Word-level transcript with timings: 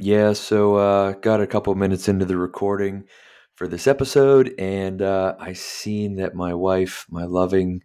Yeah, 0.00 0.32
so 0.32 0.76
uh, 0.76 1.12
got 1.12 1.40
a 1.40 1.46
couple 1.46 1.74
minutes 1.74 2.08
into 2.08 2.24
the 2.24 2.36
recording 2.36 3.04
for 3.56 3.66
this 3.66 3.88
episode, 3.88 4.54
and 4.56 5.02
uh, 5.02 5.34
I 5.40 5.54
seen 5.54 6.14
that 6.16 6.36
my 6.36 6.54
wife, 6.54 7.04
my 7.10 7.24
loving, 7.24 7.82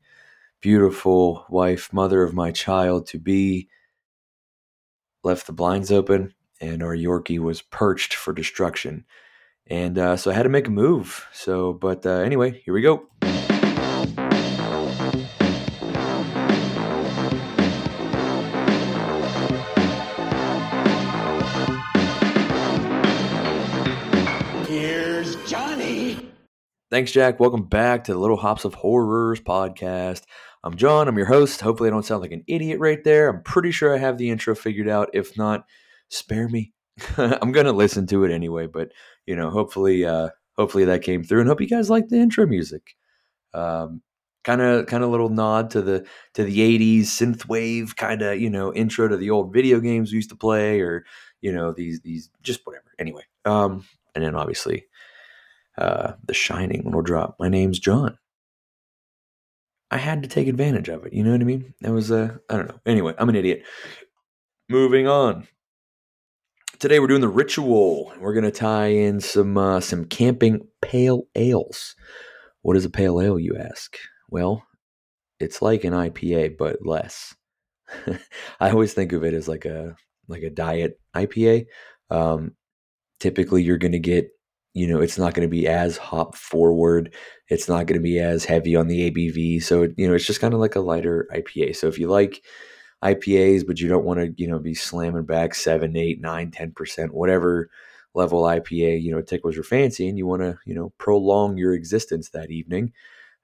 beautiful 0.62 1.44
wife, 1.50 1.92
mother 1.92 2.22
of 2.22 2.36
my 2.36 2.52
child 2.52 3.08
to 3.08 3.18
be, 3.18 3.68
left 5.24 5.48
the 5.48 5.54
blinds 5.54 5.92
open, 5.92 6.36
and 6.62 6.84
our 6.84 6.96
Yorkie 6.96 7.40
was 7.40 7.64
perched 7.64 8.14
for 8.14 8.32
destruction. 8.32 9.06
And 9.66 9.98
uh, 9.98 10.16
so 10.16 10.30
I 10.30 10.36
had 10.36 10.44
to 10.44 10.50
make 10.50 10.68
a 10.68 10.72
move. 10.72 11.26
So, 11.34 11.74
but 11.74 12.06
uh, 12.06 12.20
anyway, 12.20 12.62
here 12.64 12.76
we 12.76 12.82
go. 12.84 13.08
Thanks, 26.94 27.12
Jack. 27.12 27.40
Welcome 27.40 27.64
back 27.64 28.04
to 28.04 28.14
the 28.14 28.20
Little 28.20 28.38
Hops 28.38 28.66
of 28.66 28.76
Horrors 28.76 29.42
podcast. 29.42 30.26
I'm 30.64 30.76
John. 30.76 31.08
I'm 31.08 31.18
your 31.18 31.26
host. 31.26 31.60
Hopefully, 31.60 31.88
I 31.88 31.90
don't 31.90 32.06
sound 32.06 32.22
like 32.22 32.32
an 32.32 32.44
idiot 32.46 32.80
right 32.80 33.04
there. 33.04 33.30
I'm 33.30 33.42
pretty 33.42 33.72
sure 33.72 33.96
I 33.96 33.98
have 33.98 34.20
the 34.20 34.30
intro 34.30 34.54
figured 34.54 34.88
out. 34.88 35.10
If 35.12 35.36
not, 35.36 35.66
spare 36.10 36.48
me. 36.48 36.72
I'm 37.18 37.52
gonna 37.52 37.72
listen 37.72 38.06
to 38.06 38.26
it 38.26 38.32
anyway. 38.32 38.68
But 38.68 38.92
you 39.26 39.36
know, 39.36 39.50
hopefully, 39.50 40.06
uh, 40.06 40.30
hopefully 40.56 40.86
that 40.86 41.02
came 41.02 41.24
through, 41.24 41.40
and 41.40 41.50
hope 41.50 41.62
you 41.62 41.68
guys 41.68 41.90
like 41.90 42.10
the 42.10 42.18
intro 42.18 42.46
music. 42.46 42.96
Um, 43.56 44.04
kind 44.44 44.62
of, 44.62 44.86
kind 44.86 45.04
of 45.04 45.10
little 45.10 45.30
nod 45.30 45.72
to 45.72 45.82
the 45.82 46.06
to 46.36 46.44
the 46.44 46.60
'80s 46.60 47.06
synthwave 47.06 47.96
kind 47.96 48.22
of 48.22 48.40
you 48.40 48.52
know 48.52 48.72
intro 48.72 49.08
to 49.08 49.18
the 49.18 49.32
old 49.32 49.52
video 49.52 49.80
games 49.80 50.12
we 50.12 50.18
used 50.18 50.30
to 50.30 50.36
play, 50.36 50.80
or 50.80 51.06
you 51.42 51.52
know 51.52 51.72
these 51.72 52.02
these 52.02 52.30
just 52.44 52.68
whatever. 52.68 52.94
Anyway, 53.00 53.24
um, 53.46 53.84
and 54.14 54.24
then 54.24 54.36
obviously 54.36 54.86
uh, 55.78 56.14
The 56.26 56.34
Shining 56.34 56.92
will 56.92 57.02
drop. 57.02 57.36
My 57.40 57.50
name's 57.50 57.80
John. 57.80 58.18
I 59.92 59.98
had 59.98 60.24
to 60.24 60.30
take 60.30 60.48
advantage 60.48 60.90
of 60.90 61.06
it. 61.06 61.14
You 61.14 61.24
know 61.24 61.32
what 61.32 61.42
I 61.42 61.44
mean? 61.44 61.74
That 61.82 61.92
was 61.92 62.12
uh, 62.12 62.38
I 62.50 62.58
don't 62.58 62.68
know. 62.68 62.80
Anyway, 62.86 63.14
I'm 63.18 63.30
an 63.30 63.36
idiot. 63.36 63.64
Moving 64.70 65.08
on. 65.08 65.48
Today 66.80 67.00
we're 67.00 67.08
doing 67.08 67.22
the 67.22 67.28
ritual. 67.28 68.12
We're 68.20 68.34
gonna 68.34 68.50
tie 68.50 68.88
in 68.88 69.20
some 69.20 69.58
uh, 69.58 69.80
some 69.82 70.06
camping 70.06 70.68
pale 70.82 71.24
ales. 71.36 71.96
What 72.64 72.76
is 72.76 72.86
a 72.86 72.90
pale 72.90 73.22
ale, 73.22 73.38
you 73.38 73.56
ask? 73.56 73.96
Well, 74.30 74.66
it's 75.40 75.62
like 75.62 75.84
an 75.84 75.94
IPA 75.94 76.58
but 76.58 76.78
less. 76.84 77.36
I 78.60 78.72
always 78.72 78.94
think 78.94 79.12
of 79.12 79.24
it 79.24 79.36
as 79.36 79.48
like 79.48 79.66
a 79.66 79.96
like 80.28 80.42
a 80.42 80.50
diet 80.50 81.00
IPA. 81.16 81.66
Um, 82.10 82.56
typically, 83.20 83.62
you're 83.62 83.78
gonna 83.78 84.00
get 84.00 84.30
you 84.74 84.88
know 84.88 85.00
it's 85.00 85.18
not 85.18 85.34
going 85.34 85.48
to 85.48 85.52
be 85.52 85.68
as 85.68 85.98
hop 85.98 86.36
forward 86.36 87.14
it's 87.50 87.68
not 87.68 87.86
going 87.86 88.00
to 88.00 88.04
be 88.04 88.20
as 88.20 88.46
heavy 88.46 88.76
on 88.76 88.88
the 88.88 89.12
abv 89.12 89.62
so 89.62 89.88
you 89.98 90.08
know 90.08 90.14
it's 90.14 90.26
just 90.26 90.42
kind 90.42 90.54
of 90.54 90.60
like 90.60 90.76
a 90.76 90.82
lighter 90.82 91.28
ipa 91.34 91.76
so 91.76 91.88
if 91.88 91.98
you 91.98 92.08
like 92.08 92.44
ipas 93.04 93.66
but 93.66 93.80
you 93.80 93.88
don't 93.88 94.06
want 94.06 94.20
to 94.20 94.34
you 94.38 94.48
know 94.48 94.60
be 94.60 94.74
slamming 94.74 95.26
back 95.26 95.56
7 95.56 95.96
8 95.96 96.22
9 96.22 96.52
10% 96.52 97.12
whatever 97.12 97.70
level 98.14 98.44
ipa 98.44 99.02
you 99.02 99.12
know 99.12 99.22
tickles 99.22 99.56
your 99.56 99.64
fancy 99.64 100.08
and 100.08 100.18
you 100.18 100.26
want 100.26 100.42
to 100.42 100.58
you 100.66 100.74
know 100.74 100.92
prolong 100.98 101.58
your 101.58 101.74
existence 101.74 102.30
that 102.30 102.52
evening 102.52 102.92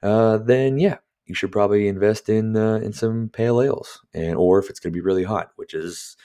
uh, 0.02 0.38
then 0.38 0.78
yeah 0.78 0.98
you 1.26 1.36
should 1.36 1.52
probably 1.52 1.88
invest 1.88 2.30
in 2.30 2.56
uh, 2.56 2.78
in 2.78 2.92
some 2.94 3.30
pale 3.30 3.62
ales 3.62 4.02
and 4.14 4.36
or 4.36 4.60
if 4.60 4.70
it's 4.70 4.80
going 4.80 4.92
to 4.92 4.98
be 4.98 5.04
really 5.04 5.24
hot 5.24 5.52
which 5.58 5.74
is 5.74 6.18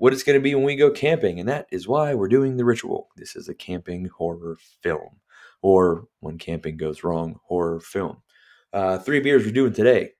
what 0.00 0.14
it's 0.14 0.22
going 0.22 0.38
to 0.38 0.42
be 0.42 0.54
when 0.54 0.64
we 0.64 0.76
go 0.76 0.90
camping. 0.90 1.38
And 1.38 1.48
that 1.50 1.66
is 1.70 1.86
why 1.86 2.14
we're 2.14 2.26
doing 2.26 2.56
the 2.56 2.64
ritual. 2.64 3.10
This 3.16 3.36
is 3.36 3.50
a 3.50 3.54
camping 3.54 4.06
horror 4.06 4.56
film, 4.82 5.20
or 5.60 6.06
when 6.20 6.38
camping 6.38 6.78
goes 6.78 7.04
wrong, 7.04 7.38
horror 7.44 7.80
film. 7.80 8.22
Uh, 8.72 8.96
three 8.98 9.20
beers 9.20 9.44
we're 9.44 9.52
doing 9.52 9.74
today 9.74 10.12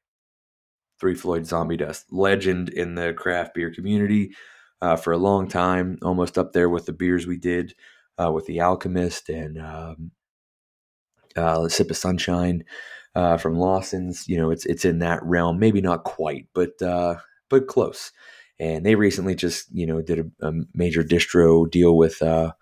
Three 1.00 1.14
Floyd 1.14 1.46
Zombie 1.46 1.78
Dust, 1.78 2.12
legend 2.12 2.68
in 2.68 2.94
the 2.94 3.14
craft 3.14 3.54
beer 3.54 3.70
community 3.70 4.34
uh, 4.82 4.96
for 4.96 5.14
a 5.14 5.18
long 5.18 5.48
time, 5.48 5.98
almost 6.02 6.36
up 6.36 6.52
there 6.52 6.68
with 6.68 6.84
the 6.84 6.92
beers 6.92 7.26
we 7.26 7.38
did 7.38 7.74
uh, 8.22 8.30
with 8.30 8.44
The 8.44 8.60
Alchemist 8.60 9.30
and 9.30 9.58
um, 9.58 10.10
uh, 11.36 11.68
Sip 11.68 11.90
of 11.90 11.96
Sunshine 11.96 12.64
uh, 13.14 13.38
from 13.38 13.58
Lawson's. 13.58 14.28
You 14.28 14.36
know, 14.36 14.50
it's 14.50 14.66
it's 14.66 14.84
in 14.84 14.98
that 14.98 15.22
realm, 15.22 15.58
maybe 15.58 15.80
not 15.80 16.04
quite, 16.04 16.48
but 16.52 16.82
uh, 16.82 17.14
but 17.48 17.66
close 17.66 18.12
and 18.60 18.84
they 18.84 18.94
recently 18.94 19.34
just 19.34 19.66
you 19.72 19.86
know 19.86 20.02
did 20.02 20.20
a, 20.20 20.46
a 20.48 20.52
major 20.74 21.02
distro 21.02 21.68
deal 21.68 21.96
with 21.96 22.22
uh, 22.22 22.52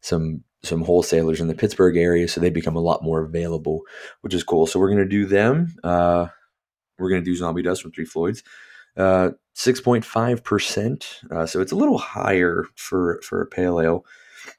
some 0.00 0.44
some 0.62 0.82
wholesalers 0.82 1.40
in 1.40 1.48
the 1.48 1.54
Pittsburgh 1.54 1.96
area, 1.96 2.28
so 2.28 2.40
they 2.40 2.50
become 2.50 2.76
a 2.76 2.80
lot 2.80 3.02
more 3.02 3.22
available, 3.22 3.82
which 4.22 4.34
is 4.34 4.44
cool. 4.44 4.66
So 4.66 4.78
we're 4.78 4.90
gonna 4.90 5.04
do 5.04 5.26
them. 5.26 5.74
Uh, 5.84 6.28
we're 6.98 7.10
gonna 7.10 7.22
do 7.22 7.36
Zombie 7.36 7.62
Dust 7.62 7.82
from 7.82 7.90
Three 7.92 8.04
Floyds, 8.04 8.42
uh, 8.96 9.30
six 9.54 9.80
point 9.80 10.04
five 10.04 10.44
percent. 10.44 11.20
Uh, 11.30 11.44
so 11.44 11.60
it's 11.60 11.72
a 11.72 11.76
little 11.76 11.98
higher 11.98 12.64
for 12.76 13.20
for 13.22 13.42
a 13.42 13.46
pale 13.46 13.80
ale. 13.80 14.06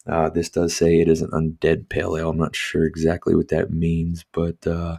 Uh, 0.06 0.30
this 0.30 0.50
does 0.50 0.76
say 0.76 1.00
it 1.00 1.08
is 1.08 1.22
an 1.22 1.32
undead 1.32 1.90
pale 1.90 2.16
ale. 2.18 2.30
I'm 2.30 2.38
not 2.38 2.56
sure 2.56 2.86
exactly 2.86 3.36
what 3.36 3.48
that 3.48 3.72
means, 3.72 4.26
but 4.34 4.68
uh, 4.68 4.98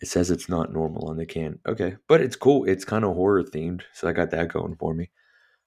it 0.00 0.06
says 0.06 0.30
it's 0.30 0.48
not 0.48 0.72
normal 0.72 1.08
on 1.08 1.16
the 1.16 1.26
can. 1.26 1.58
Okay, 1.66 1.96
but 2.06 2.20
it's 2.20 2.36
cool. 2.36 2.64
It's 2.64 2.84
kind 2.84 3.04
of 3.04 3.14
horror 3.14 3.42
themed, 3.42 3.82
so 3.92 4.08
I 4.08 4.12
got 4.12 4.30
that 4.30 4.52
going 4.52 4.76
for 4.76 4.94
me. 4.94 5.10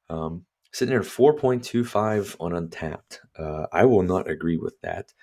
Um, 0.09 0.46
sitting 0.72 0.92
there 0.92 1.02
4.25 1.02 2.38
on 2.40 2.52
Untappd. 2.52 3.19
Uh, 3.38 3.68
I 3.72 3.86
will 3.86 4.03
not 4.03 4.30
agree 4.30 4.58
with 4.58 4.80
that, 4.81 5.14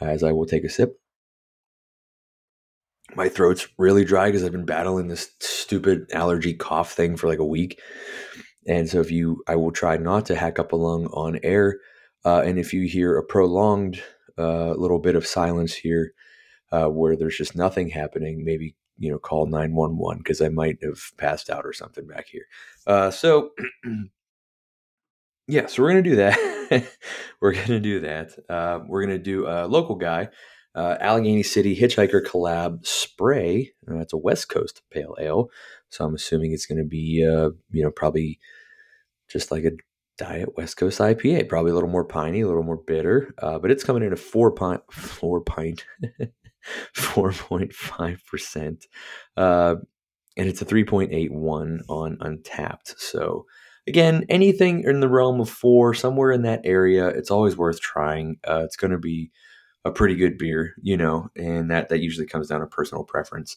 as 0.00 0.22
I 0.22 0.32
will 0.32 0.46
take 0.46 0.64
a 0.64 0.68
sip. 0.68 0.98
My 3.14 3.28
throat's 3.28 3.68
really 3.78 4.04
dry 4.04 4.28
because 4.28 4.44
I've 4.44 4.52
been 4.52 4.64
battling 4.64 5.08
this 5.08 5.30
stupid 5.40 6.10
allergy 6.12 6.54
cough 6.54 6.92
thing 6.92 7.16
for 7.16 7.28
like 7.28 7.38
a 7.38 7.44
week. 7.44 7.80
And 8.66 8.88
so, 8.88 9.00
if 9.00 9.10
you, 9.10 9.42
I 9.46 9.56
will 9.56 9.72
try 9.72 9.98
not 9.98 10.24
to 10.26 10.34
hack 10.34 10.58
up 10.58 10.72
a 10.72 10.76
lung 10.76 11.06
on 11.08 11.38
air. 11.42 11.80
Uh, 12.24 12.42
and 12.44 12.58
if 12.58 12.72
you 12.72 12.88
hear 12.88 13.18
a 13.18 13.22
prolonged 13.22 14.02
uh, 14.38 14.70
little 14.70 14.98
bit 14.98 15.16
of 15.16 15.26
silence 15.26 15.74
here, 15.74 16.14
uh, 16.74 16.88
where 16.88 17.14
there's 17.14 17.36
just 17.36 17.54
nothing 17.54 17.88
happening, 17.88 18.44
maybe 18.44 18.74
you 18.98 19.10
know 19.10 19.18
call 19.18 19.46
911 19.46 20.18
because 20.18 20.40
I 20.40 20.48
might 20.48 20.78
have 20.82 21.00
passed 21.16 21.48
out 21.48 21.64
or 21.64 21.72
something 21.72 22.06
back 22.06 22.26
here. 22.26 22.46
Uh, 22.86 23.10
so 23.10 23.50
yeah, 25.46 25.66
so 25.66 25.82
we're 25.82 25.90
gonna 25.90 26.02
do 26.02 26.16
that. 26.16 26.84
we're 27.40 27.52
gonna 27.52 27.80
do 27.80 28.00
that. 28.00 28.32
Uh, 28.48 28.80
we're 28.88 29.02
gonna 29.02 29.18
do 29.18 29.46
a 29.46 29.66
local 29.66 29.94
guy, 29.94 30.30
uh, 30.74 30.96
Allegheny 31.00 31.44
City 31.44 31.76
Hitchhiker 31.76 32.24
Collab 32.24 32.84
Spray. 32.84 33.72
Uh, 33.88 33.98
it's 33.98 34.12
a 34.12 34.18
West 34.18 34.48
Coast 34.48 34.82
Pale 34.90 35.16
Ale, 35.20 35.50
so 35.90 36.04
I'm 36.04 36.14
assuming 36.14 36.52
it's 36.52 36.66
gonna 36.66 36.84
be 36.84 37.24
uh, 37.24 37.50
you 37.70 37.84
know 37.84 37.92
probably 37.92 38.40
just 39.30 39.52
like 39.52 39.64
a 39.64 39.72
diet 40.18 40.56
West 40.56 40.76
Coast 40.76 40.98
IPA, 40.98 41.48
probably 41.48 41.70
a 41.70 41.74
little 41.74 41.88
more 41.88 42.04
piney, 42.04 42.40
a 42.40 42.48
little 42.48 42.62
more 42.64 42.82
bitter, 42.84 43.32
uh, 43.38 43.60
but 43.60 43.70
it's 43.70 43.84
coming 43.84 44.02
in 44.02 44.12
a 44.12 44.16
four 44.16 44.50
pint, 44.50 44.82
four 44.90 45.40
pint, 45.40 45.84
4.5%. 46.96 48.86
Uh, 49.36 49.76
and 50.36 50.48
it's 50.48 50.62
a 50.62 50.64
3.81 50.64 51.80
on 51.88 52.16
Untappd. 52.18 52.98
So, 52.98 53.46
again, 53.86 54.24
anything 54.28 54.82
in 54.84 55.00
the 55.00 55.08
realm 55.08 55.40
of 55.40 55.48
four, 55.48 55.94
somewhere 55.94 56.32
in 56.32 56.42
that 56.42 56.62
area, 56.64 57.06
it's 57.08 57.30
always 57.30 57.56
worth 57.56 57.80
trying. 57.80 58.36
Uh, 58.46 58.62
it's 58.64 58.76
going 58.76 58.90
to 58.90 58.98
be 58.98 59.30
a 59.84 59.90
pretty 59.90 60.16
good 60.16 60.38
beer, 60.38 60.74
you 60.82 60.96
know, 60.96 61.28
and 61.36 61.70
that, 61.70 61.88
that 61.90 62.00
usually 62.00 62.26
comes 62.26 62.48
down 62.48 62.60
to 62.60 62.66
personal 62.66 63.04
preference. 63.04 63.56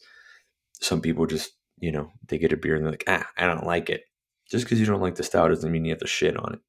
Some 0.81 1.01
people 1.01 1.25
just, 1.25 1.53
you 1.79 1.91
know, 1.91 2.11
they 2.27 2.37
get 2.37 2.53
a 2.53 2.57
beer 2.57 2.75
and 2.75 2.83
they're 2.83 2.91
like, 2.91 3.05
ah, 3.07 3.27
I 3.37 3.47
don't 3.47 3.65
like 3.65 3.89
it. 3.89 4.03
Just 4.49 4.65
because 4.65 4.79
you 4.79 4.85
don't 4.85 5.01
like 5.01 5.15
the 5.15 5.23
stout 5.23 5.49
doesn't 5.49 5.71
mean 5.71 5.85
you 5.85 5.91
have 5.91 5.99
to 5.99 6.07
shit 6.07 6.37
on 6.37 6.53
it. 6.53 6.59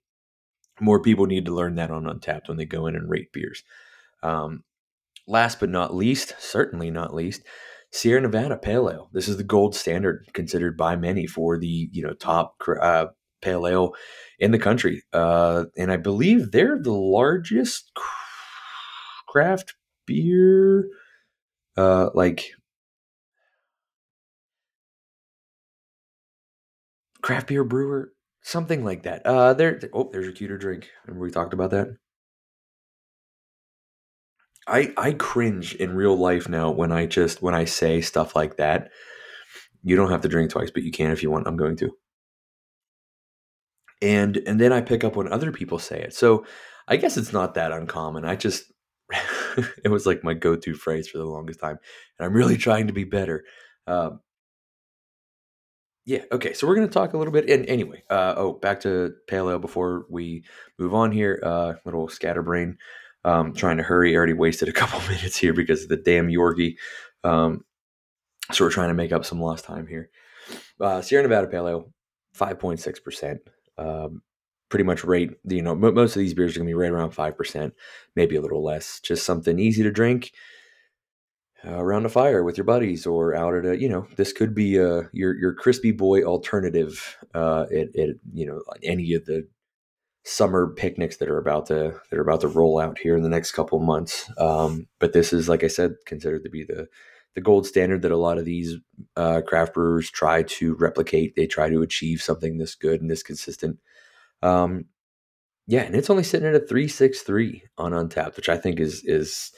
More 0.80 1.02
people 1.02 1.26
need 1.26 1.44
to 1.46 1.54
learn 1.54 1.74
that 1.74 1.90
on 1.90 2.04
Untappd 2.04 2.48
when 2.48 2.56
they 2.56 2.64
go 2.64 2.86
in 2.86 2.96
and 2.96 3.10
rate 3.10 3.32
beers. 3.32 3.62
Um, 4.22 4.62
last 5.28 5.60
but 5.60 5.68
not 5.68 5.94
least, 5.94 6.34
certainly 6.38 6.90
not 6.90 7.14
least, 7.14 7.42
Sierra 7.92 8.20
Nevada 8.20 8.56
Pale 8.56 8.90
Ale. 8.90 9.10
This 9.12 9.28
is 9.28 9.36
the 9.36 9.44
gold 9.44 9.74
standard 9.74 10.26
considered 10.32 10.76
by 10.76 10.96
many 10.96 11.26
for 11.26 11.58
the 11.58 11.88
you 11.92 12.02
know 12.02 12.14
top 12.14 12.56
uh, 12.80 13.06
pale 13.40 13.66
ale 13.66 13.94
in 14.38 14.50
the 14.50 14.58
country, 14.58 15.02
uh, 15.12 15.64
and 15.76 15.92
I 15.92 15.96
believe 15.96 16.50
they're 16.50 16.78
the 16.80 16.92
largest 16.92 17.92
craft 19.28 19.74
beer, 20.06 20.88
uh, 21.76 22.10
like 22.14 22.50
craft 27.22 27.48
beer 27.48 27.64
brewer, 27.64 28.12
something 28.42 28.84
like 28.84 29.04
that. 29.04 29.24
Uh, 29.24 29.54
there. 29.54 29.80
Oh, 29.92 30.10
there's 30.12 30.28
a 30.28 30.32
cuter 30.32 30.58
drink. 30.58 30.88
Remember 31.06 31.24
we 31.24 31.30
talked 31.30 31.54
about 31.54 31.70
that. 31.70 31.88
I 34.68 34.92
I 34.96 35.12
cringe 35.14 35.74
in 35.76 35.94
real 35.94 36.16
life 36.16 36.48
now 36.48 36.70
when 36.70 36.92
I 36.92 37.06
just 37.06 37.42
when 37.42 37.54
I 37.54 37.64
say 37.66 38.00
stuff 38.02 38.36
like 38.36 38.56
that. 38.58 38.90
You 39.84 39.96
don't 39.96 40.10
have 40.10 40.22
to 40.22 40.28
drink 40.28 40.50
twice, 40.50 40.70
but 40.72 40.82
you 40.84 40.92
can 40.92 41.10
if 41.12 41.22
you 41.22 41.30
want. 41.30 41.46
I'm 41.48 41.56
going 41.56 41.76
to. 41.78 41.92
and 44.02 44.36
and 44.46 44.60
then 44.60 44.72
I 44.72 44.80
pick 44.80 45.04
up 45.04 45.16
when 45.16 45.32
other 45.32 45.52
people 45.52 45.78
say 45.78 46.00
it. 46.00 46.14
So 46.14 46.44
I 46.88 46.96
guess 46.96 47.16
it's 47.16 47.32
not 47.32 47.54
that 47.54 47.72
uncommon. 47.72 48.24
I 48.24 48.36
just 48.36 48.72
it 49.84 49.90
was 49.90 50.06
like 50.06 50.24
my 50.24 50.34
go-to 50.34 50.74
phrase 50.74 51.08
for 51.08 51.18
the 51.18 51.24
longest 51.24 51.60
time, 51.60 51.78
and 52.18 52.26
I'm 52.26 52.34
really 52.34 52.56
trying 52.56 52.86
to 52.88 52.92
be 52.92 53.04
better. 53.04 53.44
Um, 53.86 54.20
yeah. 56.06 56.22
Okay. 56.32 56.54
So 56.54 56.66
we're 56.66 56.74
going 56.76 56.88
to 56.88 56.92
talk 56.92 57.12
a 57.12 57.18
little 57.18 57.32
bit. 57.32 57.48
And 57.50 57.66
anyway, 57.68 58.02
uh, 58.10 58.34
oh, 58.36 58.54
back 58.54 58.80
to 58.80 59.12
pale 59.28 59.50
ale 59.50 59.58
before 59.58 60.06
we 60.08 60.44
move 60.78 60.94
on 60.94 61.12
here. 61.12 61.40
Uh, 61.42 61.74
little 61.84 62.08
scatterbrain. 62.08 62.78
Um, 63.28 63.52
trying 63.52 63.76
to 63.76 63.82
hurry. 63.82 64.14
I 64.14 64.16
already 64.16 64.32
wasted 64.32 64.68
a 64.68 64.72
couple 64.80 65.00
minutes 65.00 65.36
here 65.36 65.52
because 65.52 65.82
of 65.82 65.88
the 65.88 65.96
damn 65.96 66.28
Yorkie. 66.28 66.76
Um, 67.24 67.64
so 68.52 68.64
we're 68.64 68.70
trying 68.70 68.88
to 68.88 68.94
make 68.94 69.12
up 69.12 69.24
some 69.24 69.40
lost 69.40 69.64
time 69.64 69.86
here. 69.86 70.10
Uh, 70.80 71.02
Sierra 71.02 71.22
Nevada 71.22 71.46
Pale 71.46 71.68
Ale, 71.68 71.92
five 72.32 72.58
point 72.58 72.80
six 72.80 72.98
percent. 72.98 73.40
Um, 73.76 74.22
pretty 74.70 74.84
much 74.84 75.04
rate. 75.04 75.30
You 75.44 75.62
know, 75.62 75.74
most 75.74 76.16
of 76.16 76.20
these 76.20 76.34
beers 76.34 76.56
are 76.56 76.60
going 76.60 76.68
to 76.68 76.70
be 76.70 76.74
right 76.74 76.90
around 76.90 77.10
five 77.10 77.36
percent, 77.36 77.74
maybe 78.16 78.36
a 78.36 78.40
little 78.40 78.64
less. 78.64 79.00
Just 79.00 79.26
something 79.26 79.58
easy 79.58 79.82
to 79.82 79.90
drink 79.90 80.32
uh, 81.64 81.76
around 81.78 82.06
a 82.06 82.08
fire 82.08 82.44
with 82.44 82.56
your 82.56 82.64
buddies 82.64 83.06
or 83.06 83.34
out 83.34 83.54
at 83.54 83.66
a 83.66 83.80
you 83.80 83.88
know 83.88 84.06
this 84.16 84.32
could 84.32 84.54
be 84.54 84.78
uh 84.78 85.02
your 85.12 85.36
your 85.36 85.52
crispy 85.52 85.90
boy 85.90 86.22
alternative 86.22 87.16
uh 87.34 87.66
at, 87.72 87.94
at 87.96 88.10
you 88.32 88.46
know 88.46 88.62
any 88.82 89.12
of 89.14 89.24
the 89.26 89.46
summer 90.28 90.72
picnics 90.74 91.16
that 91.16 91.28
are 91.28 91.38
about 91.38 91.66
to 91.66 91.98
that 92.10 92.18
are 92.18 92.22
about 92.22 92.40
to 92.40 92.48
roll 92.48 92.78
out 92.78 92.98
here 92.98 93.16
in 93.16 93.22
the 93.22 93.28
next 93.28 93.52
couple 93.52 93.78
months 93.78 94.30
um 94.38 94.86
but 94.98 95.12
this 95.12 95.32
is 95.32 95.48
like 95.48 95.64
i 95.64 95.68
said 95.68 95.94
considered 96.06 96.44
to 96.44 96.50
be 96.50 96.64
the 96.64 96.86
the 97.34 97.40
gold 97.40 97.66
standard 97.66 98.02
that 98.02 98.12
a 98.12 98.16
lot 98.16 98.38
of 98.38 98.44
these 98.44 98.76
uh, 99.16 99.40
craft 99.46 99.74
brewers 99.74 100.10
try 100.10 100.42
to 100.42 100.74
replicate 100.74 101.34
they 101.34 101.46
try 101.46 101.68
to 101.70 101.82
achieve 101.82 102.20
something 102.20 102.58
this 102.58 102.74
good 102.74 103.00
and 103.00 103.10
this 103.10 103.22
consistent 103.22 103.78
um 104.42 104.84
yeah 105.66 105.82
and 105.82 105.94
it's 105.94 106.10
only 106.10 106.24
sitting 106.24 106.48
at 106.48 106.54
a 106.54 106.58
363 106.58 107.62
on 107.78 107.92
Untappd 107.92 108.36
which 108.36 108.48
i 108.48 108.56
think 108.56 108.80
is 108.80 109.02
is 109.04 109.52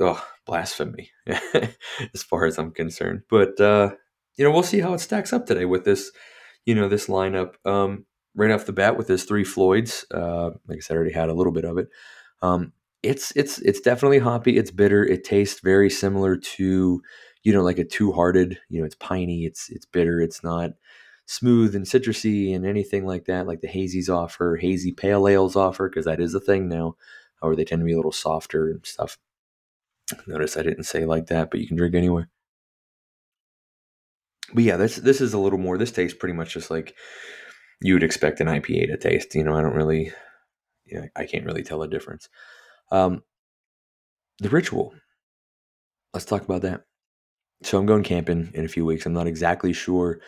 oh, 0.00 0.26
blasphemy 0.46 1.10
as 2.14 2.22
far 2.22 2.46
as 2.46 2.58
I'm 2.58 2.70
concerned. 2.70 3.22
But 3.28 3.60
uh, 3.60 3.94
you 4.36 4.44
know, 4.44 4.50
we'll 4.50 4.62
see 4.62 4.80
how 4.80 4.94
it 4.94 5.00
stacks 5.00 5.32
up 5.32 5.46
today 5.46 5.64
with 5.64 5.84
this, 5.84 6.10
you 6.66 6.74
know, 6.74 6.88
this 6.88 7.06
lineup. 7.06 7.54
Um, 7.64 8.06
right 8.34 8.50
off 8.50 8.66
the 8.66 8.72
bat 8.72 8.96
with 8.96 9.06
this 9.06 9.24
three 9.24 9.44
Floyds. 9.44 10.04
Uh, 10.12 10.50
like 10.66 10.78
I 10.78 10.80
said, 10.80 10.94
I 10.94 10.96
already 10.96 11.14
had 11.14 11.28
a 11.28 11.34
little 11.34 11.52
bit 11.52 11.64
of 11.64 11.78
it. 11.78 11.88
Um, 12.42 12.72
it's 13.02 13.32
it's 13.36 13.58
it's 13.58 13.80
definitely 13.80 14.18
hoppy. 14.18 14.56
It's 14.56 14.70
bitter. 14.70 15.04
It 15.04 15.24
tastes 15.24 15.60
very 15.60 15.90
similar 15.90 16.36
to, 16.36 17.02
you 17.42 17.52
know, 17.52 17.62
like 17.62 17.78
a 17.78 17.84
two 17.84 18.12
hearted. 18.12 18.58
You 18.68 18.80
know, 18.80 18.86
it's 18.86 18.96
piney. 18.96 19.44
It's 19.44 19.68
it's 19.70 19.86
bitter. 19.86 20.20
It's 20.20 20.42
not 20.42 20.70
smooth 21.26 21.74
and 21.74 21.86
citrusy 21.86 22.54
and 22.54 22.66
anything 22.66 23.06
like 23.06 23.26
that. 23.26 23.46
Like 23.46 23.60
the 23.60 23.68
hazies 23.68 24.08
offer, 24.08 24.56
hazy 24.56 24.92
pale 24.92 25.28
ales 25.28 25.56
offer, 25.56 25.88
because 25.88 26.06
that 26.06 26.20
is 26.20 26.34
a 26.34 26.40
thing 26.40 26.68
now. 26.68 26.96
Or 27.42 27.54
they 27.54 27.64
tend 27.64 27.80
to 27.80 27.86
be 27.86 27.92
a 27.92 27.96
little 27.96 28.12
softer 28.12 28.70
and 28.70 28.84
stuff. 28.86 29.18
Notice 30.26 30.56
I 30.56 30.62
didn't 30.62 30.84
say 30.84 31.04
like 31.04 31.26
that, 31.26 31.50
but 31.50 31.60
you 31.60 31.66
can 31.68 31.76
drink 31.76 31.94
anyway. 31.94 32.24
But 34.52 34.64
yeah, 34.64 34.76
this 34.76 34.96
this 34.96 35.20
is 35.20 35.34
a 35.34 35.38
little 35.38 35.58
more. 35.58 35.78
This 35.78 35.92
tastes 35.92 36.16
pretty 36.16 36.34
much 36.34 36.54
just 36.54 36.70
like 36.70 36.94
you 37.80 37.94
would 37.94 38.02
expect 38.02 38.40
an 38.40 38.48
IPA 38.48 38.88
to 38.88 38.96
taste. 38.96 39.34
You 39.34 39.44
know, 39.44 39.56
I 39.56 39.62
don't 39.62 39.74
really, 39.74 40.12
yeah, 40.86 41.06
I 41.16 41.26
can't 41.26 41.44
really 41.44 41.62
tell 41.62 41.82
a 41.82 41.88
difference. 41.88 42.28
Um, 42.90 43.22
the 44.38 44.48
ritual. 44.50 44.94
Let's 46.12 46.26
talk 46.26 46.42
about 46.42 46.62
that. 46.62 46.82
So 47.62 47.78
I'm 47.78 47.86
going 47.86 48.02
camping 48.02 48.50
in 48.54 48.64
a 48.64 48.68
few 48.68 48.84
weeks. 48.84 49.06
I'm 49.06 49.12
not 49.12 49.26
exactly 49.26 49.72
sure 49.72 50.20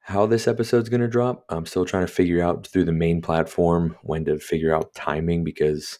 how 0.00 0.26
this 0.26 0.46
episode's 0.46 0.88
going 0.88 1.00
to 1.00 1.08
drop. 1.08 1.44
I'm 1.48 1.66
still 1.66 1.86
trying 1.86 2.06
to 2.06 2.12
figure 2.12 2.42
out 2.42 2.66
through 2.66 2.84
the 2.84 2.92
main 2.92 3.22
platform 3.22 3.96
when 4.02 4.24
to 4.26 4.38
figure 4.38 4.74
out 4.74 4.94
timing 4.94 5.44
because 5.44 5.98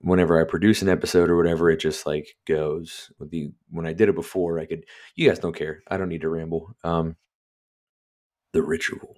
whenever 0.00 0.40
I 0.40 0.48
produce 0.48 0.82
an 0.82 0.88
episode 0.88 1.30
or 1.30 1.36
whatever, 1.36 1.70
it 1.70 1.78
just 1.78 2.06
like 2.06 2.36
goes. 2.46 3.12
With 3.18 3.30
the 3.30 3.52
when 3.70 3.86
I 3.86 3.92
did 3.92 4.08
it 4.08 4.14
before, 4.14 4.58
I 4.58 4.66
could. 4.66 4.84
You 5.14 5.28
guys 5.28 5.38
don't 5.38 5.56
care. 5.56 5.82
I 5.88 5.96
don't 5.96 6.08
need 6.08 6.22
to 6.22 6.28
ramble. 6.28 6.74
Um, 6.82 7.16
the 8.52 8.62
ritual. 8.62 9.16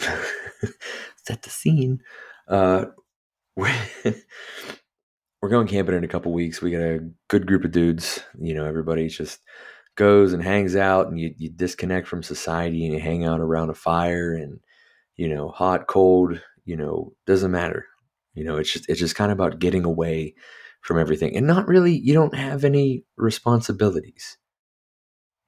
Set 1.26 1.42
the 1.42 1.50
scene. 1.50 2.00
Uh, 2.48 2.86
we're, 3.56 3.74
we're 5.42 5.48
going 5.48 5.66
camping 5.66 5.94
in 5.94 6.04
a 6.04 6.08
couple 6.08 6.32
weeks. 6.32 6.62
We 6.62 6.70
got 6.70 6.80
a 6.80 7.08
good 7.28 7.46
group 7.46 7.64
of 7.64 7.72
dudes. 7.72 8.20
You 8.40 8.54
know, 8.54 8.64
everybody 8.64 9.08
just 9.08 9.40
goes 9.96 10.32
and 10.32 10.42
hangs 10.42 10.76
out, 10.76 11.08
and 11.08 11.18
you 11.18 11.34
you 11.36 11.50
disconnect 11.50 12.06
from 12.08 12.22
society, 12.22 12.84
and 12.84 12.94
you 12.94 13.00
hang 13.00 13.24
out 13.24 13.40
around 13.40 13.70
a 13.70 13.74
fire, 13.74 14.34
and 14.34 14.60
you 15.16 15.28
know, 15.28 15.48
hot, 15.48 15.86
cold. 15.86 16.40
You 16.64 16.76
know, 16.76 17.12
doesn't 17.26 17.50
matter 17.50 17.86
you 18.34 18.44
know, 18.44 18.56
it's 18.56 18.72
just 18.72 18.88
it's 18.88 19.00
just 19.00 19.16
kind 19.16 19.30
of 19.32 19.36
about 19.36 19.58
getting 19.58 19.84
away 19.84 20.34
from 20.82 20.98
everything 20.98 21.36
and 21.36 21.46
not 21.46 21.68
really 21.68 21.94
you 21.94 22.14
don't 22.14 22.34
have 22.34 22.64
any 22.64 23.04
responsibilities. 23.16 24.38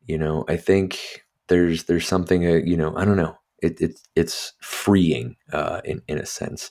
You 0.05 0.19
know, 0.19 0.45
I 0.49 0.57
think 0.57 1.23
there's 1.49 1.85
there's 1.85 2.07
something 2.07 2.47
uh, 2.47 2.55
you 2.65 2.77
know, 2.77 2.95
I 2.97 3.05
don't 3.05 3.17
know. 3.17 3.37
It, 3.63 3.81
it 3.81 4.01
it's 4.17 4.53
freeing 4.61 5.37
uh, 5.53 5.81
in 5.85 6.03
in 6.09 6.19
a 6.19 6.27
sense. 6.27 6.71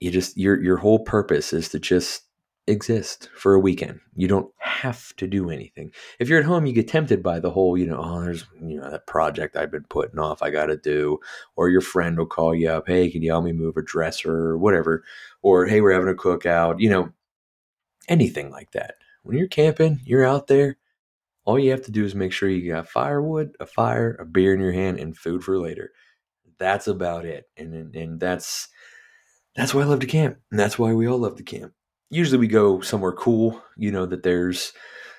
You 0.00 0.10
just 0.10 0.36
your 0.36 0.60
your 0.62 0.76
whole 0.76 1.00
purpose 1.00 1.52
is 1.52 1.68
to 1.70 1.78
just 1.78 2.24
exist 2.66 3.28
for 3.34 3.54
a 3.54 3.60
weekend. 3.60 4.00
You 4.14 4.28
don't 4.28 4.50
have 4.58 5.14
to 5.16 5.26
do 5.26 5.50
anything. 5.50 5.92
If 6.18 6.28
you're 6.28 6.38
at 6.38 6.44
home, 6.44 6.66
you 6.66 6.72
get 6.72 6.88
tempted 6.88 7.22
by 7.22 7.40
the 7.40 7.50
whole, 7.50 7.76
you 7.76 7.86
know, 7.86 8.00
oh, 8.02 8.22
there's, 8.22 8.46
you 8.62 8.80
know, 8.80 8.90
that 8.90 9.06
project 9.06 9.56
I've 9.56 9.72
been 9.72 9.86
putting 9.88 10.18
off, 10.18 10.42
I 10.42 10.50
got 10.50 10.66
to 10.66 10.76
do. 10.76 11.18
Or 11.56 11.68
your 11.68 11.80
friend 11.80 12.16
will 12.16 12.26
call 12.26 12.54
you 12.54 12.68
up, 12.68 12.86
hey, 12.86 13.10
can 13.10 13.22
you 13.22 13.30
help 13.30 13.44
me 13.44 13.52
move 13.52 13.76
a 13.76 13.82
dresser 13.82 14.32
or 14.32 14.58
whatever? 14.58 15.04
Or, 15.42 15.66
hey, 15.66 15.80
we're 15.80 15.92
having 15.92 16.08
a 16.08 16.14
cookout, 16.14 16.80
you 16.80 16.90
know, 16.90 17.10
anything 18.08 18.50
like 18.50 18.70
that. 18.72 18.96
When 19.22 19.36
you're 19.36 19.48
camping, 19.48 20.00
you're 20.04 20.24
out 20.24 20.46
there, 20.46 20.76
all 21.50 21.58
you 21.58 21.70
have 21.72 21.84
to 21.84 21.92
do 21.92 22.04
is 22.04 22.14
make 22.14 22.32
sure 22.32 22.48
you 22.48 22.72
got 22.72 22.88
firewood, 22.88 23.56
a 23.60 23.66
fire, 23.66 24.16
a 24.20 24.24
beer 24.24 24.54
in 24.54 24.60
your 24.60 24.72
hand, 24.72 24.98
and 24.98 25.16
food 25.16 25.42
for 25.42 25.58
later. 25.58 25.90
That's 26.58 26.86
about 26.86 27.24
it. 27.24 27.46
And, 27.56 27.94
and 27.94 28.20
that's, 28.20 28.68
that's 29.56 29.74
why 29.74 29.82
I 29.82 29.84
love 29.84 30.00
to 30.00 30.06
camp. 30.06 30.38
And 30.50 30.60
that's 30.60 30.78
why 30.78 30.92
we 30.92 31.08
all 31.08 31.18
love 31.18 31.36
to 31.36 31.42
camp 31.42 31.72
usually 32.10 32.38
we 32.38 32.48
go 32.48 32.80
somewhere 32.80 33.12
cool, 33.12 33.62
you 33.76 33.90
know, 33.90 34.04
that 34.06 34.22
there's 34.22 34.72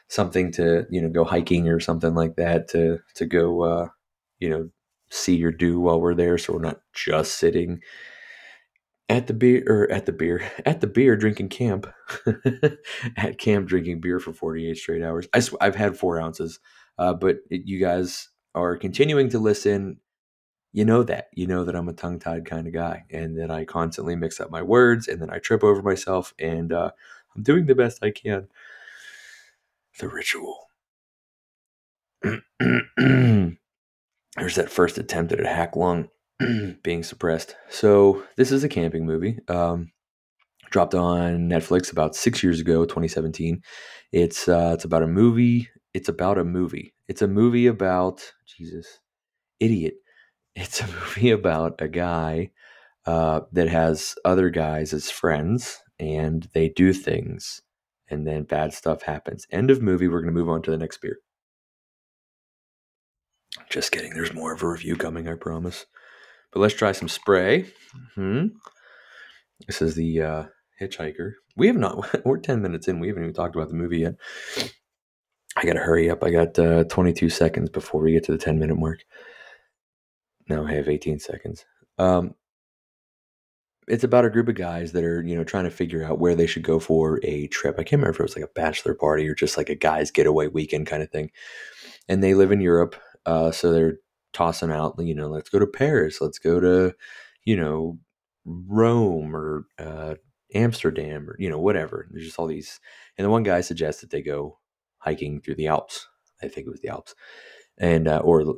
something 0.10 0.52
to, 0.52 0.86
you 0.92 1.02
know, 1.02 1.10
go 1.10 1.24
hiking 1.24 1.68
or 1.70 1.80
something 1.80 2.14
like 2.14 2.36
that 2.36 2.68
to, 2.70 3.00
to 3.16 3.26
go, 3.26 3.62
uh, 3.64 3.88
you 4.40 4.50
know, 4.50 4.70
see 5.10 5.44
or 5.44 5.52
do 5.52 5.80
while 5.80 6.00
we're 6.00 6.14
there. 6.14 6.38
So 6.38 6.54
we're 6.54 6.60
not 6.60 6.82
just 6.94 7.38
sitting 7.38 7.80
at 9.12 9.28
the 9.28 9.34
beer 9.34 9.64
or 9.68 9.92
at 9.92 10.06
the 10.06 10.14
beer 10.14 10.50
at 10.66 10.82
the 10.82 10.88
beer 10.88 11.16
drinking 11.18 11.50
camp 11.50 11.88
at 13.18 13.38
camp 13.38 13.68
drinking 13.68 14.00
beer 14.00 14.20
for 14.20 14.34
48 14.34 14.78
straight 14.78 15.04
hours. 15.04 15.28
I 15.34 15.42
sw- 15.42 15.56
I've 15.62 15.76
had 15.76 15.98
four 15.98 16.20
ounces, 16.20 16.60
uh, 16.98 17.14
but 17.14 17.38
it, 17.50 17.64
you 17.66 17.80
guys 17.80 18.30
are 18.56 18.78
continuing 18.78 19.30
to 19.30 19.40
listen 19.40 19.98
you 20.74 20.86
know 20.86 21.04
that. 21.04 21.28
You 21.34 21.48
know 21.48 21.64
that 21.66 21.76
I'm 21.76 21.90
a 21.90 21.94
tongue 21.94 22.20
tied 22.20 22.46
kind 22.46 22.68
of 22.68 22.74
guy 22.74 23.04
and 23.12 23.38
that 23.40 23.52
I 23.52 23.66
constantly 23.66 24.16
mix 24.16 24.40
up 24.40 24.52
my 24.52 24.62
words 24.62 25.08
and 25.08 25.22
then 25.22 25.30
I 25.30 25.40
trip 25.40 25.64
over 25.64 25.82
myself 25.82 26.34
and 26.40 26.72
uh, 26.72 26.92
I'm 27.36 27.44
doing 27.44 27.66
the 27.66 27.76
best 27.76 28.04
I 28.04 28.12
can. 28.12 28.48
The 30.00 30.08
ritual. 30.08 30.70
There's 32.24 33.58
that 34.56 34.70
first 34.70 34.98
attempt 34.98 35.34
at 35.34 35.42
a 35.42 35.48
hack 35.48 35.76
lung 35.76 36.10
being 36.84 37.04
suppressed. 37.04 37.56
So, 37.70 38.24
this 38.38 38.52
is 38.52 38.64
a 38.64 38.70
camping 38.70 39.06
movie. 39.06 39.40
Um, 39.48 39.92
dropped 40.70 40.96
on 40.96 41.50
Netflix 41.50 41.92
about 41.92 42.16
six 42.16 42.44
years 42.44 42.60
ago, 42.60 42.86
2017. 42.86 43.62
It's 44.12 44.48
uh, 44.48 44.72
it's 44.74 44.86
about 44.86 45.04
a 45.04 45.08
movie. 45.08 45.70
It's 45.94 46.10
about 46.10 46.38
a 46.38 46.44
movie. 46.44 46.94
It's 47.08 47.22
a 47.22 47.28
movie 47.28 47.68
about 47.68 48.32
Jesus, 48.46 49.00
idiot 49.60 49.96
it's 50.56 50.82
a 50.82 50.88
movie 50.88 51.32
about 51.32 51.82
a 51.82 51.88
guy 51.88 52.52
uh, 53.06 53.42
that 53.52 53.70
has 53.70 54.16
other 54.26 54.50
guys 54.50 54.94
as 54.94 55.10
friends 55.10 55.80
and 56.00 56.48
they 56.54 56.70
do 56.70 56.94
things 56.94 57.62
and 58.10 58.28
then 58.28 58.44
bad 58.44 58.74
stuff 58.74 59.04
happens. 59.04 59.48
End 59.52 59.72
of 59.72 59.82
movie. 59.82 60.08
We're 60.08 60.22
to 60.34 60.40
move 60.40 60.50
on 60.50 60.62
to 60.64 60.72
the 60.72 60.78
next 60.78 61.00
beer. 61.02 61.20
Just 63.70 63.92
kidding. 63.92 64.14
There's 64.14 64.34
more 64.34 64.54
of 64.54 64.62
a 64.64 64.68
review 64.68 64.96
coming, 64.96 65.28
I 65.28 65.36
promise. 65.36 65.86
But 66.52 66.60
let's 66.60 66.74
try 66.74 66.92
some 66.92 67.08
spray. 67.08 67.66
hmm 68.16 68.48
This 69.68 69.82
is 69.82 69.96
the 69.96 70.22
uh, 70.22 70.44
Hitchhiker. 70.82 71.34
We 71.56 71.68
have 71.68 71.78
not, 71.78 72.26
we're 72.26 72.38
10 72.40 72.62
minutes 72.62 72.88
in. 72.88 73.00
We 73.00 73.08
haven't 73.08 73.24
even 73.24 73.34
talked 73.34 73.56
about 73.56 73.70
the 73.70 73.76
movie 73.76 74.00
yet. 74.00 74.16
I 75.58 75.66
got 75.66 75.74
to 75.74 75.80
hurry 75.80 76.10
up. 76.10 76.24
I 76.24 76.32
got 76.32 76.58
uh, 76.58 76.86
22 76.86 77.30
seconds 77.30 77.70
before 77.70 78.02
we 78.02 78.14
get 78.14 78.24
to 78.26 78.32
the 78.32 78.38
10 78.38 78.58
minute 78.58 78.78
mark. 78.78 79.04
Now 80.50 80.66
I 80.66 80.72
have 80.74 80.90
18 80.90 81.20
seconds. 81.20 81.66
Um, 81.98 82.36
it's 83.88 84.04
about 84.04 84.26
a 84.26 84.30
group 84.30 84.48
of 84.48 84.56
guys 84.56 84.92
that 84.94 85.04
are, 85.04 85.22
you 85.22 85.36
know, 85.36 85.44
trying 85.44 85.66
to 85.66 85.72
figure 85.72 86.04
out 86.04 86.20
where 86.20 86.36
they 86.36 86.48
should 86.48 86.64
go 86.64 86.80
for 86.80 87.20
a 87.24 87.48
trip. 87.48 87.76
I 87.78 87.84
can't 87.84 88.02
remember 88.02 88.12
if 88.12 88.20
it 88.20 88.24
was 88.24 88.36
like 88.36 88.46
a 88.46 88.54
bachelor 88.56 88.94
party 88.94 89.28
or 89.28 89.36
just 89.36 89.58
like 89.58 89.70
a 89.70 89.76
guys 89.76 90.12
getaway 90.12 90.48
weekend 90.48 90.88
kind 90.88 91.04
of 91.04 91.10
thing. 91.12 91.32
And 92.08 92.24
they 92.24 92.34
live 92.34 92.52
in 92.52 92.62
Europe, 92.62 92.96
uh, 93.26 93.52
so 93.52 93.72
they're 93.72 93.98
tossing 94.34 94.72
out, 94.72 94.96
you 95.00 95.16
know, 95.16 95.28
let's 95.28 95.50
go 95.50 95.60
to 95.60 95.68
Paris, 95.68 96.22
let's 96.22 96.40
go 96.40 96.60
to, 96.60 96.94
you 97.44 97.56
know, 97.56 98.00
Rome 98.46 99.36
or 99.36 99.66
uh, 99.80 100.16
Amsterdam 100.54 101.30
or, 101.30 101.36
you 101.40 101.50
know, 101.50 101.60
whatever. 101.60 102.08
There's 102.12 102.26
just 102.26 102.40
all 102.40 102.48
these. 102.48 102.80
And 103.18 103.26
the 103.26 103.30
one 103.30 103.44
guy 103.44 103.62
suggests 103.62 104.02
that 104.02 104.10
they 104.10 104.22
go 104.22 104.60
hiking 105.00 105.42
through 105.42 105.56
the 105.56 105.68
Alps. 105.68 106.08
I 106.42 106.48
think 106.48 106.68
it 106.68 106.72
was 106.72 106.82
the 106.82 106.90
Alps. 106.90 107.16
And, 107.78 108.08
uh, 108.08 108.20
or 108.24 108.56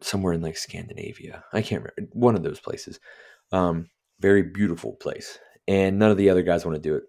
somewhere 0.00 0.32
in 0.32 0.42
like 0.42 0.56
Scandinavia. 0.56 1.44
I 1.52 1.62
can't 1.62 1.82
remember. 1.82 2.12
One 2.12 2.34
of 2.34 2.42
those 2.42 2.60
places. 2.60 3.00
Um, 3.52 3.88
very 4.20 4.42
beautiful 4.42 4.92
place. 4.94 5.38
And 5.68 5.98
none 5.98 6.10
of 6.10 6.16
the 6.16 6.30
other 6.30 6.42
guys 6.42 6.64
want 6.64 6.76
to 6.76 6.88
do 6.88 6.96
it. 6.96 7.04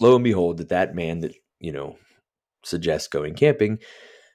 Lo 0.00 0.14
and 0.14 0.24
behold, 0.24 0.58
that 0.58 0.68
that 0.70 0.94
man 0.94 1.20
that, 1.20 1.34
you 1.60 1.72
know, 1.72 1.96
suggests 2.64 3.08
going 3.08 3.34
camping 3.34 3.78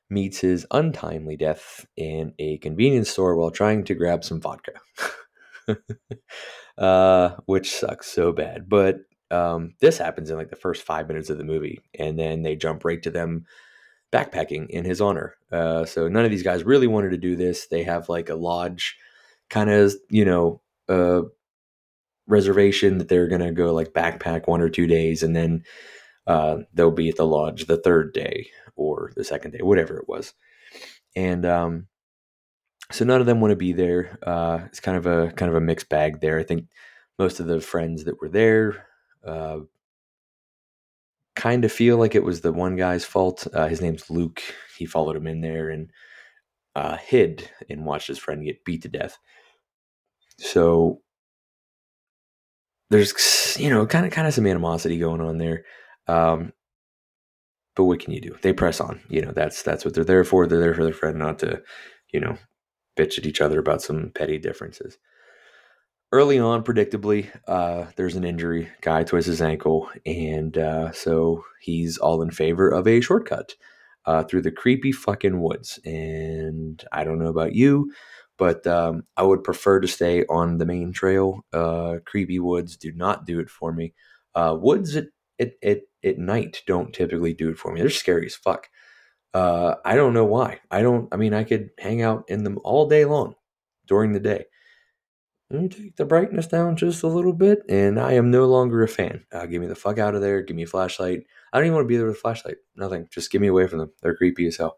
meets 0.10 0.40
his 0.40 0.66
untimely 0.72 1.36
death 1.36 1.86
in 1.96 2.34
a 2.40 2.58
convenience 2.60 3.10
store 3.10 3.36
while 3.36 3.52
trying 3.52 3.84
to 3.86 3.96
grab 3.96 4.24
some 4.24 4.42
vodka. 4.42 4.74
uh, 6.78 7.32
which 7.46 7.76
sucks 7.76 8.08
so 8.08 8.32
bad. 8.32 8.70
But 8.70 9.00
um, 9.32 9.74
this 9.80 9.98
happens 9.98 10.30
in 10.30 10.38
like 10.38 10.50
the 10.50 10.56
first 10.56 10.84
five 10.84 11.08
minutes 11.08 11.30
of 11.30 11.38
the 11.38 11.44
movie, 11.44 11.82
and 11.98 12.18
then 12.18 12.44
they 12.44 12.56
jump 12.56 12.86
right 12.86 13.02
to 13.04 13.12
them 13.12 13.46
backpacking 14.12 14.70
in 14.70 14.86
his 14.86 15.02
honor. 15.02 15.36
Uh, 15.52 15.86
so 15.86 16.08
none 16.08 16.24
of 16.24 16.32
these 16.32 16.44
guys 16.44 16.64
really 16.64 16.88
wanted 16.88 17.10
to 17.10 17.18
do 17.18 17.36
this. 17.36 17.68
They 17.68 17.84
have 17.84 18.10
like 18.10 18.30
a 18.30 18.36
lodge 18.36 18.98
kind 19.50 19.70
of, 19.70 19.94
you 20.10 20.24
know, 20.24 20.62
uh, 20.88 21.24
reservation 22.28 22.98
that 22.98 23.08
they're 23.08 23.28
to 23.30 23.52
go 23.52 23.74
like 23.74 23.94
backpack 23.94 24.48
one 24.48 24.62
or 24.62 24.70
two 24.70 24.86
days 24.86 25.24
and 25.24 25.36
then 25.36 25.64
uh, 26.28 26.58
they'll 26.74 26.92
be 26.92 27.10
at 27.10 27.16
the 27.16 27.26
lodge 27.26 27.66
the 27.66 27.78
third 27.78 28.14
day 28.14 28.48
or 28.78 29.12
the 29.16 29.24
second 29.24 29.52
day, 29.52 29.60
whatever 29.62 29.98
it 29.98 30.08
was. 30.08 30.34
And 31.16 31.46
um, 31.46 31.88
so 32.92 33.04
none 33.06 33.20
of 33.20 33.28
them 33.28 33.42
want 33.42 33.52
to 33.52 33.58
be 33.58 33.74
there. 33.74 34.18
Uh, 34.24 34.60
it's 34.66 34.80
kind 34.80 34.98
of 34.98 35.06
a 35.06 35.32
kind 35.32 35.50
of 35.50 35.56
a 35.56 35.62
mixed 35.62 35.90
bag 35.90 36.22
there. 36.22 36.40
I 36.40 36.44
think 36.44 36.68
most 37.20 37.40
of 37.40 37.48
the 37.48 37.60
friends 37.60 38.06
that 38.06 38.22
were 38.22 38.30
there 38.30 38.86
uh, 39.26 39.60
kind 41.36 41.66
of 41.66 41.72
feel 41.72 41.98
like 41.98 42.16
it 42.16 42.24
was 42.24 42.42
the 42.42 42.54
one 42.54 42.76
guy's 42.76 43.06
fault. 43.06 43.48
Uh, 43.54 43.68
his 43.68 43.82
name's 43.82 44.10
Luke. 44.10 44.42
He 44.78 44.86
followed 44.86 45.16
him 45.16 45.28
in 45.28 45.42
there 45.42 45.70
and 45.70 45.92
uh, 46.76 46.98
hid 46.98 47.50
and 47.70 47.86
watched 47.86 48.08
his 48.08 48.20
friend 48.20 48.44
get 48.44 48.64
beat 48.64 48.84
to 48.84 48.90
death. 48.90 49.18
So 50.40 51.02
there's 52.90 53.58
you 53.60 53.70
know 53.70 53.86
kind 53.86 54.06
of 54.06 54.12
kind 54.12 54.28
of 54.28 54.34
some 54.34 54.48
animosity 54.48 54.98
going 54.98 55.22
on 55.22 55.38
there. 55.38 55.66
Um, 56.08 56.54
but 57.78 57.86
what 57.86 58.02
can 58.02 58.14
you 58.14 58.20
do? 58.20 58.36
They 58.42 58.52
press 58.52 58.82
on. 58.82 59.00
You 59.10 59.22
know 59.22 59.32
that's 59.32 59.64
that's 59.64 59.86
what 59.86 59.94
they're 59.94 60.04
there 60.04 60.26
for. 60.26 60.48
They're 60.48 60.60
there 60.60 60.76
for 60.76 60.84
their 60.84 60.94
friend, 60.94 61.18
not 61.18 61.40
to 61.40 61.62
you 62.12 62.20
know 62.20 62.38
bitch 62.98 63.18
at 63.18 63.26
each 63.26 63.40
other 63.42 63.60
about 63.60 63.82
some 63.82 64.12
petty 64.14 64.38
differences 64.40 64.98
early 66.12 66.40
on, 66.40 66.64
predictably, 66.64 67.28
uh, 67.48 67.86
there's 67.96 68.16
an 68.16 68.24
injury. 68.24 68.70
Guy 68.82 69.04
twists 69.04 69.28
his 69.28 69.42
ankle, 69.42 69.90
and 70.06 70.58
uh, 70.58 70.92
so 70.92 71.44
he's 71.62 71.98
all 71.98 72.22
in 72.22 72.32
favor 72.32 72.70
of 72.70 72.88
a 72.88 73.02
shortcut 73.02 73.56
uh, 74.06 74.24
through 74.24 74.42
the 74.42 74.52
creepy 74.52 74.92
fucking 74.92 75.42
woods. 75.42 75.80
And 75.86 76.84
I 76.92 77.04
don't 77.04 77.20
know 77.20 77.28
about 77.30 77.54
you, 77.54 77.92
but 78.38 78.66
um, 78.68 79.04
I 79.18 79.24
would 79.24 79.44
prefer 79.44 79.80
to 79.80 79.88
stay 79.88 80.26
on 80.26 80.58
the 80.58 80.66
main 80.66 80.94
trail. 80.94 81.42
Uh, 81.54 81.96
creepy 82.06 82.40
woods 82.40 82.78
do 82.78 82.92
not 82.94 83.26
do 83.26 83.40
it 83.40 83.50
for 83.50 83.74
me. 83.74 83.94
Uh, 84.36 84.56
woods 84.60 84.98
at, 85.40 85.54
at, 85.64 85.82
at 86.04 86.18
night 86.18 86.64
don't 86.68 86.94
typically 86.94 87.34
do 87.34 87.50
it 87.50 87.58
for 87.58 87.72
me. 87.74 87.82
They're 87.82 87.90
scary 87.90 88.26
as 88.26 88.36
fuck. 88.36 88.68
Uh, 89.34 89.76
I 89.86 89.96
don't 89.96 90.14
know 90.14 90.26
why. 90.26 90.60
I 90.72 90.82
don't. 90.82 91.08
I 91.12 91.18
mean, 91.18 91.34
I 91.34 91.44
could 91.44 91.70
hang 91.78 92.02
out 92.02 92.26
in 92.28 92.44
them 92.44 92.60
all 92.64 92.88
day 92.88 93.06
long 93.06 93.36
during 93.88 94.14
the 94.14 94.20
day 94.20 94.46
you 95.50 95.70
take 95.70 95.96
the 95.96 96.06
brightness 96.06 96.48
down 96.48 96.76
just 96.76 97.04
a 97.04 97.08
little 97.08 97.34
bit, 97.34 97.60
and 97.70 98.00
I 98.00 98.14
am 98.14 98.32
no 98.32 98.46
longer 98.46 98.84
a 98.84 98.88
fan. 98.88 99.26
Uh, 99.32 99.46
give 99.46 99.62
me 99.62 99.68
the 99.68 99.76
fuck 99.76 99.98
out 99.98 100.16
of 100.16 100.22
there. 100.22 100.42
Give 100.42 100.56
me 100.56 100.64
a 100.64 100.68
flashlight. 100.68 101.22
I 101.54 101.58
don't 101.58 101.66
even 101.66 101.76
want 101.76 101.86
to 101.86 101.88
be 101.88 101.98
there 101.98 102.08
with 102.08 102.18
a 102.18 102.20
flashlight. 102.20 102.58
Nothing. 102.76 103.08
Just 103.12 103.32
get 103.32 103.42
me 103.42 103.48
away 103.48 103.68
from 103.68 103.80
them. 103.80 103.92
They're 104.02 104.16
creepy 104.16 104.48
as 104.48 104.58
hell. 104.58 104.78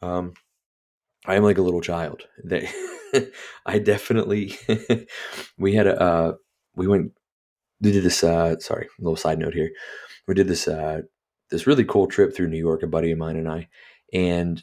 Um, 0.00 0.34
I 1.26 1.34
am 1.34 1.42
like 1.42 1.58
a 1.58 1.62
little 1.62 1.82
child. 1.82 2.22
They, 2.42 2.68
I 3.66 3.78
definitely. 3.78 4.56
we 5.58 5.74
had 5.74 5.86
a. 5.86 6.00
Uh, 6.00 6.34
we 6.74 6.86
went. 6.86 7.12
We 7.80 7.92
did 7.92 8.04
this. 8.04 8.22
Uh, 8.22 8.58
sorry, 8.58 8.88
little 8.98 9.16
side 9.16 9.38
note 9.38 9.54
here. 9.54 9.70
We 10.26 10.34
did 10.34 10.48
this. 10.48 10.68
Uh, 10.68 11.02
this 11.50 11.66
really 11.66 11.84
cool 11.84 12.06
trip 12.06 12.34
through 12.34 12.48
New 12.48 12.58
York. 12.58 12.82
A 12.82 12.86
buddy 12.86 13.10
of 13.10 13.18
mine 13.18 13.36
and 13.36 13.48
I, 13.48 13.68
and 14.12 14.62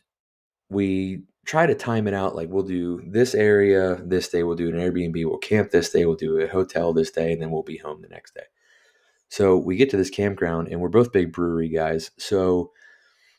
we 0.70 1.24
try 1.48 1.66
to 1.66 1.74
time 1.74 2.08
it 2.08 2.14
out. 2.14 2.36
Like 2.36 2.50
we'll 2.50 2.64
do 2.64 3.02
this 3.08 3.34
area 3.34 3.96
this 4.04 4.28
day, 4.28 4.44
we'll 4.44 4.56
do 4.56 4.68
an 4.68 4.76
Airbnb, 4.76 5.26
we'll 5.26 5.38
camp 5.38 5.72
this 5.72 5.90
day, 5.90 6.06
we'll 6.06 6.16
do 6.16 6.40
a 6.40 6.48
hotel 6.48 6.94
this 6.94 7.10
day, 7.10 7.32
and 7.32 7.42
then 7.42 7.52
we'll 7.52 7.64
be 7.64 7.78
home 7.78 8.02
the 8.02 8.10
next 8.10 8.36
day. 8.36 8.44
So 9.30 9.58
we 9.58 9.76
get 9.76 9.90
to 9.92 9.98
this 9.98 10.10
campground, 10.10 10.68
and 10.68 10.80
we're 10.80 10.90
both 10.90 11.12
big 11.12 11.34
brewery 11.34 11.70
guys. 11.70 12.12
So 12.18 12.72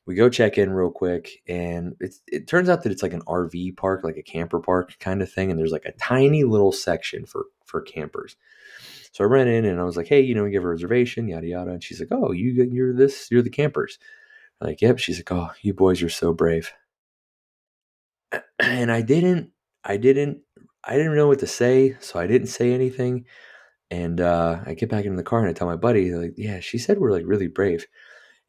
we 0.06 0.14
go 0.14 0.28
check 0.30 0.58
in 0.58 0.70
real 0.70 0.90
quick, 0.90 1.42
and 1.46 1.96
it 2.26 2.46
turns 2.46 2.68
out 2.68 2.82
that 2.82 2.92
it's 2.92 3.02
like 3.02 3.12
an 3.12 3.22
RV 3.22 3.76
park, 3.76 4.04
like 4.04 4.16
a 4.16 4.22
camper 4.22 4.58
park 4.58 4.96
kind 5.00 5.22
of 5.22 5.30
thing. 5.30 5.50
And 5.50 5.58
there's 5.58 5.72
like 5.72 5.84
a 5.84 5.92
tiny 5.92 6.44
little 6.44 6.72
section 6.72 7.26
for 7.26 7.46
for 7.64 7.82
campers. 7.82 8.36
So 9.12 9.24
I 9.24 9.26
ran 9.26 9.48
in 9.48 9.64
and 9.64 9.80
I 9.80 9.84
was 9.84 9.96
like, 9.96 10.06
hey, 10.06 10.20
you 10.20 10.34
know, 10.34 10.44
we 10.44 10.50
give 10.50 10.64
a 10.64 10.68
reservation, 10.68 11.28
yada 11.28 11.46
yada. 11.46 11.70
And 11.72 11.82
she's 11.82 12.00
like, 12.00 12.10
oh, 12.12 12.32
you 12.32 12.68
you're 12.70 12.94
this, 12.94 13.28
you're 13.30 13.42
the 13.42 13.50
campers. 13.50 13.98
I'm 14.60 14.68
like, 14.68 14.82
yep. 14.82 14.98
She's 14.98 15.18
like, 15.18 15.32
oh, 15.32 15.50
you 15.62 15.74
boys 15.74 16.02
are 16.02 16.08
so 16.08 16.32
brave. 16.32 16.72
and 18.58 18.90
I 18.90 19.02
didn't, 19.02 19.50
I 19.84 19.96
didn't, 19.96 20.38
I 20.84 20.96
didn't 20.96 21.16
know 21.16 21.28
what 21.28 21.40
to 21.40 21.46
say, 21.46 21.96
so 22.00 22.18
I 22.18 22.26
didn't 22.26 22.48
say 22.48 22.72
anything. 22.72 23.24
And 23.90 24.20
uh, 24.20 24.60
I 24.66 24.74
get 24.74 24.90
back 24.90 25.04
in 25.04 25.16
the 25.16 25.22
car 25.22 25.40
and 25.40 25.48
I 25.48 25.52
tell 25.52 25.66
my 25.66 25.76
buddy, 25.76 26.12
like, 26.12 26.34
yeah, 26.36 26.60
she 26.60 26.78
said 26.78 26.98
we're 26.98 27.12
like 27.12 27.24
really 27.26 27.48
brave. 27.48 27.86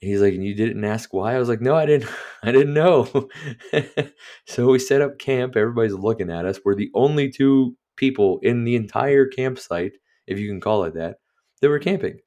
And 0.01 0.09
he's 0.09 0.21
like, 0.21 0.33
and 0.33 0.43
you 0.43 0.55
didn't 0.55 0.83
ask 0.83 1.13
why? 1.13 1.35
I 1.35 1.39
was 1.39 1.49
like, 1.49 1.61
no, 1.61 1.75
I 1.75 1.85
didn't, 1.85 2.09
I 2.43 2.51
didn't 2.51 2.73
know. 2.73 3.29
so 4.47 4.67
we 4.67 4.79
set 4.79 5.01
up 5.01 5.19
camp. 5.19 5.55
Everybody's 5.55 5.93
looking 5.93 6.29
at 6.29 6.45
us. 6.45 6.59
We're 6.63 6.75
the 6.75 6.91
only 6.93 7.29
two 7.29 7.75
people 7.95 8.39
in 8.41 8.63
the 8.63 8.75
entire 8.75 9.27
campsite, 9.27 9.93
if 10.29 10.39
you 10.39 10.47
can 10.47 10.61
call 10.61 10.83
it 10.85 10.93
that, 10.95 11.17
they 11.61 11.67
were 11.67 11.79
camping. 11.79 12.19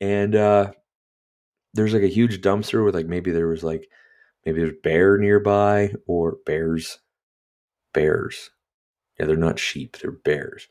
And 0.00 0.34
uh, 0.34 0.72
there's 1.74 1.94
like 1.94 2.02
a 2.02 2.08
huge 2.08 2.40
dumpster 2.40 2.84
with 2.84 2.94
like 2.94 3.06
maybe 3.06 3.30
there 3.30 3.48
was 3.48 3.62
like 3.62 3.88
Maybe 4.44 4.60
there's 4.60 4.76
bear 4.82 5.18
nearby 5.18 5.94
or 6.06 6.36
bears. 6.44 6.98
Bears. 7.92 8.50
Yeah, 9.18 9.26
they're 9.26 9.36
not 9.36 9.58
sheep, 9.58 9.98
they're 9.98 10.10
bears. 10.10 10.68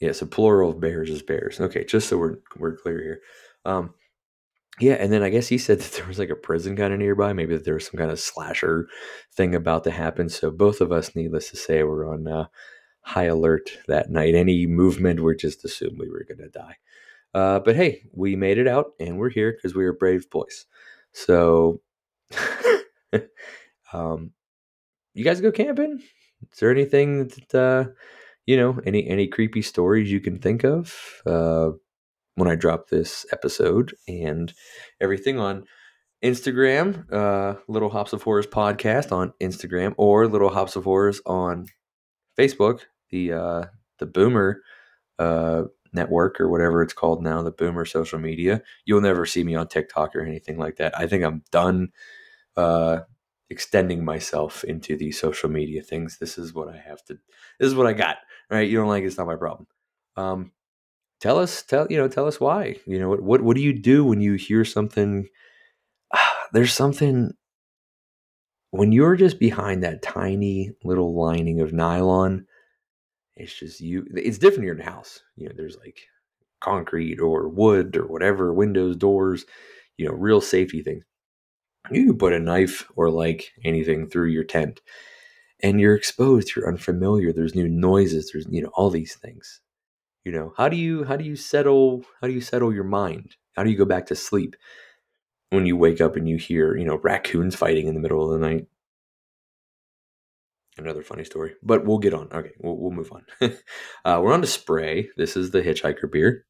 Yes, 0.00 0.20
yeah, 0.20 0.26
a 0.26 0.28
plural 0.28 0.70
of 0.70 0.80
bears 0.80 1.10
is 1.10 1.22
bears. 1.22 1.60
Okay, 1.60 1.84
just 1.84 2.08
so 2.08 2.18
we're 2.18 2.36
we're 2.56 2.76
clear 2.76 3.00
here. 3.00 3.20
Um, 3.64 3.94
yeah, 4.80 4.94
and 4.94 5.12
then 5.12 5.22
I 5.22 5.30
guess 5.30 5.48
he 5.48 5.58
said 5.58 5.80
that 5.80 5.92
there 5.92 6.06
was 6.06 6.18
like 6.18 6.30
a 6.30 6.36
prison 6.36 6.76
kind 6.76 6.92
of 6.92 6.98
nearby. 6.98 7.32
Maybe 7.32 7.54
that 7.54 7.64
there 7.64 7.74
was 7.74 7.86
some 7.86 7.98
kind 7.98 8.10
of 8.10 8.20
slasher 8.20 8.88
thing 9.34 9.54
about 9.54 9.84
to 9.84 9.90
happen. 9.90 10.28
So 10.28 10.50
both 10.50 10.80
of 10.80 10.92
us, 10.92 11.16
needless 11.16 11.50
to 11.50 11.56
say, 11.56 11.82
were 11.82 12.12
on 12.12 12.28
uh, 12.28 12.46
high 13.08 13.24
alert 13.24 13.70
that 13.86 14.10
night. 14.10 14.34
Any 14.34 14.66
movement, 14.66 15.20
we're 15.20 15.34
just 15.34 15.64
assumed 15.64 15.98
we 15.98 16.10
were 16.10 16.26
going 16.28 16.38
to 16.38 16.50
die. 16.50 16.76
Uh, 17.32 17.58
but 17.58 17.74
hey, 17.74 18.02
we 18.12 18.36
made 18.36 18.58
it 18.58 18.68
out, 18.68 18.92
and 19.00 19.18
we're 19.18 19.30
here 19.30 19.52
because 19.52 19.74
we 19.74 19.86
are 19.86 19.94
brave 19.94 20.28
boys. 20.28 20.66
So 21.12 21.80
um, 23.94 24.32
you 25.14 25.24
guys 25.24 25.40
go 25.40 25.50
camping? 25.50 26.02
Is 26.52 26.58
there 26.58 26.70
anything 26.70 27.28
that 27.28 27.54
uh, 27.54 27.90
you 28.44 28.58
know 28.58 28.78
any 28.84 29.08
any 29.08 29.26
creepy 29.26 29.62
stories 29.62 30.12
you 30.12 30.20
can 30.20 30.38
think 30.38 30.64
of 30.64 30.94
uh, 31.24 31.70
when 32.34 32.48
I 32.48 32.56
drop 32.56 32.88
this 32.88 33.24
episode 33.32 33.94
and 34.06 34.52
everything 35.00 35.38
on 35.38 35.64
Instagram, 36.22 37.10
uh, 37.10 37.58
Little 37.68 37.90
Hops 37.90 38.12
of 38.12 38.22
Horrors 38.22 38.46
podcast 38.46 39.12
on 39.12 39.32
Instagram 39.40 39.94
or 39.96 40.26
Little 40.26 40.50
Hops 40.50 40.76
of 40.76 40.84
Horrors 40.84 41.22
on 41.24 41.68
Facebook, 42.38 42.82
the 43.10 43.32
uh, 43.32 43.64
the 43.98 44.06
Boomer 44.06 44.62
uh, 45.18 45.64
network 45.92 46.40
or 46.40 46.48
whatever 46.48 46.82
it's 46.82 46.92
called 46.92 47.22
now, 47.22 47.42
the 47.42 47.50
Boomer 47.50 47.84
social 47.84 48.18
media. 48.18 48.62
You'll 48.84 49.00
never 49.00 49.26
see 49.26 49.44
me 49.44 49.54
on 49.54 49.68
TikTok 49.68 50.14
or 50.14 50.20
anything 50.22 50.58
like 50.58 50.76
that. 50.76 50.98
I 50.98 51.06
think 51.06 51.24
I'm 51.24 51.42
done 51.50 51.90
uh, 52.56 53.00
extending 53.50 54.04
myself 54.04 54.64
into 54.64 54.96
the 54.96 55.12
social 55.12 55.48
media 55.50 55.82
things. 55.82 56.18
This 56.18 56.38
is 56.38 56.54
what 56.54 56.68
I 56.68 56.76
have 56.76 57.04
to. 57.06 57.18
This 57.58 57.68
is 57.68 57.74
what 57.74 57.86
I 57.86 57.92
got. 57.92 58.18
Right? 58.50 58.68
You 58.68 58.78
don't 58.78 58.88
like 58.88 59.02
it, 59.02 59.06
it's 59.06 59.18
not 59.18 59.26
my 59.26 59.36
problem. 59.36 59.66
Um, 60.16 60.52
tell 61.20 61.38
us, 61.38 61.62
tell 61.62 61.86
you 61.90 61.98
know, 61.98 62.08
tell 62.08 62.26
us 62.26 62.40
why. 62.40 62.76
You 62.86 62.98
know, 62.98 63.08
what 63.08 63.22
what 63.22 63.42
what 63.42 63.56
do 63.56 63.62
you 63.62 63.72
do 63.72 64.04
when 64.04 64.20
you 64.20 64.34
hear 64.34 64.64
something? 64.64 65.28
There's 66.52 66.72
something 66.72 67.32
when 68.70 68.92
you're 68.92 69.16
just 69.16 69.38
behind 69.38 69.82
that 69.82 70.02
tiny 70.02 70.72
little 70.84 71.14
lining 71.14 71.60
of 71.60 71.72
nylon. 71.72 72.46
It's 73.38 73.54
just 73.58 73.80
you. 73.80 74.06
It's 74.14 74.38
different 74.38 74.64
here 74.64 74.72
in 74.74 74.78
the 74.80 74.84
house. 74.84 75.22
You 75.36 75.48
know, 75.48 75.54
there's 75.56 75.78
like 75.78 76.00
concrete 76.60 77.20
or 77.20 77.48
wood 77.48 77.96
or 77.96 78.06
whatever, 78.06 78.54
windows, 78.54 78.96
doors. 78.96 79.46
You 79.98 80.06
know, 80.08 80.14
real 80.14 80.40
safety 80.42 80.82
things 80.82 81.04
you 81.90 82.06
can 82.06 82.18
put 82.18 82.32
a 82.32 82.38
knife 82.40 82.86
or 82.96 83.10
like 83.10 83.52
anything 83.64 84.08
through 84.08 84.28
your 84.28 84.44
tent 84.44 84.80
and 85.62 85.80
you're 85.80 85.96
exposed, 85.96 86.54
you're 86.56 86.68
unfamiliar, 86.68 87.32
there's 87.32 87.54
new 87.54 87.68
noises, 87.68 88.30
there's 88.32 88.46
you 88.50 88.62
know 88.62 88.70
all 88.74 88.90
these 88.90 89.16
things. 89.16 89.60
You 90.24 90.32
know, 90.32 90.54
how 90.56 90.68
do 90.68 90.76
you 90.76 91.04
how 91.04 91.16
do 91.16 91.24
you 91.24 91.36
settle 91.36 92.04
how 92.20 92.28
do 92.28 92.34
you 92.34 92.40
settle 92.42 92.74
your 92.74 92.84
mind? 92.84 93.36
How 93.56 93.64
do 93.64 93.70
you 93.70 93.78
go 93.78 93.84
back 93.86 94.06
to 94.06 94.16
sleep 94.16 94.56
when 95.50 95.66
you 95.66 95.76
wake 95.76 96.00
up 96.00 96.16
and 96.16 96.28
you 96.28 96.36
hear, 96.38 96.76
you 96.76 96.84
know, 96.84 96.98
raccoons 96.98 97.56
fighting 97.56 97.88
in 97.88 97.94
the 97.94 98.00
middle 98.00 98.24
of 98.32 98.40
the 98.40 98.46
night? 98.46 98.66
Another 100.78 101.02
funny 101.02 101.24
story, 101.24 101.54
but 101.62 101.84
we'll 101.84 101.98
get 101.98 102.14
on. 102.14 102.28
Okay, 102.32 102.52
we'll, 102.60 102.76
we'll 102.76 102.92
move 102.92 103.10
on. 103.12 103.24
uh, 104.04 104.20
we're 104.22 104.32
on 104.32 104.40
to 104.40 104.46
spray. 104.46 105.08
This 105.16 105.36
is 105.36 105.50
the 105.50 105.60
Hitchhiker 105.60 106.10
beer. 106.10 106.46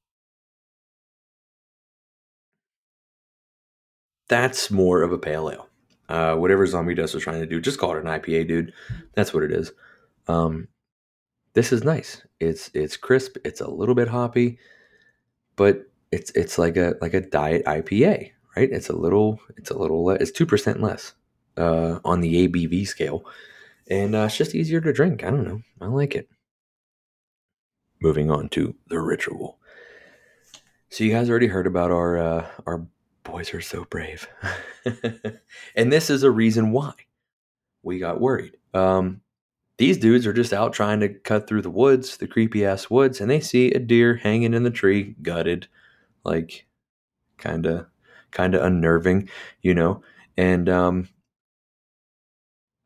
That's 4.29 4.71
more 4.71 5.03
of 5.03 5.13
a 5.13 5.19
pale 5.19 5.51
ale. 5.51 5.69
Uh, 6.09 6.37
whatever 6.37 6.67
Zombie 6.67 6.95
Dust 6.95 7.15
was 7.15 7.23
trying 7.23 7.41
to 7.41 7.47
do, 7.47 7.61
just 7.61 7.79
call 7.79 7.97
it 7.97 8.05
an 8.05 8.05
IPA, 8.05 8.49
dude. 8.49 8.73
That's 9.15 9.33
what 9.33 9.43
it 9.43 9.53
is. 9.53 9.73
Um, 10.27 10.69
this 11.55 11.73
is 11.73 11.83
nice. 11.83 12.23
It's 12.39 12.71
it's 12.75 12.97
crisp. 12.97 13.37
It's 13.45 13.61
a 13.61 13.71
little 13.71 13.95
bit 13.95 14.09
hoppy, 14.09 14.59
but 15.57 15.91
it's 16.13 16.31
it's 16.33 16.59
like 16.59 16.77
a 16.77 16.97
like 17.01 17.15
a 17.15 17.21
diet 17.21 17.65
IPA, 17.65 18.31
right? 18.57 18.69
It's 18.71 18.89
a 18.89 18.97
little 18.97 19.41
it's 19.57 19.71
a 19.71 19.79
little 19.79 20.11
it's 20.11 20.31
two 20.31 20.47
percent 20.47 20.81
less 20.81 21.15
uh, 21.57 21.99
on 22.05 22.21
the 22.21 22.49
ABV 22.49 22.87
scale, 22.87 23.25
and 23.88 24.14
uh, 24.14 24.21
it's 24.21 24.37
just 24.37 24.54
easier 24.54 24.80
to 24.80 24.92
drink. 24.92 25.25
I 25.25 25.30
don't 25.30 25.47
know. 25.47 25.62
I 25.80 25.87
like 25.87 26.14
it. 26.14 26.28
Moving 28.00 28.30
on 28.30 28.49
to 28.50 28.75
the 28.88 29.00
ritual. 29.00 29.59
So 30.90 31.04
you 31.04 31.12
guys 31.12 31.28
already 31.28 31.49
heard 31.49 31.66
about 31.66 31.90
our 31.90 32.18
uh, 32.18 32.47
our 32.66 32.87
boys 33.25 33.52
are 33.52 33.61
so 33.61 33.85
brave, 33.85 34.28
and 35.75 35.92
this 35.92 36.09
is 36.09 36.23
a 36.23 36.30
reason 36.30 36.73
why 36.73 36.92
we 37.83 37.99
got 37.99 38.21
worried. 38.21 38.57
Um, 38.73 39.21
these 39.76 39.99
dudes 39.99 40.26
are 40.26 40.33
just 40.33 40.52
out 40.52 40.73
trying 40.73 41.00
to 41.00 41.09
cut 41.09 41.47
through 41.47 41.62
the 41.62 41.71
woods, 41.71 42.16
the 42.16 42.26
creepy 42.26 42.64
ass 42.64 42.88
woods, 42.88 43.21
and 43.21 43.30
they 43.30 43.40
see 43.40 43.71
a 43.73 43.78
deer 43.78 44.16
hanging 44.16 44.54
in 44.54 44.62
the 44.62 44.71
tree, 44.71 45.14
gutted, 45.23 45.68
like 46.25 46.66
kind 47.37 47.66
of 47.66 47.87
kind 48.30 48.54
of 48.54 48.62
unnerving, 48.62 49.28
you 49.62 49.75
know. 49.75 50.02
And 50.37 50.68
um, 50.68 51.09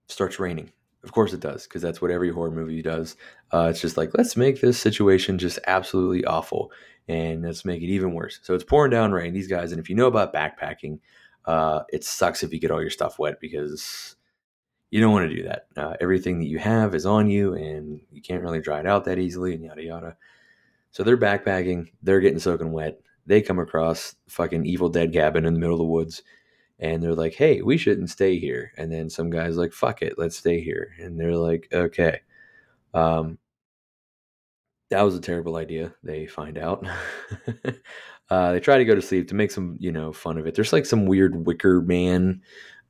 starts 0.09 0.41
raining. 0.41 0.73
Of 1.05 1.13
course 1.13 1.33
it 1.33 1.41
does, 1.41 1.65
because 1.65 1.83
that's 1.83 2.01
what 2.01 2.13
every 2.13 2.31
horror 2.31 2.51
movie 2.53 2.81
does. 2.81 3.17
Uh, 3.53 3.69
it's 3.71 3.81
just 3.81 3.97
like 3.97 4.11
let's 4.17 4.37
make 4.37 4.61
this 4.61 4.79
situation 4.79 5.37
just 5.37 5.59
absolutely 5.67 6.25
awful, 6.25 6.71
and 7.09 7.43
let's 7.43 7.65
make 7.65 7.83
it 7.83 7.87
even 7.87 8.15
worse. 8.15 8.39
So 8.43 8.55
it's 8.55 8.63
pouring 8.65 8.93
down 8.93 9.11
rain. 9.13 9.33
These 9.33 9.49
guys, 9.49 9.73
and 9.73 9.81
if 9.81 9.91
you 9.91 9.97
know 9.97 10.07
about 10.07 10.33
backpacking, 10.33 11.01
uh, 11.45 11.83
it 11.93 12.05
sucks 12.05 12.43
if 12.45 12.53
you 12.53 12.61
get 12.61 12.71
all 12.71 12.81
your 12.81 12.91
stuff 12.91 13.19
wet 13.19 13.41
because 13.41 14.15
you 14.91 15.01
don't 15.01 15.13
want 15.13 15.29
to 15.29 15.37
do 15.37 15.43
that. 15.43 15.67
Uh, 15.77 15.97
everything 16.01 16.39
that 16.39 16.47
you 16.47 16.59
have 16.59 16.95
is 16.95 17.07
on 17.07 17.29
you, 17.29 17.55
and 17.55 18.01
you 18.13 18.23
can't 18.23 18.43
really 18.43 18.61
dry 18.61 18.79
it 18.79 18.87
out 18.87 19.05
that 19.07 19.19
easily, 19.19 19.55
and 19.55 19.65
yada 19.65 19.83
yada. 19.83 20.17
So 20.93 21.03
they're 21.03 21.17
backpacking. 21.17 21.89
They're 22.03 22.21
getting 22.21 22.39
soaking 22.39 22.71
wet. 22.71 23.01
They 23.27 23.41
come 23.41 23.59
across 23.59 24.15
fucking 24.29 24.67
Evil 24.67 24.89
Dead 24.89 25.13
cabin 25.13 25.47
in 25.47 25.55
the 25.55 25.61
middle 25.61 25.75
of 25.75 25.79
the 25.79 25.85
woods, 25.85 26.23
and 26.83 27.01
they're 27.03 27.15
like, 27.15 27.35
"Hey, 27.35 27.63
we 27.63 27.79
shouldn't 27.79 28.11
stay 28.11 28.39
here." 28.39 28.73
And 28.77 28.93
then 28.93 29.09
some 29.09 29.31
guys 29.31 29.57
like, 29.57 29.73
"Fuck 29.73 30.03
it, 30.03 30.19
let's 30.19 30.37
stay 30.37 30.61
here." 30.61 30.95
And 30.99 31.19
they're 31.19 31.37
like, 31.37 31.69
"Okay." 31.73 32.21
Um, 32.93 33.39
that 34.91 35.03
was 35.03 35.17
a 35.17 35.21
terrible 35.21 35.57
idea. 35.57 35.95
They 36.03 36.27
find 36.27 36.59
out. 36.59 36.85
uh, 38.31 38.53
they 38.53 38.61
try 38.61 38.79
to 38.79 38.85
go 38.85 38.97
to 38.97 39.01
sleep 39.01 39.29
to 39.29 39.35
make 39.35 39.53
some, 39.53 39.77
you 39.79 39.93
know, 39.93 40.13
fun 40.13 40.39
of 40.39 40.47
it. 40.47 40.55
There's 40.57 40.73
like 40.73 40.85
some 40.85 41.07
weird 41.07 41.47
Wicker 41.47 41.81
Man, 41.81 42.43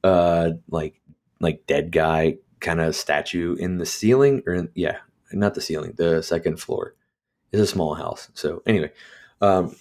uh, 0.03 0.53
like 0.71 1.01
like 1.41 1.67
dead 1.67 1.93
guy 1.93 2.39
kind 2.61 2.81
of 2.81 2.97
statue 2.97 3.55
in 3.57 3.77
the 3.77 3.87
ceiling, 3.87 4.43
or 4.47 4.55
in, 4.55 4.71
yeah, 4.75 4.99
not 5.33 5.55
the 5.55 5.61
ceiling, 5.61 5.93
the 5.97 6.23
second 6.23 6.59
floor. 6.61 6.95
It's 7.53 7.63
a 7.63 7.67
small 7.67 7.95
house. 7.95 8.31
So 8.33 8.63
anyway, 8.67 8.91
um, 9.43 9.77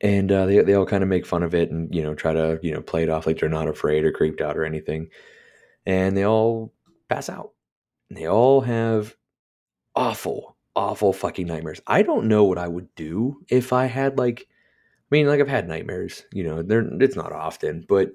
and 0.00 0.30
uh, 0.30 0.46
they 0.46 0.60
they 0.62 0.74
all 0.74 0.86
kind 0.86 1.02
of 1.02 1.08
make 1.08 1.26
fun 1.26 1.42
of 1.42 1.54
it 1.54 1.70
and 1.70 1.92
you 1.94 2.02
know 2.02 2.14
try 2.14 2.32
to 2.32 2.58
you 2.62 2.72
know 2.72 2.80
play 2.80 3.02
it 3.02 3.08
off 3.08 3.26
like 3.26 3.38
they're 3.38 3.48
not 3.48 3.68
afraid 3.68 4.04
or 4.04 4.12
creeped 4.12 4.40
out 4.40 4.56
or 4.56 4.64
anything, 4.64 5.08
and 5.86 6.16
they 6.16 6.24
all 6.24 6.72
pass 7.08 7.28
out. 7.28 7.52
And 8.08 8.18
they 8.18 8.26
all 8.26 8.60
have 8.62 9.14
awful, 9.94 10.56
awful 10.76 11.12
fucking 11.12 11.46
nightmares. 11.46 11.80
I 11.86 12.02
don't 12.02 12.28
know 12.28 12.44
what 12.44 12.58
I 12.58 12.68
would 12.68 12.94
do 12.94 13.42
if 13.48 13.72
I 13.72 13.86
had 13.86 14.18
like, 14.18 14.46
I 14.48 15.06
mean, 15.10 15.26
like 15.26 15.40
I've 15.40 15.48
had 15.48 15.68
nightmares. 15.68 16.24
You 16.32 16.44
know, 16.44 16.62
they're 16.62 16.86
it's 17.02 17.16
not 17.16 17.32
often, 17.32 17.84
but 17.88 18.12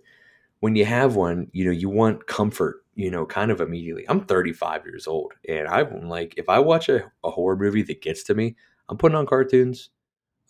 when 0.61 0.75
you 0.75 0.85
have 0.85 1.15
one, 1.15 1.47
you 1.51 1.65
know, 1.65 1.71
you 1.71 1.89
want 1.89 2.27
comfort. 2.27 2.77
You 2.95 3.09
know, 3.09 3.25
kind 3.25 3.49
of 3.49 3.59
immediately. 3.59 4.05
I'm 4.07 4.21
35 4.25 4.85
years 4.85 5.07
old, 5.07 5.33
and 5.49 5.67
I'm 5.67 6.07
like, 6.09 6.35
if 6.37 6.47
I 6.47 6.59
watch 6.59 6.89
a, 6.89 7.11
a 7.23 7.31
horror 7.31 7.57
movie 7.57 7.81
that 7.81 8.03
gets 8.03 8.21
to 8.25 8.35
me, 8.35 8.55
I'm 8.87 8.97
putting 8.97 9.15
on 9.17 9.25
cartoons. 9.25 9.89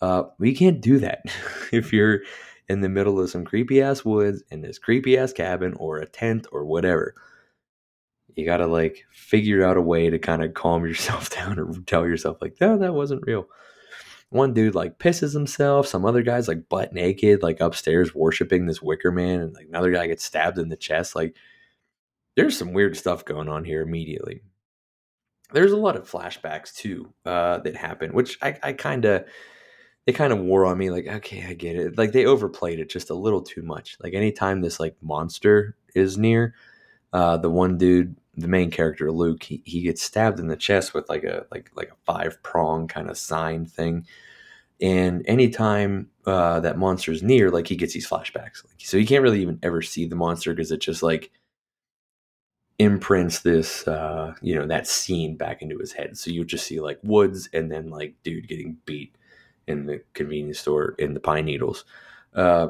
Uh, 0.00 0.24
we 0.38 0.54
can't 0.54 0.80
do 0.80 0.98
that 0.98 1.22
if 1.72 1.92
you're 1.92 2.20
in 2.68 2.80
the 2.80 2.88
middle 2.88 3.20
of 3.20 3.30
some 3.30 3.44
creepy 3.44 3.82
ass 3.82 4.04
woods 4.04 4.42
in 4.50 4.62
this 4.62 4.78
creepy 4.78 5.18
ass 5.18 5.32
cabin 5.32 5.74
or 5.74 5.98
a 5.98 6.06
tent 6.06 6.46
or 6.52 6.64
whatever. 6.64 7.14
You 8.34 8.44
got 8.44 8.56
to 8.58 8.66
like 8.66 9.04
figure 9.12 9.64
out 9.64 9.76
a 9.76 9.82
way 9.82 10.10
to 10.10 10.18
kind 10.18 10.42
of 10.42 10.54
calm 10.54 10.84
yourself 10.86 11.30
down 11.30 11.58
or 11.58 11.72
tell 11.86 12.06
yourself 12.06 12.38
like 12.40 12.56
no 12.60 12.78
that 12.78 12.94
wasn't 12.94 13.26
real. 13.26 13.46
One 14.30 14.52
dude 14.52 14.74
like 14.74 14.98
pisses 14.98 15.32
himself 15.32 15.86
some 15.86 16.04
other 16.04 16.22
guy's 16.22 16.48
like 16.48 16.68
butt 16.68 16.92
naked 16.92 17.42
like 17.42 17.60
upstairs 17.60 18.14
worshiping 18.14 18.66
this 18.66 18.82
wicker 18.82 19.12
man 19.12 19.40
and 19.40 19.54
like 19.54 19.66
another 19.68 19.92
guy 19.92 20.06
gets 20.06 20.24
stabbed 20.24 20.58
in 20.58 20.70
the 20.70 20.76
chest 20.76 21.14
like 21.14 21.36
there's 22.36 22.58
some 22.58 22.72
weird 22.72 22.96
stuff 22.96 23.24
going 23.24 23.48
on 23.48 23.64
here 23.64 23.80
immediately. 23.80 24.42
There's 25.52 25.70
a 25.70 25.76
lot 25.76 25.94
of 25.94 26.10
flashbacks 26.10 26.74
too 26.74 27.12
uh, 27.24 27.58
that 27.58 27.76
happen 27.76 28.12
which 28.12 28.38
i, 28.42 28.58
I 28.62 28.72
kind 28.72 29.04
of 29.04 29.24
they 30.06 30.12
kind 30.12 30.32
of 30.32 30.38
wore 30.38 30.66
on 30.66 30.78
me 30.78 30.90
like 30.90 31.06
okay 31.06 31.44
i 31.48 31.54
get 31.54 31.76
it 31.76 31.96
like 31.98 32.12
they 32.12 32.26
overplayed 32.26 32.80
it 32.80 32.88
just 32.90 33.10
a 33.10 33.14
little 33.14 33.42
too 33.42 33.62
much 33.62 33.96
like 34.02 34.14
anytime 34.14 34.60
this 34.60 34.78
like 34.78 34.96
monster 35.02 35.76
is 35.94 36.18
near 36.18 36.54
uh, 37.12 37.36
the 37.36 37.50
one 37.50 37.78
dude 37.78 38.16
the 38.36 38.48
main 38.48 38.70
character 38.70 39.10
Luke, 39.10 39.42
he, 39.44 39.62
he 39.64 39.82
gets 39.82 40.02
stabbed 40.02 40.40
in 40.40 40.48
the 40.48 40.56
chest 40.56 40.94
with 40.94 41.08
like 41.08 41.24
a 41.24 41.46
like 41.50 41.70
like 41.74 41.90
a 41.90 42.04
five 42.04 42.42
prong 42.42 42.88
kind 42.88 43.08
of 43.08 43.16
sign 43.16 43.66
thing. 43.66 44.06
And 44.80 45.24
anytime 45.26 46.10
uh, 46.26 46.60
that 46.60 46.78
monster's 46.78 47.22
near, 47.22 47.50
like 47.50 47.68
he 47.68 47.76
gets 47.76 47.94
these 47.94 48.08
flashbacks. 48.08 48.64
Like, 48.64 48.78
so 48.78 48.96
you 48.96 49.06
can't 49.06 49.22
really 49.22 49.40
even 49.40 49.58
ever 49.62 49.82
see 49.82 50.06
the 50.06 50.16
monster 50.16 50.52
because 50.52 50.72
it 50.72 50.80
just 50.80 51.02
like 51.02 51.30
imprints 52.78 53.40
this 53.40 53.86
uh, 53.86 54.34
you 54.42 54.54
know, 54.54 54.66
that 54.66 54.88
scene 54.88 55.36
back 55.36 55.62
into 55.62 55.78
his 55.78 55.92
head. 55.92 56.18
So 56.18 56.30
you 56.30 56.44
just 56.44 56.66
see 56.66 56.80
like 56.80 56.98
woods 57.04 57.48
and 57.52 57.70
then 57.70 57.88
like 57.88 58.14
dude 58.24 58.48
getting 58.48 58.78
beat 58.84 59.14
in 59.66 59.86
the 59.86 60.02
convenience 60.14 60.58
store 60.58 60.94
in 60.98 61.14
the 61.14 61.20
pine 61.20 61.44
needles. 61.44 61.84
Uh, 62.34 62.68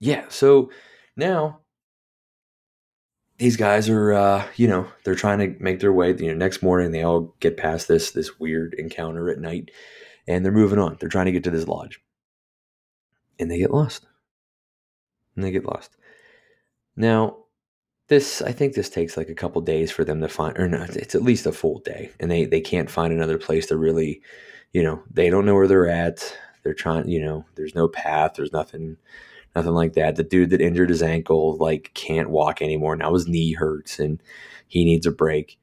yeah, 0.00 0.24
so 0.28 0.70
now 1.16 1.60
these 3.38 3.56
guys 3.56 3.88
are 3.88 4.12
uh, 4.12 4.46
you 4.56 4.68
know 4.68 4.86
they're 5.04 5.14
trying 5.14 5.38
to 5.38 5.62
make 5.62 5.80
their 5.80 5.92
way 5.92 6.14
you 6.14 6.28
know 6.28 6.34
next 6.34 6.62
morning 6.62 6.90
they 6.92 7.02
all 7.02 7.34
get 7.40 7.56
past 7.56 7.88
this 7.88 8.10
this 8.12 8.38
weird 8.38 8.74
encounter 8.74 9.30
at 9.30 9.40
night 9.40 9.70
and 10.26 10.44
they're 10.44 10.52
moving 10.52 10.78
on. 10.78 10.96
They're 10.98 11.08
trying 11.08 11.26
to 11.26 11.32
get 11.32 11.44
to 11.44 11.50
this 11.50 11.68
lodge. 11.68 12.00
And 13.38 13.50
they 13.50 13.58
get 13.58 13.72
lost. 13.72 14.06
And 15.34 15.44
they 15.44 15.50
get 15.50 15.66
lost. 15.66 15.96
Now 16.96 17.44
this 18.08 18.42
i 18.42 18.52
think 18.52 18.74
this 18.74 18.90
takes 18.90 19.16
like 19.16 19.28
a 19.28 19.34
couple 19.34 19.60
days 19.62 19.90
for 19.90 20.04
them 20.04 20.20
to 20.20 20.28
find 20.28 20.58
or 20.58 20.68
no 20.68 20.84
it's 20.90 21.14
at 21.14 21.22
least 21.22 21.46
a 21.46 21.52
full 21.52 21.78
day 21.80 22.10
and 22.20 22.30
they 22.30 22.44
they 22.44 22.60
can't 22.60 22.90
find 22.90 23.12
another 23.12 23.38
place 23.38 23.66
to 23.66 23.76
really 23.76 24.20
you 24.74 24.82
know 24.82 25.02
they 25.10 25.30
don't 25.30 25.46
know 25.46 25.54
where 25.54 25.66
they're 25.66 25.88
at 25.88 26.36
they're 26.62 26.74
trying 26.74 27.08
you 27.08 27.24
know 27.24 27.46
there's 27.54 27.74
no 27.74 27.88
path 27.88 28.34
there's 28.34 28.52
nothing 28.52 28.98
nothing 29.54 29.72
like 29.72 29.94
that. 29.94 30.16
The 30.16 30.22
dude 30.22 30.50
that 30.50 30.60
injured 30.60 30.90
his 30.90 31.02
ankle 31.02 31.56
like 31.56 31.90
can't 31.94 32.30
walk 32.30 32.60
anymore. 32.60 32.96
Now 32.96 33.14
his 33.14 33.28
knee 33.28 33.52
hurts 33.52 33.98
and 33.98 34.22
he 34.66 34.84
needs 34.84 35.06
a 35.06 35.10
break. 35.10 35.58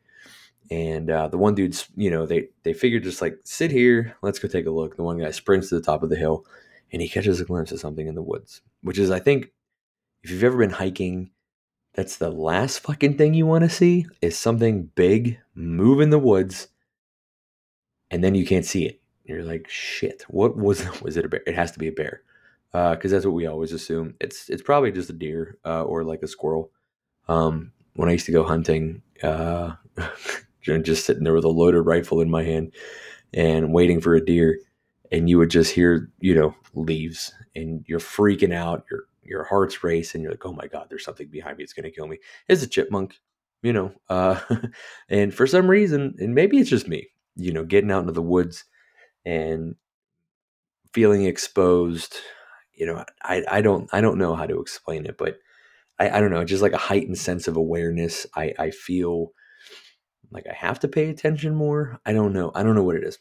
And 0.69 1.10
uh, 1.10 1.28
the 1.28 1.38
one 1.38 1.54
dude's, 1.54 1.89
you 1.97 2.10
know, 2.10 2.26
they 2.26 2.47
they 2.63 2.74
figured 2.74 3.04
just 3.04 3.21
like 3.21 3.38
sit 3.43 3.71
here, 3.71 4.15
let's 4.21 4.39
go 4.39 4.47
take 4.47 4.65
a 4.65 4.71
look. 4.71 4.95
The 4.95 5.04
one 5.04 5.17
guy 5.17 5.32
sprints 5.32 5.69
to 5.69 5.76
the 5.76 5.82
top 5.82 6.02
of 6.02 6.10
the 6.10 6.15
hill, 6.15 6.45
and 6.93 7.02
he 7.02 7.10
catches 7.10 7.41
a 7.41 7.45
glimpse 7.45 7.74
of 7.74 7.80
something 7.80 8.08
in 8.08 8.15
the 8.15 8.21
woods, 8.21 8.62
which 8.82 8.97
is, 8.97 9.12
I 9.12 9.19
think, 9.19 9.52
if 10.24 10.30
you've 10.30 10.45
ever 10.45 10.58
been 10.58 10.69
hiking, 10.69 11.32
that's 11.93 12.15
the 12.15 12.30
last 12.30 12.80
fucking 12.80 13.17
thing 13.17 13.34
you 13.34 13.45
want 13.45 13.65
to 13.65 13.69
see 13.69 14.06
is 14.21 14.38
something 14.38 14.89
big 14.95 15.39
move 15.54 16.00
in 16.00 16.10
the 16.10 16.19
woods, 16.19 16.69
and 18.10 18.24
then 18.24 18.34
you 18.34 18.45
can't 18.45 18.65
see 18.65 18.86
it. 18.86 19.01
You're 19.25 19.43
like, 19.43 19.67
shit, 19.69 20.23
what 20.27 20.57
was 20.57 20.86
was 21.01 21.17
it 21.17 21.25
a 21.25 21.29
bear? 21.29 21.41
It 21.45 21.55
has 21.55 21.71
to 21.71 21.79
be 21.79 21.88
a 21.88 21.91
bear 21.91 22.23
because 22.71 23.12
uh, 23.12 23.15
that's 23.15 23.25
what 23.25 23.36
we 23.36 23.47
always 23.47 23.73
assume. 23.73 24.15
It's 24.19 24.49
it's 24.49 24.62
probably 24.62 24.91
just 24.91 25.10
a 25.10 25.13
deer 25.13 25.57
uh, 25.65 25.84
or 25.84 26.03
like 26.03 26.23
a 26.23 26.27
squirrel. 26.27 26.71
Um, 27.27 27.71
when 27.95 28.10
I 28.10 28.13
used 28.13 28.25
to 28.27 28.31
go 28.31 28.43
hunting, 28.43 29.01
uh, 29.21 29.73
just 30.62 31.05
sitting 31.05 31.23
there 31.23 31.34
with 31.34 31.43
a 31.43 31.49
loaded 31.49 31.81
rifle 31.81 32.21
in 32.21 32.29
my 32.29 32.43
hand 32.43 32.73
and 33.34 33.73
waiting 33.73 33.99
for 34.01 34.15
a 34.15 34.25
deer, 34.25 34.60
and 35.12 35.29
you 35.29 35.38
would 35.38 35.49
just 35.49 35.73
hear 35.73 36.10
you 36.19 36.34
know 36.34 36.55
leaves, 36.73 37.34
and 37.55 37.84
you're 37.88 37.99
freaking 37.99 38.53
out. 38.53 38.86
You're 38.89 39.05
your 39.23 39.43
heart's 39.43 39.84
racing. 39.84 40.21
You're 40.21 40.31
like, 40.31 40.45
oh 40.45 40.53
my 40.53 40.67
god, 40.67 40.88
there's 40.89 41.05
something 41.05 41.27
behind 41.27 41.57
me. 41.57 41.63
It's 41.63 41.73
gonna 41.73 41.91
kill 41.91 42.07
me. 42.07 42.19
It's 42.47 42.63
a 42.63 42.67
chipmunk, 42.67 43.19
you 43.62 43.73
know. 43.73 43.93
Uh, 44.10 44.39
and 45.10 45.34
for 45.34 45.45
some 45.45 45.69
reason, 45.69 46.15
and 46.19 46.34
maybe 46.34 46.57
it's 46.57 46.69
just 46.69 46.88
me, 46.88 47.10
you 47.36 47.51
know, 47.51 47.65
getting 47.65 47.91
out 47.91 48.01
into 48.01 48.13
the 48.13 48.21
woods 48.21 48.63
and 49.25 49.75
feeling 50.93 51.25
exposed. 51.25 52.17
You 52.73 52.86
know, 52.88 53.05
I 53.23 53.43
I 53.49 53.62
don't 53.62 53.89
I 53.93 54.01
don't 54.01 54.17
know 54.17 54.36
how 54.36 54.45
to 54.45 54.60
explain 54.60 55.05
it, 55.05 55.17
but 55.17 55.38
I, 55.99 56.17
I 56.17 56.19
don't 56.21 56.31
know, 56.31 56.43
just 56.43 56.63
like 56.63 56.73
a 56.73 56.77
heightened 56.77 57.17
sense 57.17 57.47
of 57.47 57.57
awareness. 57.57 58.25
I 58.36 58.53
I 58.60 58.71
feel 58.71 59.31
like 60.31 60.45
I 60.49 60.53
have 60.53 60.79
to 60.79 60.88
pay 60.88 61.10
attention 61.10 61.55
more. 61.55 61.99
I 62.05 62.13
don't 62.13 62.34
know. 62.34 62.51
I 62.55 62.63
don't 62.63 62.75
know 62.75 62.84
what 62.84 62.95
it 62.95 63.03
is. 63.03 63.19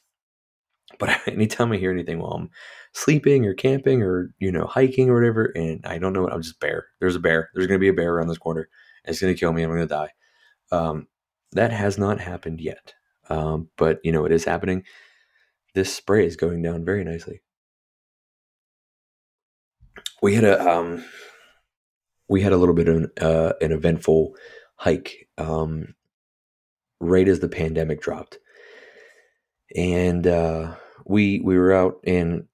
But 0.98 1.20
anytime 1.26 1.72
I 1.72 1.76
hear 1.76 1.90
anything 1.90 2.18
while 2.18 2.32
I'm 2.32 2.50
sleeping 2.92 3.46
or 3.46 3.54
camping 3.54 4.02
or, 4.02 4.32
you 4.38 4.50
know, 4.50 4.66
hiking 4.66 5.10
or 5.10 5.14
whatever, 5.14 5.52
and 5.54 5.84
I 5.84 5.98
don't 5.98 6.12
know 6.12 6.22
what, 6.22 6.32
I'm 6.32 6.42
just 6.42 6.60
bear. 6.60 6.86
There's 7.00 7.16
a 7.16 7.20
bear. 7.20 7.50
There's 7.54 7.66
going 7.66 7.78
to 7.78 7.82
be 7.82 7.88
a 7.88 7.92
bear 7.94 8.14
around 8.14 8.28
this 8.28 8.38
corner. 8.38 8.68
It's 9.04 9.20
going 9.20 9.32
to 9.34 9.38
kill 9.38 9.52
me. 9.52 9.62
I'm 9.62 9.70
going 9.70 9.80
to 9.80 9.86
die. 9.86 10.10
Um, 10.72 11.06
that 11.52 11.72
has 11.72 11.98
not 11.98 12.20
happened 12.20 12.60
yet. 12.60 12.94
Um, 13.28 13.68
but, 13.76 14.00
you 14.04 14.12
know, 14.12 14.24
it 14.24 14.32
is 14.32 14.44
happening. 14.44 14.84
This 15.74 15.94
spray 15.94 16.26
is 16.26 16.36
going 16.36 16.62
down 16.62 16.84
very 16.84 17.04
nicely. 17.04 17.42
We 20.22 20.34
had 20.34 20.44
a, 20.44 20.60
um, 20.68 21.04
we 22.28 22.42
had 22.42 22.52
a 22.52 22.56
little 22.56 22.74
bit 22.74 22.88
of 22.88 22.96
an, 22.96 23.10
uh, 23.20 23.52
an 23.60 23.72
eventful 23.72 24.34
hike 24.76 25.28
um, 25.38 25.94
right 27.00 27.28
as 27.28 27.40
the 27.40 27.48
pandemic 27.48 28.00
dropped 28.02 28.38
and 29.76 30.26
uh, 30.26 30.74
we 31.06 31.40
we 31.40 31.56
were 31.56 31.72
out 31.72 32.00
in 32.04 32.48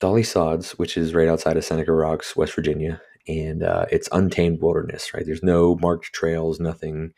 Dolly 0.00 0.22
Sods, 0.22 0.72
which 0.72 0.96
is 0.96 1.14
right 1.14 1.28
outside 1.28 1.56
of 1.56 1.64
Seneca 1.64 1.92
Rocks, 1.92 2.36
West 2.36 2.54
Virginia, 2.54 3.00
and 3.26 3.62
uh, 3.62 3.86
it's 3.90 4.08
untamed 4.12 4.60
wilderness. 4.60 5.14
Right, 5.14 5.24
there's 5.24 5.42
no 5.42 5.76
marked 5.76 6.12
trails, 6.12 6.60
nothing 6.60 7.12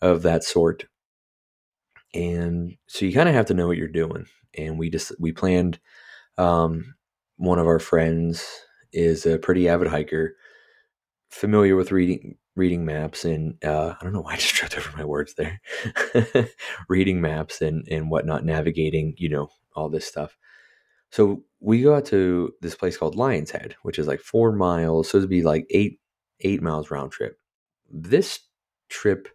of 0.00 0.22
that 0.22 0.44
sort, 0.44 0.84
and 2.16 2.76
so 2.86 3.04
you 3.04 3.12
kind 3.12 3.28
of 3.28 3.34
have 3.34 3.46
to 3.46 3.54
know 3.54 3.66
what 3.66 3.76
you're 3.76 3.88
doing. 3.88 4.26
And 4.56 4.78
we 4.78 4.90
just 4.90 5.12
we 5.20 5.32
planned. 5.32 5.78
Um, 6.38 6.94
one 7.36 7.58
of 7.58 7.66
our 7.66 7.78
friends 7.78 8.46
is 8.92 9.26
a 9.26 9.38
pretty 9.38 9.68
avid 9.68 9.88
hiker, 9.88 10.36
familiar 11.30 11.76
with 11.76 11.92
reading 11.92 12.36
reading 12.56 12.86
maps 12.86 13.26
and 13.26 13.62
uh, 13.62 13.94
I 14.00 14.02
don't 14.02 14.14
know 14.14 14.22
why 14.22 14.32
I 14.32 14.36
just 14.36 14.54
tripped 14.54 14.78
over 14.78 14.96
my 14.96 15.04
words 15.04 15.34
there. 15.34 15.60
reading 16.88 17.20
maps 17.20 17.60
and 17.60 17.86
and 17.90 18.10
whatnot, 18.10 18.44
navigating, 18.44 19.14
you 19.18 19.28
know, 19.28 19.48
all 19.74 19.90
this 19.90 20.06
stuff. 20.06 20.36
So 21.10 21.44
we 21.60 21.82
go 21.82 21.94
out 21.94 22.06
to 22.06 22.52
this 22.62 22.74
place 22.74 22.96
called 22.96 23.16
Lion's 23.16 23.50
Head, 23.50 23.76
which 23.82 23.98
is 23.98 24.06
like 24.06 24.20
four 24.20 24.52
miles. 24.52 25.10
So 25.10 25.18
it'd 25.18 25.30
be 25.30 25.42
like 25.42 25.66
eight 25.70 26.00
eight 26.40 26.62
miles 26.62 26.90
round 26.90 27.12
trip. 27.12 27.38
This 27.90 28.40
trip 28.88 29.28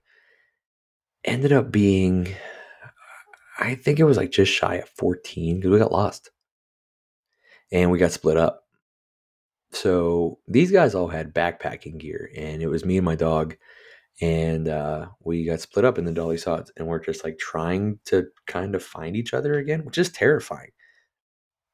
ended 1.23 1.51
up 1.51 1.71
being, 1.71 2.27
I 3.61 3.75
think 3.75 3.99
it 3.99 4.05
was 4.05 4.17
like 4.17 4.31
just 4.31 4.51
shy 4.51 4.75
of 4.75 4.89
14 4.89 5.59
because 5.59 5.71
we 5.71 5.79
got 5.79 5.91
lost 5.91 6.31
and 7.71 7.91
we 7.91 7.99
got 7.99 8.11
split 8.11 8.37
up 8.37 8.61
so 9.71 10.39
these 10.47 10.71
guys 10.71 10.95
all 10.95 11.07
had 11.07 11.33
backpacking 11.33 11.97
gear, 11.97 12.29
and 12.35 12.61
it 12.61 12.67
was 12.67 12.85
me 12.85 12.97
and 12.97 13.05
my 13.05 13.15
dog, 13.15 13.55
and 14.21 14.67
uh, 14.67 15.07
we 15.23 15.45
got 15.45 15.61
split 15.61 15.85
up 15.85 15.97
in 15.97 16.05
the 16.05 16.11
Dolly 16.11 16.37
Sods, 16.37 16.71
and 16.75 16.87
we're 16.87 16.99
just 16.99 17.23
like 17.23 17.37
trying 17.37 17.99
to 18.05 18.27
kind 18.47 18.75
of 18.75 18.83
find 18.83 19.15
each 19.15 19.33
other 19.33 19.57
again, 19.57 19.85
which 19.85 19.97
is 19.97 20.09
terrifying. 20.09 20.71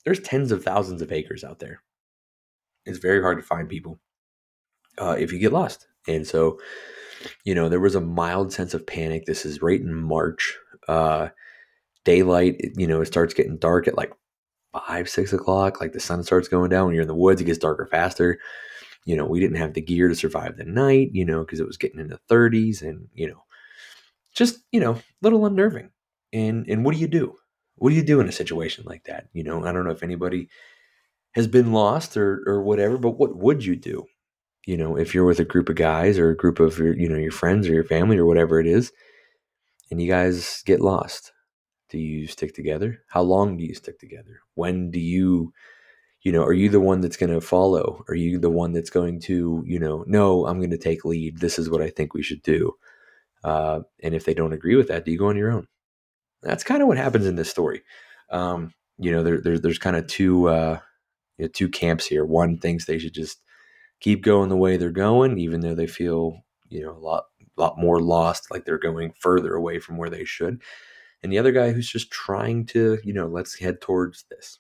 There's 0.06 0.20
tens 0.20 0.52
of 0.52 0.64
thousands 0.64 1.02
of 1.02 1.12
acres 1.12 1.44
out 1.44 1.60
there. 1.60 1.82
It's 2.86 3.00
very 3.00 3.22
hard 3.22 3.40
to 3.40 3.44
find 3.44 3.68
people 3.68 4.00
uh, 5.00 5.16
if 5.20 5.34
you 5.34 5.40
get 5.40 5.54
lost, 5.54 5.88
and 6.08 6.26
so 6.28 6.60
you 7.46 7.56
know 7.56 7.68
there 7.70 7.80
was 7.80 7.96
a 7.96 8.02
mild 8.02 8.54
sense 8.54 8.76
of 8.76 8.86
panic. 8.86 9.26
This 9.26 9.46
is 9.46 9.62
right 9.64 9.82
in 9.82 9.94
March. 9.96 10.58
Uh, 10.88 11.30
daylight, 12.08 12.72
you 12.78 12.88
know, 12.88 13.02
it 13.02 13.08
starts 13.08 13.34
getting 13.34 13.58
dark 13.58 13.86
at 13.86 13.98
like 13.98 14.14
five, 14.72 15.10
six 15.10 15.34
o'clock, 15.34 15.82
like 15.82 15.92
the 15.92 16.00
sun 16.00 16.24
starts 16.24 16.48
going 16.48 16.70
down. 16.70 16.86
When 16.86 16.96
you're 16.96 17.02
in 17.02 17.08
the 17.10 17.14
woods, 17.14 17.42
it 17.42 17.44
gets 17.44 17.58
darker 17.58 17.86
faster. 17.86 18.40
You 19.04 19.18
know, 19.18 19.26
we 19.26 19.42
didn't 19.42 19.58
have 19.58 19.74
the 19.74 19.82
gear 19.82 20.08
to 20.08 20.16
survive 20.16 20.56
the 20.56 20.64
night, 20.64 21.10
you 21.12 21.26
know, 21.26 21.42
because 21.42 21.60
it 21.60 21.68
was 21.68 21.76
getting 21.76 22.00
in 22.00 22.08
the 22.08 22.20
30s 22.32 22.82
and, 22.82 23.10
you 23.14 23.28
know, 23.28 23.44
just, 24.34 24.60
you 24.72 24.80
know, 24.80 24.94
a 24.94 25.04
little 25.22 25.46
unnerving. 25.46 25.92
And 26.32 26.66
and 26.70 26.86
what 26.86 26.96
do 26.96 27.02
you 27.02 27.08
do? 27.10 27.36
What 27.76 27.90
do 27.90 27.96
you 27.96 28.04
do 28.04 28.22
in 28.22 28.30
a 28.30 28.32
situation 28.32 28.86
like 28.88 29.04
that? 29.06 29.28
You 29.34 29.44
know, 29.44 29.66
I 29.66 29.74
don't 29.74 29.84
know 29.84 29.92
if 29.92 30.04
anybody 30.04 30.48
has 31.34 31.48
been 31.48 31.74
lost 31.74 32.16
or 32.16 32.42
or 32.48 32.64
whatever, 32.64 32.98
but 32.98 33.20
what 33.20 33.36
would 33.36 33.66
you 33.66 33.76
do? 33.76 34.06
You 34.66 34.78
know, 34.78 34.98
if 34.98 35.14
you're 35.14 35.26
with 35.26 35.40
a 35.42 35.46
group 35.46 35.68
of 35.68 35.76
guys 35.76 36.18
or 36.18 36.30
a 36.30 36.38
group 36.38 36.62
of 36.62 36.78
your, 36.78 36.96
you 36.98 37.10
know, 37.10 37.18
your 37.18 37.32
friends 37.32 37.68
or 37.68 37.74
your 37.74 37.84
family 37.86 38.18
or 38.18 38.26
whatever 38.26 38.60
it 38.62 38.68
is, 38.68 38.94
and 39.92 40.02
you 40.02 40.10
guys 40.10 40.64
get 40.66 40.80
lost 40.82 41.34
do 41.90 41.98
you 41.98 42.28
stick 42.28 42.54
together? 42.54 43.04
How 43.08 43.22
long 43.22 43.58
do 43.58 43.64
you 43.64 43.74
stick 43.74 44.00
together? 44.00 44.42
When 44.56 44.92
do 44.92 45.00
you, 45.00 45.54
you 46.22 46.32
know, 46.32 46.44
are 46.44 46.54
you 46.54 46.70
the 46.70 46.80
one 46.80 47.02
that's 47.02 47.18
going 47.18 47.32
to 47.32 47.42
follow? 47.42 48.04
Are 48.08 48.16
you 48.16 48.40
the 48.40 48.50
one 48.50 48.74
that's 48.74 48.90
going 48.90 49.20
to, 49.22 49.64
you 49.66 49.80
know, 49.80 50.04
no, 50.08 50.46
I'm 50.46 50.60
going 50.60 50.72
to 50.72 50.78
take 50.78 51.06
lead. 51.06 51.40
This 51.40 51.58
is 51.58 51.70
what 51.70 51.82
I 51.82 51.90
think 51.90 52.14
we 52.14 52.24
should 52.24 52.42
do. 52.42 52.74
Uh, 53.44 53.82
and 54.04 54.14
if 54.14 54.26
they 54.26 54.34
don't 54.34 54.54
agree 54.54 54.76
with 54.76 54.90
that, 54.90 55.06
do 55.06 55.12
you 55.12 55.18
go 55.18 55.30
on 55.30 55.38
your 55.38 55.52
own? 55.52 55.68
That's 56.42 56.64
kind 56.64 56.82
of 56.82 56.88
what 56.88 56.98
happens 56.98 57.26
in 57.26 57.36
this 57.36 57.50
story. 57.50 57.84
Um, 58.30 58.74
you 58.98 59.12
know, 59.12 59.24
there, 59.24 59.40
there, 59.40 59.60
there's 59.60 59.80
kind 59.80 59.96
of 59.96 60.08
two, 60.08 60.50
uh, 60.50 60.80
you 61.38 61.46
know, 61.46 61.50
two 61.50 61.70
camps 61.70 62.06
here. 62.06 62.26
One 62.26 62.58
thinks 62.58 62.86
they 62.86 63.00
should 63.00 63.14
just 63.14 63.42
keep 64.00 64.24
going 64.24 64.50
the 64.50 64.58
way 64.58 64.76
they're 64.76 64.92
going, 64.92 65.38
even 65.40 65.62
though 65.62 65.76
they 65.76 65.88
feel, 65.88 66.44
you 66.68 66.82
know, 66.82 66.92
a 66.92 67.00
lot, 67.00 67.26
lot 67.56 67.78
more 67.78 68.02
lost, 68.02 68.52
like 68.52 68.66
they're 68.66 68.78
going 68.78 69.14
further 69.20 69.56
away 69.56 69.80
from 69.80 69.98
where 69.98 70.10
they 70.10 70.26
should 70.26 70.62
and 71.24 71.32
the 71.32 71.40
other 71.40 71.52
guy 71.52 71.72
who's 71.72 71.90
just 71.90 72.12
trying 72.12 72.66
to, 72.68 73.00
you 73.04 73.14
know, 73.14 73.28
let's 73.28 73.58
head 73.58 73.82
towards 73.82 74.26
this. 74.30 74.60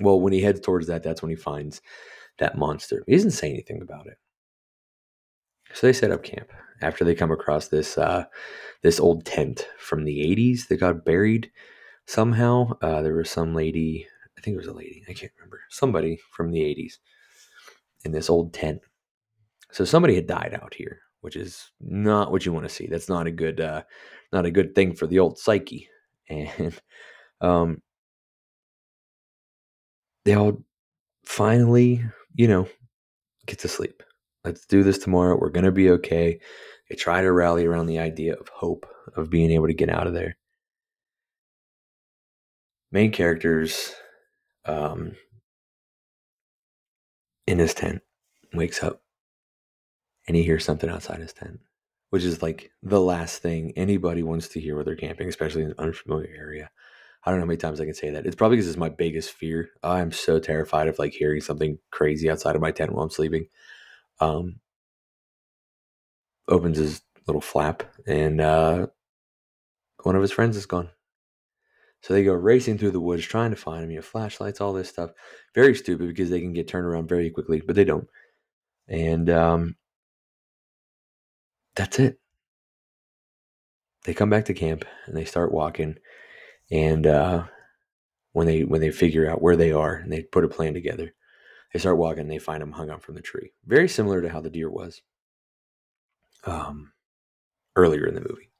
Well, 0.00 0.20
when 0.20 0.32
he 0.32 0.40
heads 0.40 0.60
towards 0.60 0.86
that, 0.86 1.02
that's 1.02 1.22
when 1.22 1.30
he 1.30 1.36
finds 1.36 1.80
that 2.38 2.58
monster. 2.58 3.04
He 3.06 3.14
doesn't 3.14 3.32
say 3.32 3.50
anything 3.50 3.82
about 3.82 4.06
it. 4.06 4.18
So 5.72 5.86
they 5.86 5.92
set 5.92 6.10
up 6.10 6.22
camp 6.22 6.50
after 6.80 7.04
they 7.04 7.14
come 7.14 7.30
across 7.30 7.68
this 7.68 7.98
uh, 7.98 8.24
this 8.82 9.00
old 9.00 9.24
tent 9.24 9.68
from 9.78 10.04
the 10.04 10.18
80s 10.18 10.68
that 10.68 10.78
got 10.78 11.04
buried 11.04 11.50
somehow. 12.06 12.76
Uh, 12.80 13.02
there 13.02 13.14
was 13.14 13.30
some 13.30 13.54
lady, 13.54 14.06
I 14.38 14.40
think 14.40 14.54
it 14.54 14.58
was 14.58 14.66
a 14.66 14.72
lady, 14.72 15.02
I 15.08 15.12
can't 15.12 15.32
remember, 15.36 15.60
somebody 15.70 16.18
from 16.30 16.50
the 16.50 16.60
80s 16.60 16.98
in 18.04 18.12
this 18.12 18.30
old 18.30 18.52
tent. 18.52 18.80
So 19.72 19.84
somebody 19.84 20.14
had 20.14 20.26
died 20.26 20.58
out 20.62 20.74
here, 20.74 21.00
which 21.24 21.36
is 21.36 21.70
not 21.80 22.30
what 22.30 22.44
you 22.44 22.52
want 22.52 22.68
to 22.68 22.74
see. 22.74 22.86
That's 22.86 23.08
not 23.08 23.26
a 23.26 23.30
good 23.30 23.58
uh, 23.58 23.82
not 24.30 24.44
a 24.44 24.50
good 24.50 24.74
thing 24.74 24.94
for 24.94 25.06
the 25.06 25.18
old 25.18 25.38
psyche. 25.38 25.88
And 26.30 26.80
um, 27.42 27.82
they 30.24 30.34
all 30.34 30.64
finally, 31.26 32.02
you 32.34 32.48
know, 32.48 32.66
get 33.46 33.58
to 33.58 33.68
sleep. 33.68 34.02
Let's 34.42 34.64
do 34.64 34.82
this 34.82 34.96
tomorrow. 34.96 35.38
We're 35.38 35.50
to 35.50 35.70
be 35.70 35.90
okay. 35.90 36.40
They 36.88 36.96
try 36.96 37.20
to 37.20 37.30
rally 37.30 37.66
around 37.66 37.86
the 37.86 37.98
idea 37.98 38.34
of 38.34 38.48
hope, 38.48 38.86
of 39.16 39.28
being 39.28 39.50
able 39.50 39.66
to 39.66 39.74
get 39.74 39.90
out 39.90 40.06
of 40.06 40.14
there. 40.14 40.38
Main 42.90 43.12
characters 43.12 43.92
um, 44.64 45.12
in 47.46 47.58
his 47.58 47.74
tent 47.74 48.00
wakes 48.54 48.82
up 48.82 49.03
and 50.26 50.36
he 50.36 50.42
hears 50.42 50.64
something 50.64 50.90
outside 50.90 51.20
his 51.20 51.32
tent 51.32 51.60
which 52.14 52.22
is 52.22 52.42
like 52.42 52.70
the 52.80 53.00
last 53.00 53.42
thing 53.42 53.72
anybody 53.74 54.22
wants 54.22 54.46
to 54.46 54.60
hear 54.60 54.76
when 54.76 54.84
they're 54.84 54.94
camping, 54.94 55.28
especially 55.28 55.62
in 55.62 55.70
an 55.70 55.78
unfamiliar 55.78 56.32
area. 56.32 56.70
I 57.24 57.30
don't 57.30 57.40
know 57.40 57.46
how 57.46 57.48
many 57.48 57.56
times 57.56 57.80
I 57.80 57.86
can 57.86 57.94
say 57.94 58.10
that. 58.10 58.24
It's 58.24 58.36
probably 58.36 58.56
because 58.56 58.68
it's 58.68 58.76
my 58.76 58.88
biggest 58.88 59.32
fear. 59.32 59.70
I'm 59.82 60.12
so 60.12 60.38
terrified 60.38 60.86
of 60.86 60.96
like 60.96 61.12
hearing 61.12 61.40
something 61.40 61.76
crazy 61.90 62.30
outside 62.30 62.54
of 62.54 62.62
my 62.62 62.70
tent 62.70 62.92
while 62.92 63.02
I'm 63.02 63.10
sleeping. 63.10 63.46
Um, 64.20 64.60
opens 66.46 66.78
his 66.78 67.02
little 67.26 67.40
flap, 67.40 67.82
and 68.06 68.40
uh, 68.40 68.86
one 70.04 70.14
of 70.14 70.22
his 70.22 70.30
friends 70.30 70.56
is 70.56 70.66
gone. 70.66 70.90
So 72.02 72.14
they 72.14 72.22
go 72.22 72.34
racing 72.34 72.78
through 72.78 72.92
the 72.92 73.00
woods 73.00 73.24
trying 73.24 73.50
to 73.50 73.56
find 73.56 73.82
him. 73.82 73.90
You 73.90 73.96
know, 73.96 74.02
flashlights, 74.02 74.60
all 74.60 74.72
this 74.72 74.88
stuff. 74.88 75.10
Very 75.52 75.74
stupid 75.74 76.06
because 76.06 76.30
they 76.30 76.40
can 76.40 76.52
get 76.52 76.68
turned 76.68 76.86
around 76.86 77.08
very 77.08 77.28
quickly, 77.30 77.60
but 77.60 77.74
they 77.74 77.84
don't. 77.84 78.06
And 78.86 79.28
um, 79.30 79.74
that's 81.76 81.98
it. 81.98 82.18
They 84.04 84.14
come 84.14 84.30
back 84.30 84.46
to 84.46 84.54
camp 84.54 84.84
and 85.06 85.16
they 85.16 85.24
start 85.24 85.52
walking, 85.52 85.96
and 86.70 87.06
uh, 87.06 87.44
when 88.32 88.46
they 88.46 88.64
when 88.64 88.80
they 88.80 88.90
figure 88.90 89.30
out 89.30 89.42
where 89.42 89.56
they 89.56 89.72
are 89.72 89.94
and 89.96 90.12
they 90.12 90.22
put 90.22 90.44
a 90.44 90.48
plan 90.48 90.74
together, 90.74 91.14
they 91.72 91.80
start 91.80 91.98
walking. 91.98 92.22
and 92.22 92.30
They 92.30 92.38
find 92.38 92.62
them 92.62 92.72
hung 92.72 92.90
up 92.90 93.02
from 93.02 93.14
the 93.16 93.22
tree, 93.22 93.52
very 93.66 93.88
similar 93.88 94.22
to 94.22 94.28
how 94.30 94.40
the 94.40 94.50
deer 94.50 94.70
was 94.70 95.02
um, 96.44 96.92
earlier 97.76 98.06
in 98.06 98.14
the 98.14 98.20
movie. 98.20 98.50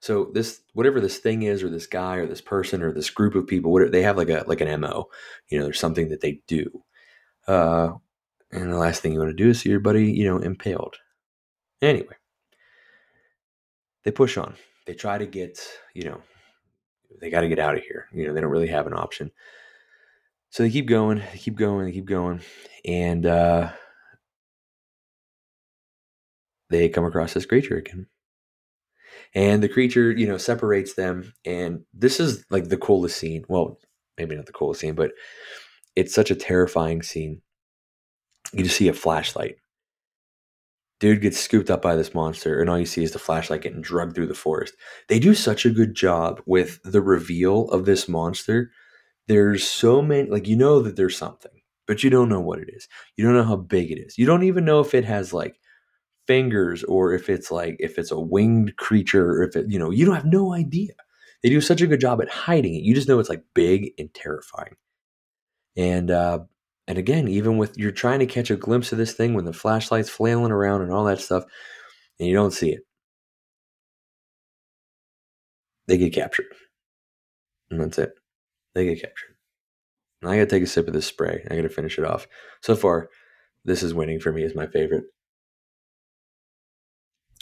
So 0.00 0.30
this 0.34 0.62
whatever 0.74 1.00
this 1.00 1.18
thing 1.18 1.42
is, 1.42 1.62
or 1.62 1.70
this 1.70 1.86
guy, 1.86 2.16
or 2.16 2.26
this 2.26 2.40
person, 2.42 2.82
or 2.82 2.92
this 2.92 3.10
group 3.10 3.34
of 3.36 3.46
people, 3.46 3.72
whatever 3.72 3.90
they 3.92 4.02
have 4.02 4.16
like 4.18 4.30
a 4.30 4.44
like 4.46 4.60
an 4.60 4.80
mo. 4.80 5.10
You 5.48 5.58
know, 5.58 5.64
there's 5.64 5.80
something 5.80 6.10
that 6.10 6.20
they 6.22 6.42
do. 6.48 6.84
Uh, 7.48 7.92
And 8.52 8.72
the 8.72 8.78
last 8.78 9.02
thing 9.02 9.12
you 9.12 9.18
want 9.20 9.30
to 9.30 9.44
do 9.44 9.50
is 9.50 9.60
see 9.60 9.70
your 9.70 9.80
buddy, 9.80 10.12
you 10.12 10.24
know, 10.26 10.38
impaled. 10.38 10.96
Anyway, 11.82 12.16
they 14.04 14.10
push 14.10 14.36
on. 14.36 14.54
They 14.86 14.94
try 14.94 15.18
to 15.18 15.26
get, 15.26 15.60
you 15.94 16.04
know, 16.04 16.20
they 17.20 17.30
got 17.30 17.42
to 17.42 17.48
get 17.48 17.58
out 17.58 17.76
of 17.76 17.82
here. 17.82 18.08
You 18.12 18.26
know, 18.26 18.34
they 18.34 18.40
don't 18.40 18.50
really 18.50 18.68
have 18.68 18.86
an 18.86 18.94
option. 18.94 19.30
So 20.50 20.62
they 20.62 20.70
keep 20.70 20.86
going, 20.86 21.22
they 21.32 21.38
keep 21.38 21.54
going, 21.54 21.86
they 21.86 21.92
keep 21.92 22.04
going. 22.04 22.40
And 22.84 23.24
uh, 23.24 23.72
they 26.68 26.88
come 26.88 27.04
across 27.04 27.32
this 27.32 27.46
creature 27.46 27.76
again. 27.76 28.06
And 29.34 29.62
the 29.62 29.68
creature, 29.68 30.10
you 30.10 30.26
know, 30.26 30.36
separates 30.36 30.94
them. 30.94 31.32
And 31.44 31.84
this 31.94 32.20
is 32.20 32.44
like 32.50 32.68
the 32.68 32.76
coolest 32.76 33.16
scene. 33.16 33.44
Well, 33.48 33.78
maybe 34.18 34.36
not 34.36 34.46
the 34.46 34.52
coolest 34.52 34.80
scene, 34.80 34.94
but 34.94 35.12
it's 35.96 36.14
such 36.14 36.30
a 36.30 36.36
terrifying 36.36 37.02
scene. 37.02 37.40
You 38.52 38.64
just 38.64 38.76
see 38.76 38.88
a 38.88 38.92
flashlight. 38.92 39.56
Dude 41.02 41.20
gets 41.20 41.40
scooped 41.40 41.70
up 41.70 41.82
by 41.82 41.96
this 41.96 42.14
monster, 42.14 42.60
and 42.62 42.70
all 42.70 42.78
you 42.78 42.86
see 42.86 43.02
is 43.04 43.12
the 43.12 43.18
flashlight 43.20 43.62
getting 43.62 43.82
drugged 43.82 44.14
through 44.14 44.28
the 44.28 44.34
forest. 44.34 44.74
They 45.08 45.18
do 45.18 45.34
such 45.34 45.66
a 45.66 45.70
good 45.70 45.94
job 45.96 46.40
with 46.46 46.80
the 46.84 47.02
reveal 47.02 47.68
of 47.70 47.86
this 47.86 48.08
monster. 48.08 48.70
There's 49.28 49.66
so 49.68 50.02
many, 50.02 50.30
like, 50.30 50.48
you 50.48 50.56
know 50.56 50.80
that 50.82 50.96
there's 50.96 51.16
something, 51.18 51.52
but 51.88 52.04
you 52.04 52.10
don't 52.10 52.28
know 52.30 52.40
what 52.40 52.60
it 52.60 52.70
is. 52.72 52.88
You 53.16 53.24
don't 53.24 53.34
know 53.34 53.44
how 53.44 53.56
big 53.56 53.90
it 53.90 53.98
is. 54.00 54.18
You 54.18 54.26
don't 54.26 54.44
even 54.44 54.64
know 54.64 54.80
if 54.80 54.94
it 54.94 55.04
has, 55.04 55.32
like, 55.32 55.56
fingers 56.26 56.84
or 56.84 57.14
if 57.14 57.28
it's 57.30 57.50
like 57.50 57.76
if 57.80 57.98
it's 57.98 58.12
a 58.12 58.20
winged 58.20 58.76
creature 58.76 59.32
or 59.32 59.42
if 59.44 59.56
it 59.56 59.66
you 59.68 59.78
know 59.78 59.90
you 59.90 60.06
don't 60.06 60.14
have 60.16 60.26
no 60.26 60.54
idea 60.54 60.92
they 61.42 61.48
do 61.48 61.60
such 61.60 61.80
a 61.82 61.86
good 61.86 62.00
job 62.00 62.22
at 62.22 62.28
hiding 62.30 62.74
it 62.74 62.82
you 62.84 62.94
just 62.94 63.08
know 63.08 63.18
it's 63.18 63.28
like 63.28 63.44
big 63.54 63.90
and 63.98 64.14
terrifying 64.14 64.76
and 65.76 66.10
uh 66.10 66.38
and 66.88 66.98
again 66.98 67.28
even 67.28 67.58
with 67.58 67.76
you're 67.78 67.90
trying 67.90 68.18
to 68.18 68.26
catch 68.26 68.50
a 68.50 68.56
glimpse 68.56 68.92
of 68.92 68.98
this 68.98 69.14
thing 69.14 69.34
when 69.34 69.44
the 69.44 69.52
flashlight's 69.52 70.10
flailing 70.10 70.52
around 70.52 70.82
and 70.82 70.92
all 70.92 71.04
that 71.04 71.20
stuff 71.20 71.44
and 72.18 72.28
you 72.28 72.34
don't 72.34 72.52
see 72.52 72.70
it. 72.70 72.82
They 75.88 75.98
get 75.98 76.12
captured. 76.12 76.46
And 77.70 77.80
that's 77.80 77.98
it. 77.98 78.12
They 78.74 78.84
get 78.84 79.00
captured. 79.00 79.34
And 80.20 80.30
i 80.30 80.36
gotta 80.36 80.46
take 80.46 80.62
a 80.62 80.66
sip 80.66 80.86
of 80.86 80.94
this 80.94 81.06
spray. 81.06 81.44
I 81.50 81.56
gotta 81.56 81.68
finish 81.68 81.98
it 81.98 82.04
off. 82.04 82.28
So 82.60 82.76
far 82.76 83.08
this 83.64 83.82
is 83.82 83.94
winning 83.94 84.20
for 84.20 84.32
me 84.32 84.44
as 84.44 84.54
my 84.54 84.66
favorite. 84.66 85.04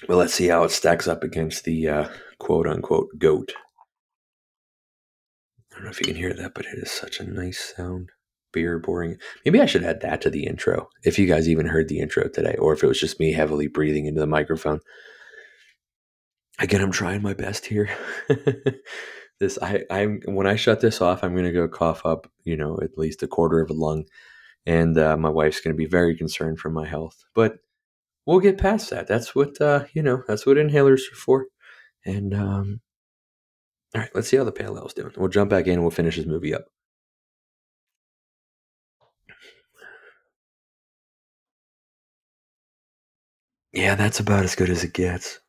But 0.09 0.17
let's 0.17 0.35
see 0.35 0.49
how 0.49 0.65
it 0.65 0.71
stacks 0.71 1.07
up 1.07 1.23
against 1.23 1.65
the 1.65 1.89
uh, 1.89 2.09
quote 2.39 2.67
unquote 2.67 3.11
goat. 3.19 3.53
I 5.71 5.75
don't 5.75 5.85
know 5.85 5.91
if 5.91 6.01
you 6.01 6.07
can 6.07 6.17
hear 6.17 6.33
that, 6.33 6.55
but 6.55 6.65
it 6.65 6.79
is 6.79 6.91
such 6.91 7.21
a 7.21 7.25
nice 7.25 7.75
sound. 7.77 8.11
Beer 8.53 8.81
pouring. 8.81 9.17
Maybe 9.45 9.61
I 9.61 9.67
should 9.67 9.85
add 9.85 10.01
that 10.01 10.21
to 10.23 10.31
the 10.31 10.47
intro. 10.47 10.89
If 11.05 11.19
you 11.19 11.27
guys 11.27 11.49
even 11.49 11.67
heard 11.67 11.89
the 11.89 12.01
intro 12.01 12.29
today, 12.29 12.57
or 12.59 12.73
if 12.73 12.83
it 12.83 12.87
was 12.87 13.01
just 13.01 13.21
me 13.21 13.33
heavily 13.33 13.67
breathing 13.67 14.07
into 14.07 14.21
the 14.21 14.27
microphone. 14.27 14.81
Again, 16.59 16.83
I'm 16.83 16.93
trying 16.93 17.23
my 17.23 17.33
best 17.33 17.67
here. 17.67 17.89
this 19.41 19.59
I 19.63 19.85
I'm 19.91 20.21
when 20.27 20.47
I 20.47 20.57
shut 20.57 20.81
this 20.81 21.01
off, 21.01 21.25
I'm 21.25 21.35
gonna 21.35 21.53
go 21.53 21.69
cough 21.69 22.05
up, 22.05 22.31
you 22.45 22.57
know, 22.57 22.79
at 22.83 22.99
least 22.99 23.23
a 23.23 23.29
quarter 23.29 23.61
of 23.61 23.71
a 23.71 23.75
lung, 23.75 24.05
and 24.67 24.99
uh, 24.99 25.17
my 25.17 25.31
wife's 25.31 25.61
gonna 25.61 25.75
be 25.75 25.87
very 25.87 26.17
concerned 26.17 26.59
for 26.61 26.71
my 26.71 26.87
health. 26.87 27.25
But 27.35 27.55
we'll 28.27 28.41
get 28.41 28.59
past 28.59 28.91
that. 28.91 29.07
That's 29.07 29.35
what 29.35 29.61
uh, 29.61 29.85
you 29.95 30.03
know. 30.03 30.23
That's 30.29 30.45
what 30.45 30.59
inhalers 30.59 31.11
are 31.11 31.17
for. 31.17 31.47
And 32.05 32.35
um, 32.35 32.81
all 33.95 34.03
right, 34.03 34.11
let's 34.15 34.29
see 34.29 34.37
how 34.37 34.45
the 34.45 34.53
pale 34.53 34.77
ale's 34.79 34.95
doing. 34.95 35.13
We'll 35.17 35.29
jump 35.29 35.51
back 35.51 35.67
in 35.67 35.75
and 35.75 35.83
we'll 35.83 35.91
finish 35.91 36.17
this 36.17 36.27
movie 36.27 36.55
up. 36.55 36.67
Yeah, 43.73 43.97
that's 43.97 44.21
about 44.21 44.45
as 44.45 44.55
good 44.55 44.71
as 44.71 44.85
it 44.85 44.93
gets. 44.93 45.41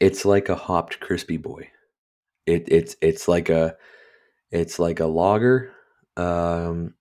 It's 0.00 0.24
like 0.24 0.48
a 0.48 0.54
hopped 0.56 1.00
crispy 1.00 1.36
boy. 1.36 1.70
It 2.46 2.64
it's 2.68 2.96
it's 3.02 3.28
like 3.28 3.50
a 3.50 3.76
it's 4.50 4.78
like 4.78 5.00
a 5.00 5.06
lager. 5.06 5.72
Um, 6.16 6.94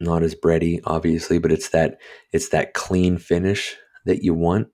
not 0.00 0.22
as 0.24 0.34
bready, 0.34 0.80
obviously, 0.84 1.38
but 1.38 1.52
it's 1.52 1.70
that 1.70 2.00
it's 2.32 2.50
that 2.50 2.74
clean 2.74 3.18
finish 3.18 3.76
that 4.06 4.22
you 4.24 4.34
want. 4.34 4.68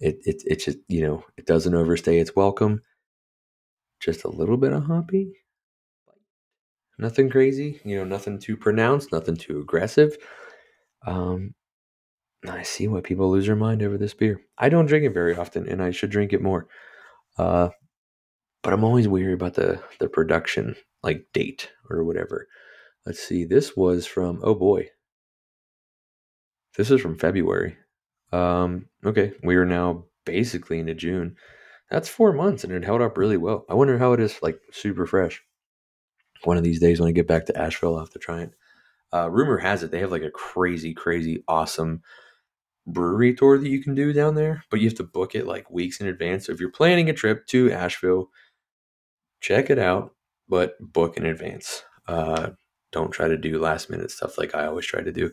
It 0.00 0.18
it 0.24 0.42
it 0.46 0.56
just 0.64 0.78
you 0.88 1.02
know 1.02 1.24
it 1.38 1.46
doesn't 1.46 1.74
overstay 1.74 2.20
its 2.20 2.36
welcome. 2.36 2.82
Just 3.98 4.22
a 4.22 4.28
little 4.28 4.56
bit 4.56 4.72
of 4.72 4.84
hoppy. 4.84 5.32
Nothing 6.98 7.28
crazy, 7.30 7.80
you 7.84 7.96
know, 7.96 8.04
nothing 8.04 8.38
too 8.38 8.56
pronounced, 8.56 9.12
nothing 9.12 9.36
too 9.36 9.60
aggressive. 9.60 10.16
Um, 11.06 11.54
I 12.50 12.62
see 12.62 12.88
why 12.88 13.00
people 13.00 13.30
lose 13.30 13.46
their 13.46 13.56
mind 13.56 13.82
over 13.82 13.96
this 13.96 14.14
beer. 14.14 14.40
I 14.58 14.68
don't 14.68 14.86
drink 14.86 15.04
it 15.04 15.14
very 15.14 15.34
often, 15.36 15.68
and 15.68 15.82
I 15.82 15.90
should 15.90 16.10
drink 16.10 16.32
it 16.32 16.42
more. 16.42 16.66
Uh, 17.38 17.70
but 18.62 18.72
I'm 18.72 18.84
always 18.84 19.08
weary 19.08 19.34
about 19.34 19.54
the 19.54 19.82
the 19.98 20.08
production 20.08 20.76
like 21.02 21.26
date 21.32 21.70
or 21.90 22.04
whatever. 22.04 22.48
Let's 23.06 23.20
see. 23.20 23.44
This 23.44 23.76
was 23.76 24.06
from 24.06 24.40
oh 24.42 24.54
boy. 24.54 24.88
This 26.76 26.90
is 26.90 27.00
from 27.00 27.18
February. 27.18 27.76
Um, 28.32 28.86
okay, 29.04 29.32
we 29.42 29.56
are 29.56 29.66
now 29.66 30.06
basically 30.24 30.80
into 30.80 30.94
June. 30.94 31.36
That's 31.90 32.08
four 32.08 32.32
months, 32.32 32.64
and 32.64 32.72
it 32.72 32.84
held 32.84 33.02
up 33.02 33.16
really 33.16 33.36
well. 33.36 33.64
I 33.70 33.74
wonder 33.74 33.98
how 33.98 34.12
it 34.12 34.20
is 34.20 34.42
like 34.42 34.58
super 34.72 35.06
fresh. 35.06 35.42
One 36.42 36.56
of 36.56 36.64
these 36.64 36.80
days 36.80 37.00
when 37.00 37.08
I 37.08 37.12
get 37.12 37.28
back 37.28 37.46
to 37.46 37.58
Asheville, 37.58 37.94
I'll 37.94 38.00
have 38.00 38.10
to 38.10 38.18
try 38.18 38.42
it. 38.42 38.50
Uh, 39.12 39.30
rumor 39.30 39.58
has 39.58 39.82
it 39.82 39.92
they 39.92 40.00
have 40.00 40.10
like 40.10 40.22
a 40.22 40.30
crazy, 40.30 40.92
crazy, 40.92 41.44
awesome 41.46 42.02
brewery 42.86 43.34
tour 43.34 43.58
that 43.58 43.68
you 43.68 43.82
can 43.82 43.94
do 43.94 44.12
down 44.12 44.34
there, 44.34 44.64
but 44.70 44.80
you 44.80 44.88
have 44.88 44.96
to 44.98 45.04
book 45.04 45.34
it 45.34 45.46
like 45.46 45.70
weeks 45.70 46.00
in 46.00 46.06
advance. 46.06 46.46
So 46.46 46.52
if 46.52 46.60
you're 46.60 46.70
planning 46.70 47.08
a 47.08 47.14
trip 47.14 47.46
to 47.48 47.72
Asheville, 47.72 48.30
check 49.40 49.70
it 49.70 49.78
out, 49.78 50.14
but 50.48 50.74
book 50.80 51.16
in 51.16 51.26
advance. 51.26 51.82
Uh, 52.06 52.50
don't 52.92 53.10
try 53.10 53.28
to 53.28 53.36
do 53.36 53.60
last 53.60 53.90
minute 53.90 54.10
stuff 54.10 54.38
like 54.38 54.54
I 54.54 54.66
always 54.66 54.86
try 54.86 55.02
to 55.02 55.12
do. 55.12 55.32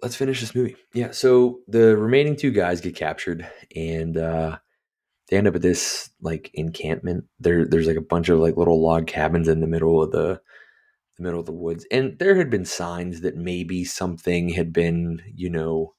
Let's 0.00 0.16
finish 0.16 0.40
this 0.40 0.54
movie. 0.54 0.76
Yeah, 0.94 1.12
so 1.12 1.60
the 1.68 1.96
remaining 1.96 2.36
two 2.36 2.50
guys 2.50 2.80
get 2.80 2.96
captured 2.96 3.48
and 3.74 4.16
uh, 4.16 4.58
they 5.28 5.36
end 5.36 5.46
up 5.46 5.54
at 5.54 5.62
this 5.62 6.10
like 6.20 6.50
encampment. 6.54 7.24
There 7.38 7.64
there's 7.64 7.86
like 7.86 7.96
a 7.96 8.02
bunch 8.02 8.28
of 8.28 8.38
like 8.40 8.56
little 8.56 8.82
log 8.82 9.06
cabins 9.06 9.48
in 9.48 9.60
the 9.60 9.66
middle 9.66 10.02
of 10.02 10.10
the 10.10 10.18
the 10.18 10.40
middle 11.22 11.40
of 11.40 11.46
the 11.46 11.52
woods. 11.52 11.86
And 11.90 12.18
there 12.18 12.36
had 12.36 12.50
been 12.50 12.64
signs 12.64 13.22
that 13.22 13.36
maybe 13.36 13.84
something 13.84 14.50
had 14.50 14.72
been, 14.72 15.22
you 15.34 15.50
know, 15.50 15.94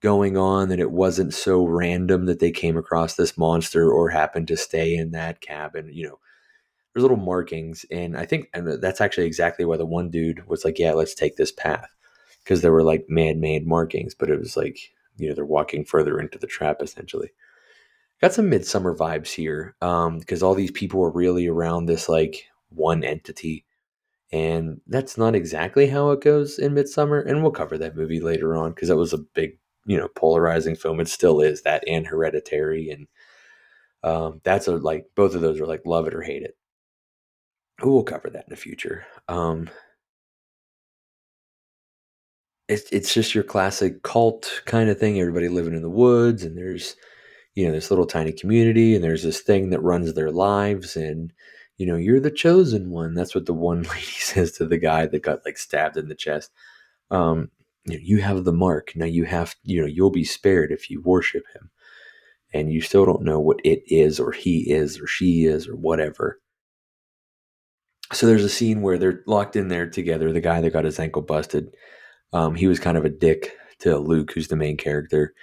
going 0.00 0.36
on 0.36 0.68
that 0.68 0.80
it 0.80 0.90
wasn't 0.90 1.34
so 1.34 1.64
random 1.64 2.26
that 2.26 2.40
they 2.40 2.50
came 2.50 2.76
across 2.76 3.14
this 3.14 3.38
monster 3.38 3.90
or 3.92 4.10
happened 4.10 4.48
to 4.48 4.56
stay 4.56 4.96
in 4.96 5.12
that 5.12 5.40
cabin, 5.40 5.90
you 5.92 6.08
know 6.08 6.18
there's 6.92 7.02
little 7.02 7.16
markings 7.16 7.84
and 7.90 8.16
i 8.16 8.24
think 8.24 8.48
and 8.52 8.80
that's 8.82 9.00
actually 9.00 9.26
exactly 9.26 9.64
why 9.64 9.76
the 9.76 9.86
one 9.86 10.10
dude 10.10 10.46
was 10.46 10.64
like 10.64 10.78
yeah 10.78 10.92
let's 10.92 11.14
take 11.14 11.36
this 11.36 11.52
path 11.52 11.88
because 12.42 12.60
there 12.60 12.72
were 12.72 12.82
like 12.82 13.04
man-made 13.08 13.66
markings 13.66 14.14
but 14.14 14.30
it 14.30 14.38
was 14.38 14.56
like 14.56 14.78
you 15.16 15.28
know 15.28 15.34
they're 15.34 15.44
walking 15.44 15.84
further 15.84 16.18
into 16.20 16.38
the 16.38 16.46
trap 16.46 16.78
essentially 16.80 17.30
got 18.20 18.32
some 18.32 18.50
Midsommar 18.50 18.96
vibes 18.96 19.32
here 19.32 19.74
um 19.80 20.18
because 20.18 20.42
um, 20.42 20.48
all 20.48 20.54
these 20.54 20.70
people 20.70 21.00
were 21.00 21.10
really 21.10 21.46
around 21.46 21.86
this 21.86 22.08
like 22.08 22.46
one 22.68 23.04
entity 23.04 23.64
and 24.32 24.80
that's 24.86 25.18
not 25.18 25.34
exactly 25.34 25.86
how 25.86 26.10
it 26.10 26.20
goes 26.20 26.58
in 26.58 26.74
Midsommar 26.74 27.26
and 27.26 27.42
we'll 27.42 27.52
cover 27.52 27.78
that 27.78 27.96
movie 27.96 28.20
later 28.20 28.56
on 28.56 28.72
because 28.72 28.88
that 28.88 28.96
was 28.96 29.12
a 29.12 29.18
big 29.18 29.58
you 29.86 29.96
know 29.98 30.08
polarizing 30.08 30.76
film 30.76 31.00
it 31.00 31.08
still 31.08 31.40
is 31.40 31.62
that 31.62 31.84
and 31.88 32.06
hereditary 32.06 32.90
and 32.90 33.06
um, 34.04 34.40
that's 34.44 34.68
a 34.68 34.72
like 34.76 35.06
both 35.14 35.34
of 35.34 35.40
those 35.40 35.60
are 35.60 35.66
like 35.66 35.82
love 35.86 36.06
it 36.06 36.14
or 36.14 36.22
hate 36.22 36.42
it 36.42 36.56
we'll 37.90 38.02
cover 38.04 38.30
that 38.30 38.44
in 38.44 38.50
the 38.50 38.56
future. 38.56 39.04
Um, 39.28 39.70
it's 42.68 42.90
it's 42.92 43.12
just 43.12 43.34
your 43.34 43.44
classic 43.44 44.02
cult 44.02 44.62
kind 44.66 44.88
of 44.88 44.98
thing. 44.98 45.20
Everybody 45.20 45.48
living 45.48 45.74
in 45.74 45.82
the 45.82 45.90
woods, 45.90 46.44
and 46.44 46.56
there's 46.56 46.96
you 47.54 47.66
know 47.66 47.72
this 47.72 47.90
little 47.90 48.06
tiny 48.06 48.32
community, 48.32 48.94
and 48.94 49.04
there's 49.04 49.22
this 49.22 49.40
thing 49.40 49.70
that 49.70 49.80
runs 49.80 50.14
their 50.14 50.30
lives, 50.30 50.96
and 50.96 51.32
you 51.82 51.86
know 51.86 51.96
you're 51.96 52.20
the 52.20 52.30
chosen 52.30 52.90
one. 52.90 53.14
That's 53.14 53.34
what 53.34 53.46
the 53.46 53.54
one 53.54 53.82
lady 53.94 54.02
says 54.02 54.52
to 54.52 54.66
the 54.66 54.78
guy 54.78 55.06
that 55.06 55.22
got 55.22 55.44
like 55.44 55.58
stabbed 55.58 55.96
in 55.96 56.08
the 56.08 56.14
chest. 56.14 56.50
Um, 57.10 57.50
you, 57.84 57.94
know, 57.94 58.00
you 58.02 58.18
have 58.22 58.44
the 58.44 58.52
mark 58.52 58.92
now. 58.94 59.06
You 59.06 59.24
have 59.24 59.56
you 59.62 59.80
know 59.80 59.86
you'll 59.86 60.10
be 60.10 60.24
spared 60.24 60.72
if 60.72 60.90
you 60.90 61.00
worship 61.02 61.44
him, 61.54 61.70
and 62.54 62.72
you 62.72 62.80
still 62.80 63.06
don't 63.06 63.24
know 63.24 63.40
what 63.40 63.60
it 63.64 63.82
is, 63.86 64.20
or 64.20 64.32
he 64.32 64.70
is, 64.70 65.00
or 65.00 65.06
she 65.06 65.44
is, 65.44 65.68
or 65.68 65.76
whatever 65.76 66.40
so 68.12 68.26
there's 68.26 68.44
a 68.44 68.48
scene 68.48 68.82
where 68.82 68.98
they're 68.98 69.22
locked 69.26 69.56
in 69.56 69.68
there 69.68 69.88
together. 69.88 70.32
The 70.32 70.40
guy 70.40 70.60
that 70.60 70.72
got 70.72 70.84
his 70.84 70.98
ankle 70.98 71.22
busted, 71.22 71.74
um, 72.32 72.54
he 72.54 72.66
was 72.66 72.78
kind 72.78 72.96
of 72.96 73.04
a 73.04 73.10
dick 73.10 73.56
to 73.80 73.98
Luke, 73.98 74.32
who's 74.32 74.48
the 74.48 74.56
main 74.56 74.76
character, 74.76 75.34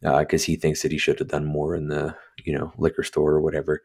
because 0.00 0.42
uh, 0.42 0.46
he 0.46 0.56
thinks 0.56 0.82
that 0.82 0.92
he 0.92 0.98
should 0.98 1.18
have 1.18 1.28
done 1.28 1.44
more 1.44 1.74
in 1.74 1.88
the 1.88 2.16
you 2.44 2.56
know 2.56 2.72
liquor 2.78 3.02
store 3.02 3.32
or 3.32 3.40
whatever. 3.40 3.82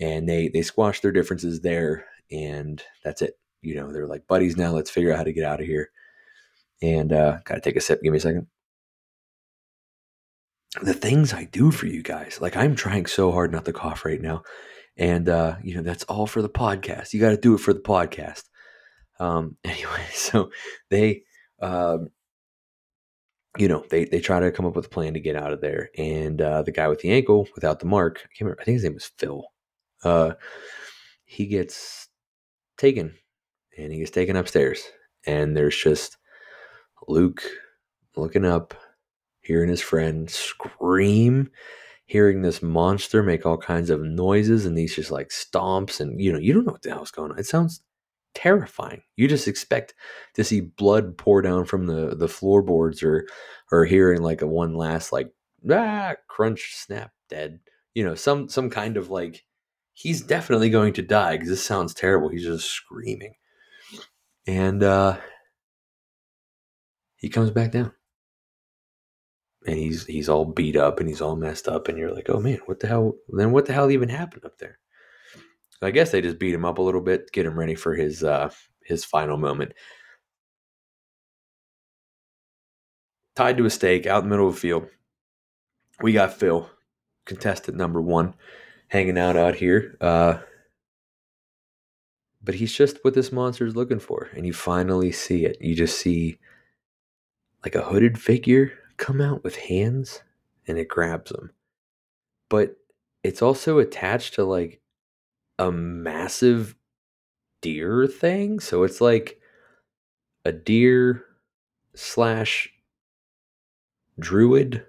And 0.00 0.28
they 0.28 0.48
they 0.48 0.62
squash 0.62 1.00
their 1.00 1.12
differences 1.12 1.60
there, 1.60 2.06
and 2.30 2.82
that's 3.04 3.22
it. 3.22 3.34
you 3.62 3.74
know, 3.76 3.92
they're 3.92 4.06
like 4.06 4.26
buddies 4.26 4.56
now. 4.56 4.72
Let's 4.72 4.90
figure 4.90 5.12
out 5.12 5.18
how 5.18 5.24
to 5.24 5.32
get 5.32 5.44
out 5.44 5.60
of 5.60 5.66
here. 5.66 5.90
And 6.82 7.12
uh, 7.12 7.38
gotta 7.44 7.60
take 7.60 7.76
a 7.76 7.80
sip. 7.80 8.02
Give 8.02 8.12
me 8.12 8.18
a 8.18 8.20
second. 8.20 8.46
The 10.82 10.94
things 10.94 11.34
I 11.34 11.44
do 11.44 11.70
for 11.70 11.86
you 11.86 12.02
guys, 12.02 12.38
like 12.40 12.56
I'm 12.56 12.74
trying 12.74 13.06
so 13.06 13.30
hard 13.30 13.52
not 13.52 13.64
to 13.66 13.72
cough 13.74 14.04
right 14.06 14.20
now, 14.20 14.42
and 14.96 15.28
uh, 15.28 15.56
you 15.62 15.74
know 15.76 15.82
that's 15.82 16.04
all 16.04 16.26
for 16.26 16.40
the 16.42 16.48
podcast. 16.48 17.12
You 17.12 17.20
got 17.20 17.30
to 17.30 17.36
do 17.36 17.54
it 17.54 17.58
for 17.60 17.74
the 17.74 17.80
podcast. 17.80 18.44
Um, 19.20 19.56
anyway, 19.64 20.06
so 20.12 20.50
they, 20.90 21.22
um, 21.60 22.08
you 23.58 23.68
know, 23.68 23.84
they 23.90 24.04
they 24.06 24.20
try 24.20 24.40
to 24.40 24.50
come 24.50 24.66
up 24.66 24.74
with 24.76 24.86
a 24.86 24.90
plan 24.90 25.14
to 25.14 25.20
get 25.20 25.36
out 25.36 25.52
of 25.52 25.60
there, 25.60 25.90
and 25.98 26.40
uh, 26.40 26.62
the 26.62 26.72
guy 26.72 26.88
with 26.88 27.00
the 27.00 27.10
ankle 27.12 27.46
without 27.54 27.80
the 27.80 27.86
mark, 27.86 28.20
I 28.24 28.28
remember. 28.40 28.60
I 28.60 28.64
think 28.64 28.76
his 28.76 28.84
name 28.84 28.94
was 28.94 29.10
Phil. 29.18 29.44
Uh, 30.02 30.32
he 31.24 31.46
gets 31.46 32.08
taken, 32.78 33.14
and 33.76 33.92
he 33.92 33.98
gets 33.98 34.10
taken 34.10 34.36
upstairs, 34.36 34.82
and 35.26 35.56
there's 35.56 35.76
just 35.76 36.18
Luke 37.08 37.42
looking 38.16 38.44
up, 38.44 38.74
hearing 39.40 39.68
his 39.68 39.80
friend 39.80 40.28
scream, 40.30 41.50
hearing 42.06 42.42
this 42.42 42.62
monster 42.62 43.22
make 43.22 43.46
all 43.46 43.56
kinds 43.56 43.90
of 43.90 44.02
noises 44.02 44.66
and 44.66 44.76
these 44.76 44.94
just 44.94 45.10
like 45.10 45.28
stomps, 45.28 46.00
and 46.00 46.20
you 46.20 46.32
know, 46.32 46.38
you 46.38 46.52
don't 46.52 46.66
know 46.66 46.72
what 46.72 46.82
the 46.82 46.90
hell's 46.90 47.10
going 47.10 47.32
on. 47.32 47.38
It 47.38 47.46
sounds 47.46 47.82
terrifying. 48.34 49.02
You 49.16 49.28
just 49.28 49.48
expect 49.48 49.94
to 50.34 50.44
see 50.44 50.60
blood 50.60 51.16
pour 51.16 51.42
down 51.42 51.64
from 51.64 51.86
the 51.86 52.14
the 52.16 52.28
floorboards 52.28 53.02
or 53.02 53.26
or 53.70 53.84
hearing 53.84 54.22
like 54.22 54.42
a 54.42 54.46
one 54.46 54.74
last 54.74 55.12
like 55.12 55.32
ah 55.70 56.14
crunch 56.28 56.74
snap 56.74 57.12
dead. 57.28 57.60
You 57.94 58.04
know, 58.04 58.14
some 58.14 58.48
some 58.48 58.70
kind 58.70 58.96
of 58.96 59.10
like 59.10 59.44
he's 59.94 60.22
definitely 60.22 60.70
going 60.70 60.92
to 60.94 61.02
die 61.02 61.36
because 61.36 61.48
this 61.48 61.64
sounds 61.64 61.94
terrible. 61.94 62.28
He's 62.28 62.44
just 62.44 62.70
screaming. 62.70 63.34
And 64.46 64.82
uh 64.82 65.18
he 67.16 67.28
comes 67.28 67.50
back 67.50 67.70
down. 67.70 67.92
And 69.66 69.78
he's 69.78 70.06
he's 70.06 70.28
all 70.28 70.44
beat 70.44 70.76
up 70.76 70.98
and 70.98 71.08
he's 71.08 71.20
all 71.20 71.36
messed 71.36 71.68
up 71.68 71.88
and 71.88 71.96
you're 71.96 72.12
like, 72.12 72.28
"Oh 72.28 72.40
man, 72.40 72.58
what 72.66 72.80
the 72.80 72.88
hell? 72.88 73.14
Then 73.28 73.52
what 73.52 73.66
the 73.66 73.72
hell 73.72 73.90
even 73.90 74.08
happened 74.08 74.44
up 74.44 74.58
there?" 74.58 74.78
I 75.82 75.90
guess 75.90 76.10
they 76.12 76.20
just 76.20 76.38
beat 76.38 76.54
him 76.54 76.64
up 76.64 76.78
a 76.78 76.82
little 76.82 77.00
bit, 77.00 77.32
get 77.32 77.46
him 77.46 77.58
ready 77.58 77.74
for 77.74 77.94
his 77.94 78.22
uh, 78.22 78.50
his 78.84 79.04
final 79.04 79.36
moment. 79.36 79.72
Tied 83.34 83.56
to 83.56 83.64
a 83.64 83.70
stake 83.70 84.06
out 84.06 84.22
in 84.22 84.28
the 84.28 84.30
middle 84.30 84.48
of 84.48 84.54
the 84.54 84.60
field. 84.60 84.86
We 86.00 86.12
got 86.12 86.34
Phil, 86.34 86.68
contestant 87.24 87.76
number 87.76 88.00
one, 88.00 88.34
hanging 88.92 89.16
out 89.16 89.38
out 89.38 89.54
here. 89.54 89.96
Uh, 90.02 90.36
but 92.44 92.54
he's 92.54 92.74
just 92.74 92.98
what 93.02 93.14
this 93.14 93.32
monster 93.32 93.66
is 93.66 93.74
looking 93.74 93.98
for, 93.98 94.28
and 94.34 94.46
you 94.46 94.52
finally 94.52 95.10
see 95.10 95.46
it. 95.46 95.56
You 95.62 95.74
just 95.74 95.98
see 95.98 96.38
like 97.64 97.74
a 97.74 97.82
hooded 97.82 98.18
figure 98.18 98.72
come 98.98 99.20
out 99.22 99.42
with 99.42 99.56
hands, 99.56 100.22
and 100.68 100.76
it 100.76 100.88
grabs 100.88 101.30
him. 101.30 101.50
But 102.50 102.76
it's 103.24 103.40
also 103.40 103.78
attached 103.78 104.34
to 104.34 104.44
like 104.44 104.82
a 105.58 105.72
massive 105.72 106.74
deer 107.62 108.06
thing. 108.06 108.60
So 108.60 108.82
it's 108.82 109.00
like 109.00 109.40
a 110.44 110.52
deer 110.52 111.24
slash 111.94 112.70
druid. 114.18 114.84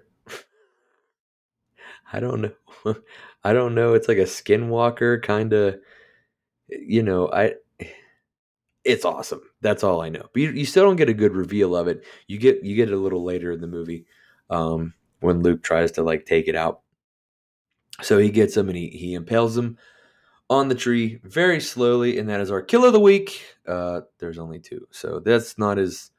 I 2.14 2.20
don't 2.20 2.40
know. 2.40 2.94
I 3.44 3.52
don't 3.52 3.74
know. 3.74 3.94
It's 3.94 4.06
like 4.06 4.18
a 4.18 4.22
skinwalker 4.22 5.20
kind 5.22 5.52
of. 5.52 5.80
You 6.68 7.02
know, 7.02 7.28
I. 7.30 7.54
It's 8.84 9.04
awesome. 9.04 9.40
That's 9.62 9.82
all 9.82 10.02
I 10.02 10.10
know. 10.10 10.28
But 10.32 10.42
you, 10.42 10.50
you, 10.52 10.66
still 10.66 10.84
don't 10.84 10.96
get 10.96 11.08
a 11.08 11.14
good 11.14 11.34
reveal 11.34 11.74
of 11.74 11.88
it. 11.88 12.04
You 12.26 12.38
get 12.38 12.62
you 12.62 12.76
get 12.76 12.90
it 12.90 12.94
a 12.94 12.98
little 12.98 13.24
later 13.24 13.50
in 13.50 13.60
the 13.60 13.66
movie, 13.66 14.06
um, 14.50 14.94
when 15.20 15.42
Luke 15.42 15.62
tries 15.62 15.92
to 15.92 16.02
like 16.02 16.26
take 16.26 16.48
it 16.48 16.54
out. 16.54 16.82
So 18.02 18.18
he 18.18 18.30
gets 18.30 18.56
him 18.56 18.68
and 18.68 18.76
he 18.76 18.88
he 18.90 19.14
impales 19.14 19.56
him 19.56 19.78
on 20.50 20.68
the 20.68 20.74
tree 20.74 21.20
very 21.24 21.60
slowly, 21.60 22.18
and 22.18 22.28
that 22.28 22.40
is 22.40 22.50
our 22.50 22.62
kill 22.62 22.84
of 22.84 22.92
the 22.92 23.00
week. 23.00 23.42
Uh, 23.66 24.02
there's 24.18 24.38
only 24.38 24.60
two, 24.60 24.86
so 24.90 25.18
that's 25.18 25.58
not 25.58 25.78
as 25.78 26.10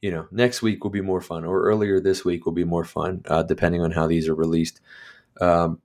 you 0.00 0.10
know. 0.10 0.26
Next 0.30 0.62
week 0.62 0.82
will 0.82 0.90
be 0.90 1.02
more 1.02 1.20
fun, 1.20 1.44
or 1.44 1.62
earlier 1.62 2.00
this 2.00 2.24
week 2.24 2.46
will 2.46 2.52
be 2.52 2.64
more 2.64 2.84
fun, 2.84 3.22
uh, 3.26 3.42
depending 3.42 3.82
on 3.82 3.90
how 3.90 4.06
these 4.06 4.28
are 4.28 4.34
released. 4.34 4.80
Um, 5.40 5.80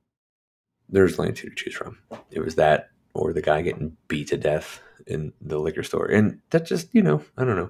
there's 0.90 1.18
only 1.20 1.34
two 1.34 1.50
to 1.50 1.56
choose 1.56 1.76
from. 1.76 1.98
It 2.32 2.40
was 2.40 2.56
that, 2.56 2.90
or 3.14 3.34
the 3.34 3.42
guy 3.42 3.62
getting 3.62 3.98
beat 4.08 4.30
to 4.30 4.38
death 4.38 4.80
in 5.08 5.34
the 5.42 5.60
liquor 5.60 5.84
store, 5.84 6.08
and 6.08 6.40
that 6.52 6.66
just 6.66 6.94
you 6.94 7.02
know, 7.02 7.24
I 7.38 7.46
don't 7.46 7.56
know. 7.56 7.70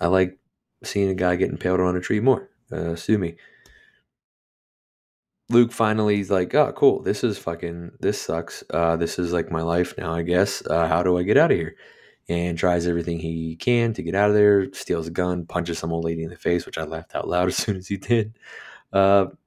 I 0.00 0.08
like 0.08 0.38
seeing 0.82 1.08
a 1.08 1.14
guy 1.14 1.36
getting 1.36 1.54
impaled 1.54 1.80
on 1.80 1.96
a 1.96 2.00
tree 2.00 2.20
more. 2.20 2.48
Uh, 2.70 2.94
sue 2.96 3.18
me. 3.18 3.36
Luke 5.50 5.72
finally 5.72 6.20
is 6.20 6.30
like, 6.30 6.54
oh, 6.54 6.72
cool. 6.72 7.02
This 7.02 7.22
is 7.22 7.38
fucking, 7.38 7.92
this 8.00 8.20
sucks. 8.20 8.64
Uh, 8.70 8.96
this 8.96 9.18
is 9.18 9.32
like 9.32 9.50
my 9.50 9.62
life 9.62 9.94
now, 9.98 10.14
I 10.14 10.22
guess. 10.22 10.64
Uh, 10.66 10.88
how 10.88 11.02
do 11.02 11.18
I 11.18 11.22
get 11.22 11.36
out 11.36 11.50
of 11.50 11.56
here? 11.56 11.76
And 12.28 12.56
tries 12.56 12.86
everything 12.86 13.18
he 13.18 13.56
can 13.56 13.92
to 13.94 14.02
get 14.02 14.14
out 14.14 14.30
of 14.30 14.34
there, 14.34 14.72
steals 14.72 15.06
a 15.06 15.10
gun, 15.10 15.44
punches 15.44 15.78
some 15.78 15.92
old 15.92 16.04
lady 16.04 16.22
in 16.24 16.30
the 16.30 16.36
face, 16.36 16.64
which 16.64 16.78
I 16.78 16.84
laughed 16.84 17.14
out 17.14 17.28
loud 17.28 17.48
as 17.48 17.56
soon 17.56 17.76
as 17.76 17.88
he 17.88 17.98
did. 17.98 18.38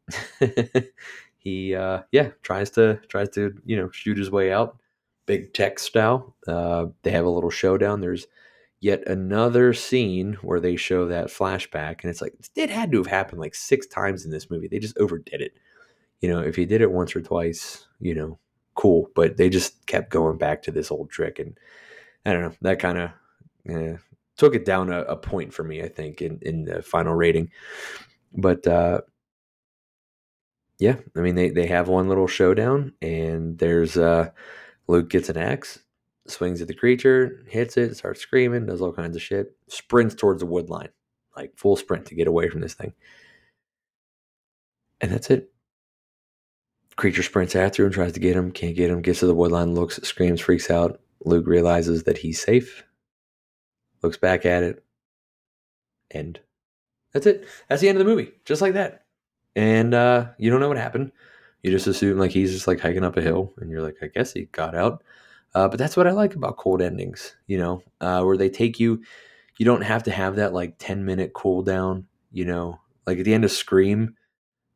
He, 1.48 1.76
uh, 1.76 2.02
yeah, 2.12 2.32
tries 2.42 2.70
to, 2.72 3.00
tries 3.08 3.30
to, 3.32 3.54
you 3.66 3.78
know, 3.78 3.90
shoot 3.92 4.18
his 4.18 4.32
way 4.32 4.52
out. 4.52 4.78
Big 5.26 5.54
tech 5.54 5.80
style. 5.80 6.36
Uh, 6.48 6.88
they 7.04 7.12
have 7.12 7.26
a 7.26 7.30
little 7.30 7.50
showdown. 7.50 8.02
There's 8.02 8.28
yet 8.80 9.08
another 9.08 9.74
scene 9.74 10.34
where 10.42 10.60
they 10.60 10.76
show 10.76 11.08
that 11.08 11.28
flashback, 11.28 12.02
and 12.02 12.10
it's 12.10 12.22
like, 12.22 12.34
it 12.56 12.70
had 12.70 12.92
to 12.92 12.98
have 12.98 13.08
happened 13.08 13.42
like 13.42 13.56
six 13.56 13.88
times 13.88 14.26
in 14.26 14.32
this 14.32 14.50
movie. 14.50 14.68
They 14.68 14.80
just 14.80 14.98
overdid 14.98 15.42
it 15.42 15.58
you 16.22 16.30
know, 16.30 16.40
if 16.40 16.58
you 16.58 16.66
did 16.66 16.82
it 16.82 16.92
once 16.92 17.16
or 17.16 17.22
twice, 17.22 17.86
you 18.00 18.16
know, 18.16 18.40
cool. 18.76 19.10
But 19.16 19.38
they 19.38 19.50
just 19.50 19.86
kept 19.86 20.10
going 20.10 20.38
back 20.38 20.64
to 20.64 20.72
this 20.72 20.92
old 20.92 21.10
trick, 21.10 21.40
and 21.40 21.58
I 22.26 22.34
don't 22.34 22.42
know. 22.42 22.56
That 22.62 22.80
kind 22.80 22.98
of 22.98 23.12
eh, 23.70 23.98
took 24.38 24.56
it 24.56 24.66
down 24.66 24.92
a, 24.92 25.02
a, 25.04 25.16
point 25.16 25.54
for 25.54 25.64
me, 25.64 25.84
I 25.84 25.88
think, 25.88 26.22
in 26.22 26.40
in 26.42 26.66
the 26.66 26.82
final 26.82 27.14
rating. 27.14 27.52
But 28.34 28.66
uh, 28.68 29.02
yeah, 30.80 30.98
I 31.16 31.22
mean, 31.22 31.36
they 31.36 31.50
they 31.50 31.66
have 31.68 31.88
one 31.88 32.08
little 32.08 32.28
showdown, 32.28 32.94
and 33.02 33.58
there's 33.58 33.98
uh, 33.98 34.30
Luke 34.88 35.10
gets 35.10 35.30
an 35.30 35.38
axe, 35.38 35.80
swings 36.28 36.62
at 36.62 36.68
the 36.68 36.74
creature, 36.76 37.44
hits 37.48 37.78
it, 37.78 37.96
starts 37.96 38.22
screaming, 38.22 38.68
does 38.68 38.82
all 38.82 38.94
kinds 38.94 39.16
of 39.16 39.22
shit, 39.22 39.56
sprints 39.68 40.14
towards 40.14 40.40
the 40.42 40.46
wood 40.46 40.70
line, 40.70 40.90
like 41.36 41.58
full 41.58 41.76
sprint 41.76 42.06
to 42.08 42.16
get 42.16 42.28
away 42.28 42.50
from 42.50 42.62
this 42.62 42.76
thing. 42.76 42.94
And 45.02 45.12
that's 45.12 45.30
it. 45.32 45.52
Creature 46.96 47.24
sprints 47.24 47.56
after 47.56 47.86
him, 47.86 47.92
tries 47.92 48.14
to 48.14 48.20
get 48.20 48.36
him, 48.36 48.52
can't 48.52 48.76
get 48.76 48.90
him, 48.90 49.02
gets 49.02 49.20
to 49.20 49.28
the 49.28 49.36
woodline, 49.36 49.76
looks, 49.76 49.98
screams, 50.04 50.42
freaks 50.42 50.70
out. 50.72 51.00
Luke 51.26 51.48
realizes 51.48 52.04
that 52.04 52.18
he's 52.20 52.42
safe, 52.42 52.84
looks 54.04 54.18
back 54.18 54.46
at 54.46 54.64
it, 54.64 54.84
and 56.12 56.40
that's 57.14 57.26
it. 57.26 57.48
That's 57.68 57.82
the 57.82 57.90
end 57.90 57.98
of 57.98 58.06
the 58.06 58.10
movie, 58.10 58.32
just 58.46 58.62
like 58.62 58.74
that. 58.74 59.07
And 59.58 59.94
uh, 59.94 60.30
you 60.38 60.50
don't 60.50 60.62
know 60.62 60.70
what 60.70 60.78
happened. 60.78 61.12
You 61.64 61.72
just 61.72 61.88
assume 61.88 62.18
like 62.18 62.32
he's 62.32 62.54
just 62.54 62.68
like 62.68 62.80
hiking 62.80 63.04
up 63.04 63.18
a 63.18 63.22
hill, 63.22 63.54
and 63.58 63.70
you're 63.70 63.82
like, 63.82 63.98
I 64.02 64.08
guess 64.08 64.32
he 64.32 64.46
got 64.46 64.76
out. 64.76 65.04
Uh, 65.54 65.68
but 65.68 65.80
that's 65.80 65.98
what 65.98 66.08
I 66.08 66.12
like 66.12 66.36
about 66.36 66.58
cold 66.58 66.82
endings, 66.82 67.36
you 67.48 67.58
know, 67.58 67.84
uh, 68.00 68.24
where 68.24 68.38
they 68.38 68.50
take 68.50 68.80
you. 68.80 69.02
You 69.58 69.66
don't 69.66 69.82
have 69.82 70.04
to 70.04 70.12
have 70.12 70.38
that 70.38 70.54
like 70.54 70.76
ten 70.78 71.04
minute 71.04 71.34
cool 71.34 71.64
down, 71.64 72.08
you 72.32 72.46
know, 72.46 72.80
like 73.06 73.20
at 73.20 73.26
the 73.26 73.34
end 73.34 73.44
of 73.44 73.52
Scream 73.52 74.16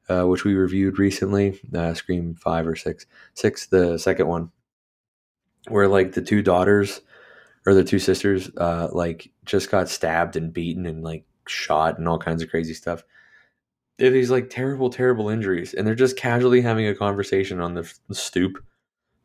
uh, 0.09 0.25
which 0.25 0.43
we 0.43 0.53
reviewed 0.53 0.99
recently, 0.99 1.59
uh, 1.73 1.93
Scream 1.93 2.35
Five 2.35 2.67
or 2.67 2.75
Six, 2.75 3.05
Six, 3.33 3.67
the 3.67 3.97
second 3.97 4.27
one, 4.27 4.51
where 5.67 5.87
like 5.87 6.13
the 6.13 6.21
two 6.21 6.41
daughters 6.41 7.01
or 7.65 7.73
the 7.73 7.83
two 7.83 7.99
sisters, 7.99 8.49
uh, 8.57 8.89
like 8.91 9.31
just 9.45 9.71
got 9.71 9.89
stabbed 9.89 10.35
and 10.35 10.53
beaten 10.53 10.85
and 10.85 11.03
like 11.03 11.25
shot 11.47 11.97
and 11.97 12.07
all 12.07 12.17
kinds 12.17 12.41
of 12.41 12.49
crazy 12.49 12.73
stuff. 12.73 13.03
They're 14.01 14.09
these 14.09 14.31
like 14.31 14.49
terrible, 14.49 14.89
terrible 14.89 15.29
injuries, 15.29 15.75
and 15.75 15.85
they're 15.85 15.93
just 15.93 16.17
casually 16.17 16.59
having 16.59 16.87
a 16.87 16.95
conversation 16.95 17.61
on 17.61 17.75
the, 17.75 17.93
the 18.07 18.15
stoop 18.15 18.57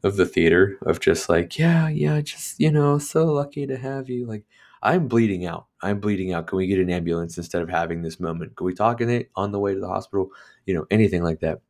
of 0.03 0.17
the 0.17 0.27
theater 0.27 0.77
of 0.83 1.01
just 1.01 1.31
like, 1.31 1.59
yeah, 1.59 1.89
yeah, 1.89 2.21
just 2.21 2.61
you 2.61 2.71
know, 2.71 2.99
so 2.99 3.25
lucky 3.25 3.67
to 3.67 3.79
have 3.79 4.11
you. 4.11 4.27
Like, 4.27 4.45
I'm 4.83 5.09
bleeding 5.09 5.47
out. 5.47 5.69
I'm 5.81 5.99
bleeding 5.99 6.35
out. 6.35 6.47
Can 6.47 6.59
we 6.59 6.67
get 6.67 6.79
an 6.79 6.91
ambulance 6.91 7.39
instead 7.39 7.63
of 7.63 7.71
having 7.71 8.03
this 8.03 8.21
moment? 8.21 8.55
Can 8.55 8.67
we 8.67 8.75
talk 8.75 9.01
in 9.01 9.09
it 9.09 9.31
on 9.35 9.51
the 9.51 9.59
way 9.59 9.73
to 9.73 9.81
the 9.81 9.89
hospital? 9.89 10.29
You 10.67 10.75
know, 10.75 10.87
anything 10.91 11.23
like 11.23 11.41
that. 11.41 11.63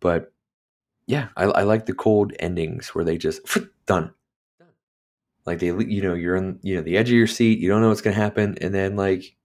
But 0.00 0.32
yeah, 1.06 1.28
I, 1.36 1.44
I 1.44 1.62
like 1.64 1.84
the 1.84 1.92
cold 1.92 2.32
endings 2.40 2.94
where 2.94 3.04
they 3.04 3.18
just 3.18 3.46
done. 3.84 4.10
Like 5.44 5.58
they, 5.58 5.66
you 5.66 6.00
know, 6.00 6.14
you're 6.14 6.38
on, 6.38 6.60
you 6.62 6.76
know, 6.76 6.82
the 6.82 6.96
edge 6.96 7.10
of 7.10 7.14
your 7.14 7.26
seat. 7.26 7.58
You 7.58 7.68
don't 7.68 7.82
know 7.82 7.90
what's 7.90 8.00
gonna 8.00 8.16
happen, 8.16 8.56
and 8.62 8.74
then 8.74 8.96
like 8.96 9.36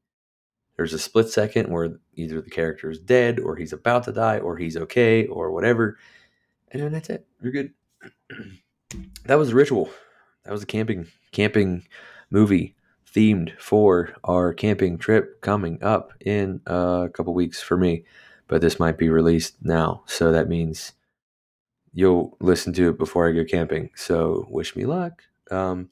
there's 0.78 0.93
a 0.93 0.99
split 0.99 1.30
second 1.30 1.69
where 1.69 1.99
either 2.15 2.39
the 2.39 2.49
character 2.49 2.89
is 2.89 2.99
dead, 2.99 3.39
or 3.39 3.55
he's 3.55 3.73
about 3.73 4.03
to 4.03 4.11
die, 4.11 4.39
or 4.39 4.57
he's 4.57 4.78
okay, 4.78 5.25
or 5.28 5.51
whatever, 5.51 5.97
and 6.71 6.82
then 6.82 6.91
that's 6.91 7.09
it. 7.09 7.25
You're 7.41 7.51
good. 7.51 7.73
that 9.25 9.38
was 9.38 9.49
the 9.49 9.55
ritual. 9.55 9.89
That 10.45 10.51
was 10.51 10.61
the 10.61 10.67
camping 10.67 11.07
camping 11.32 11.88
movie 12.30 12.75
themed 13.13 13.59
for 13.59 14.13
our 14.23 14.53
camping 14.53 14.97
trip 14.97 15.41
coming 15.41 15.82
up 15.82 16.13
in 16.21 16.61
a 16.67 17.09
couple 17.11 17.34
weeks 17.34 17.61
for 17.61 17.75
me. 17.75 18.05
But 18.47 18.61
this 18.61 18.80
might 18.80 18.97
be 18.97 19.09
released 19.09 19.55
now. 19.61 20.03
So 20.05 20.32
that 20.32 20.47
means 20.47 20.93
you'll 21.93 22.38
listen 22.39 22.71
to 22.73 22.89
it 22.89 22.97
before 22.97 23.28
I 23.28 23.34
go 23.34 23.43
camping. 23.43 23.89
So 23.95 24.47
wish 24.49 24.75
me 24.75 24.86
luck. 24.86 25.23
Um, 25.51 25.89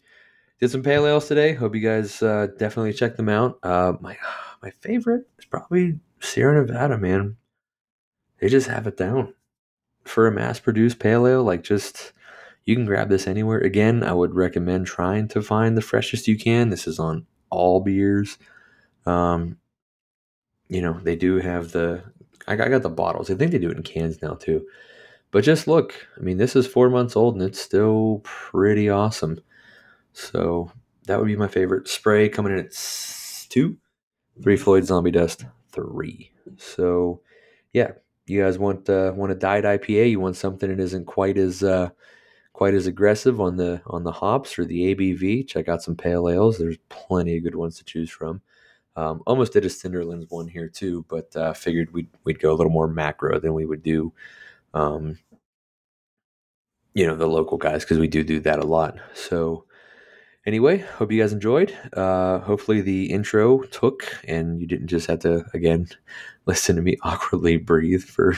did 0.59 0.71
some 0.71 0.83
pale 0.83 1.05
ales 1.05 1.27
today. 1.27 1.53
Hope 1.53 1.75
you 1.75 1.81
guys 1.81 2.21
uh, 2.21 2.47
definitely 2.57 2.93
check 2.93 3.17
them 3.17 3.29
out. 3.29 3.59
Uh, 3.63 3.93
my 3.99 4.17
my 4.61 4.69
favorite 4.71 5.25
is 5.37 5.45
probably 5.45 5.99
Sierra 6.19 6.65
Nevada, 6.65 6.97
man. 6.97 7.37
They 8.39 8.49
just 8.49 8.67
have 8.67 8.87
it 8.87 8.97
down 8.97 9.33
for 10.03 10.27
a 10.27 10.31
mass 10.31 10.59
produced 10.59 10.99
pale 10.99 11.27
ale. 11.27 11.43
Like 11.43 11.63
just 11.63 12.13
you 12.65 12.75
can 12.75 12.85
grab 12.85 13.09
this 13.09 13.27
anywhere. 13.27 13.59
Again, 13.59 14.03
I 14.03 14.13
would 14.13 14.33
recommend 14.33 14.87
trying 14.87 15.27
to 15.29 15.41
find 15.41 15.77
the 15.77 15.81
freshest 15.81 16.27
you 16.27 16.37
can. 16.37 16.69
This 16.69 16.87
is 16.87 16.99
on 16.99 17.25
all 17.49 17.79
beers. 17.79 18.37
Um, 19.05 19.57
you 20.67 20.81
know 20.81 20.99
they 21.03 21.15
do 21.15 21.37
have 21.37 21.71
the. 21.71 22.03
I 22.47 22.55
got 22.55 22.83
the 22.83 22.89
bottles. 22.89 23.31
I 23.31 23.35
think 23.35 23.51
they 23.51 23.57
do 23.57 23.71
it 23.71 23.77
in 23.77 23.83
cans 23.83 24.21
now 24.21 24.35
too. 24.35 24.67
But 25.31 25.43
just 25.43 25.67
look, 25.67 26.07
I 26.15 26.21
mean, 26.21 26.37
this 26.37 26.55
is 26.55 26.67
four 26.67 26.89
months 26.89 27.15
old 27.15 27.33
and 27.35 27.43
it's 27.43 27.59
still 27.59 28.21
pretty 28.23 28.87
awesome. 28.89 29.39
So 30.15 30.71
that 31.07 31.19
would 31.19 31.27
be 31.27 31.35
my 31.35 31.49
favorite. 31.49 31.89
Spray 31.89 32.29
coming 32.29 32.53
in 32.53 32.59
at 32.59 32.71
two. 33.49 33.77
Three 34.41 34.55
Floyd 34.55 34.85
Zombie 34.85 35.11
Dust 35.11 35.45
three. 35.71 36.31
So 36.57 37.21
yeah, 37.73 37.91
you 38.25 38.41
guys 38.41 38.57
want 38.57 38.89
uh, 38.89 39.11
want 39.13 39.33
a 39.33 39.35
diet 39.35 39.65
IPA? 39.65 40.11
You 40.11 40.21
want 40.21 40.37
something 40.37 40.69
that 40.69 40.79
isn't 40.79 41.05
quite 41.05 41.37
as 41.37 41.63
uh, 41.63 41.89
quite 42.53 42.73
as 42.73 42.87
aggressive 42.87 43.41
on 43.41 43.57
the 43.57 43.81
on 43.87 44.03
the 44.03 44.11
hops 44.13 44.57
or 44.57 44.63
the 44.63 44.95
ABV? 44.95 45.47
Check 45.47 45.67
out 45.67 45.83
some 45.83 45.97
pale 45.97 46.29
ales. 46.29 46.57
There's 46.57 46.77
plenty 46.87 47.37
of 47.37 47.43
good 47.43 47.55
ones 47.55 47.77
to 47.77 47.83
choose 47.83 48.09
from. 48.09 48.41
Um, 48.95 49.21
almost 49.27 49.51
did 49.51 49.65
a 49.65 49.69
Cinderlands 49.69 50.27
one 50.29 50.47
here 50.47 50.69
too, 50.69 51.05
but 51.09 51.35
uh, 51.35 51.51
figured 51.51 51.91
we'd 51.91 52.07
we'd 52.23 52.39
go 52.39 52.53
a 52.53 52.55
little 52.55 52.71
more 52.71 52.87
macro 52.87 53.37
than 53.37 53.53
we 53.53 53.65
would 53.65 53.83
do. 53.83 54.13
Um, 54.73 55.19
you 56.93 57.05
know 57.05 57.15
the 57.15 57.27
local 57.27 57.57
guys 57.57 57.83
because 57.83 57.99
we 57.99 58.07
do 58.07 58.23
do 58.23 58.39
that 58.41 58.59
a 58.59 58.65
lot. 58.65 58.97
So 59.13 59.65
anyway, 60.45 60.77
hope 60.77 61.11
you 61.11 61.21
guys 61.21 61.33
enjoyed. 61.33 61.75
Uh, 61.93 62.39
hopefully 62.39 62.81
the 62.81 63.11
intro 63.11 63.61
took 63.63 64.19
and 64.27 64.59
you 64.59 64.67
didn't 64.67 64.87
just 64.87 65.07
have 65.07 65.19
to 65.19 65.45
again 65.53 65.87
listen 66.45 66.75
to 66.75 66.81
me 66.81 66.97
awkwardly 67.03 67.57
breathe 67.57 68.03
for 68.03 68.35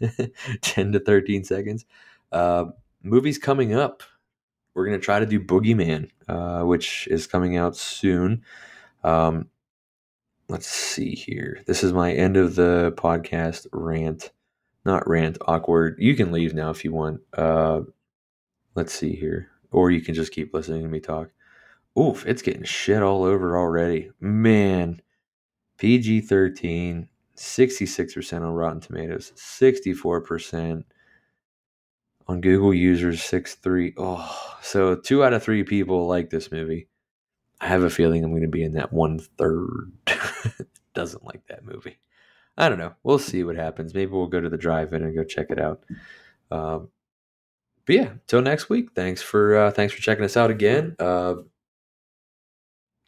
10 0.60 0.92
to 0.92 1.00
13 1.00 1.44
seconds. 1.44 1.84
Uh, 2.32 2.66
movies 3.02 3.38
coming 3.38 3.74
up. 3.74 4.02
We're 4.74 4.86
going 4.86 5.00
to 5.00 5.04
try 5.04 5.20
to 5.20 5.26
do 5.26 5.40
Boogeyman, 5.40 6.10
uh, 6.28 6.60
which 6.60 7.08
is 7.10 7.26
coming 7.26 7.56
out 7.56 7.76
soon. 7.76 8.42
Um, 9.02 9.48
let's 10.48 10.66
see 10.66 11.12
here. 11.12 11.62
This 11.66 11.82
is 11.82 11.94
my 11.94 12.12
end 12.12 12.36
of 12.36 12.56
the 12.56 12.92
podcast 12.98 13.66
rant. 13.72 14.32
Not 14.84 15.08
rant, 15.08 15.38
awkward. 15.46 15.96
You 15.98 16.14
can 16.14 16.30
leave 16.30 16.52
now 16.52 16.68
if 16.68 16.84
you 16.84 16.92
want. 16.92 17.22
Uh, 17.32 17.80
let's 18.74 18.92
see 18.92 19.16
here 19.16 19.50
or 19.70 19.90
you 19.90 20.00
can 20.00 20.14
just 20.14 20.32
keep 20.32 20.54
listening 20.54 20.82
to 20.82 20.88
me 20.88 21.00
talk. 21.00 21.30
Oof, 21.98 22.26
it's 22.26 22.42
getting 22.42 22.64
shit 22.64 23.02
all 23.02 23.24
over 23.24 23.56
already. 23.56 24.10
Man, 24.20 25.00
PG 25.78 26.22
13, 26.22 27.08
66% 27.36 28.36
on 28.36 28.42
Rotten 28.42 28.80
Tomatoes, 28.80 29.32
64% 29.36 30.84
on 32.28 32.40
Google 32.40 32.74
users, 32.74 33.20
6.3. 33.20 33.94
Oh, 33.96 34.56
so 34.62 34.96
two 34.96 35.24
out 35.24 35.32
of 35.32 35.42
three 35.42 35.64
people 35.64 36.06
like 36.06 36.30
this 36.30 36.50
movie. 36.50 36.88
I 37.60 37.68
have 37.68 37.82
a 37.82 37.90
feeling 37.90 38.22
I'm 38.22 38.30
going 38.30 38.42
to 38.42 38.48
be 38.48 38.64
in 38.64 38.74
that 38.74 38.92
one 38.92 39.18
third 39.38 39.92
doesn't 40.94 41.24
like 41.24 41.46
that 41.48 41.64
movie. 41.64 41.98
I 42.58 42.68
don't 42.68 42.78
know. 42.78 42.94
We'll 43.02 43.18
see 43.18 43.44
what 43.44 43.56
happens. 43.56 43.94
Maybe 43.94 44.10
we'll 44.10 44.26
go 44.26 44.40
to 44.40 44.48
the 44.48 44.56
drive-in 44.56 45.02
and 45.02 45.14
go 45.14 45.24
check 45.24 45.46
it 45.50 45.60
out. 45.60 45.82
Um, 46.50 46.88
but 47.86 47.94
yeah, 47.94 48.10
till 48.26 48.42
next 48.42 48.68
week. 48.68 48.90
Thanks 48.94 49.22
for 49.22 49.56
uh, 49.56 49.70
thanks 49.70 49.94
for 49.94 50.02
checking 50.02 50.24
us 50.24 50.36
out 50.36 50.50
again. 50.50 50.96
Uh, 50.98 51.36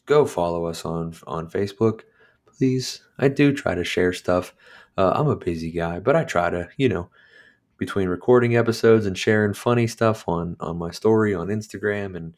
go 0.07 0.25
follow 0.25 0.67
us 0.67 0.85
on 0.85 1.15
on 1.27 1.51
Facebook, 1.51 2.03
please. 2.47 3.03
I 3.19 3.29
do 3.29 3.53
try 3.53 3.75
to 3.75 3.85
share 3.85 4.13
stuff. 4.13 4.55
Uh, 4.97 5.13
I'm 5.15 5.29
a 5.29 5.37
busy 5.37 5.71
guy, 5.71 6.01
but 6.01 6.17
I 6.17 6.25
try 6.25 6.51
to, 6.51 6.69
you 6.77 6.89
know, 6.89 7.11
between 7.77 8.09
recording 8.09 8.57
episodes 8.57 9.07
and 9.07 9.17
sharing 9.17 9.55
funny 9.55 9.87
stuff 9.87 10.25
on 10.29 10.57
on 10.61 10.79
my 10.79 10.91
story 10.91 11.35
on 11.35 11.49
Instagram 11.49 12.17
and 12.17 12.35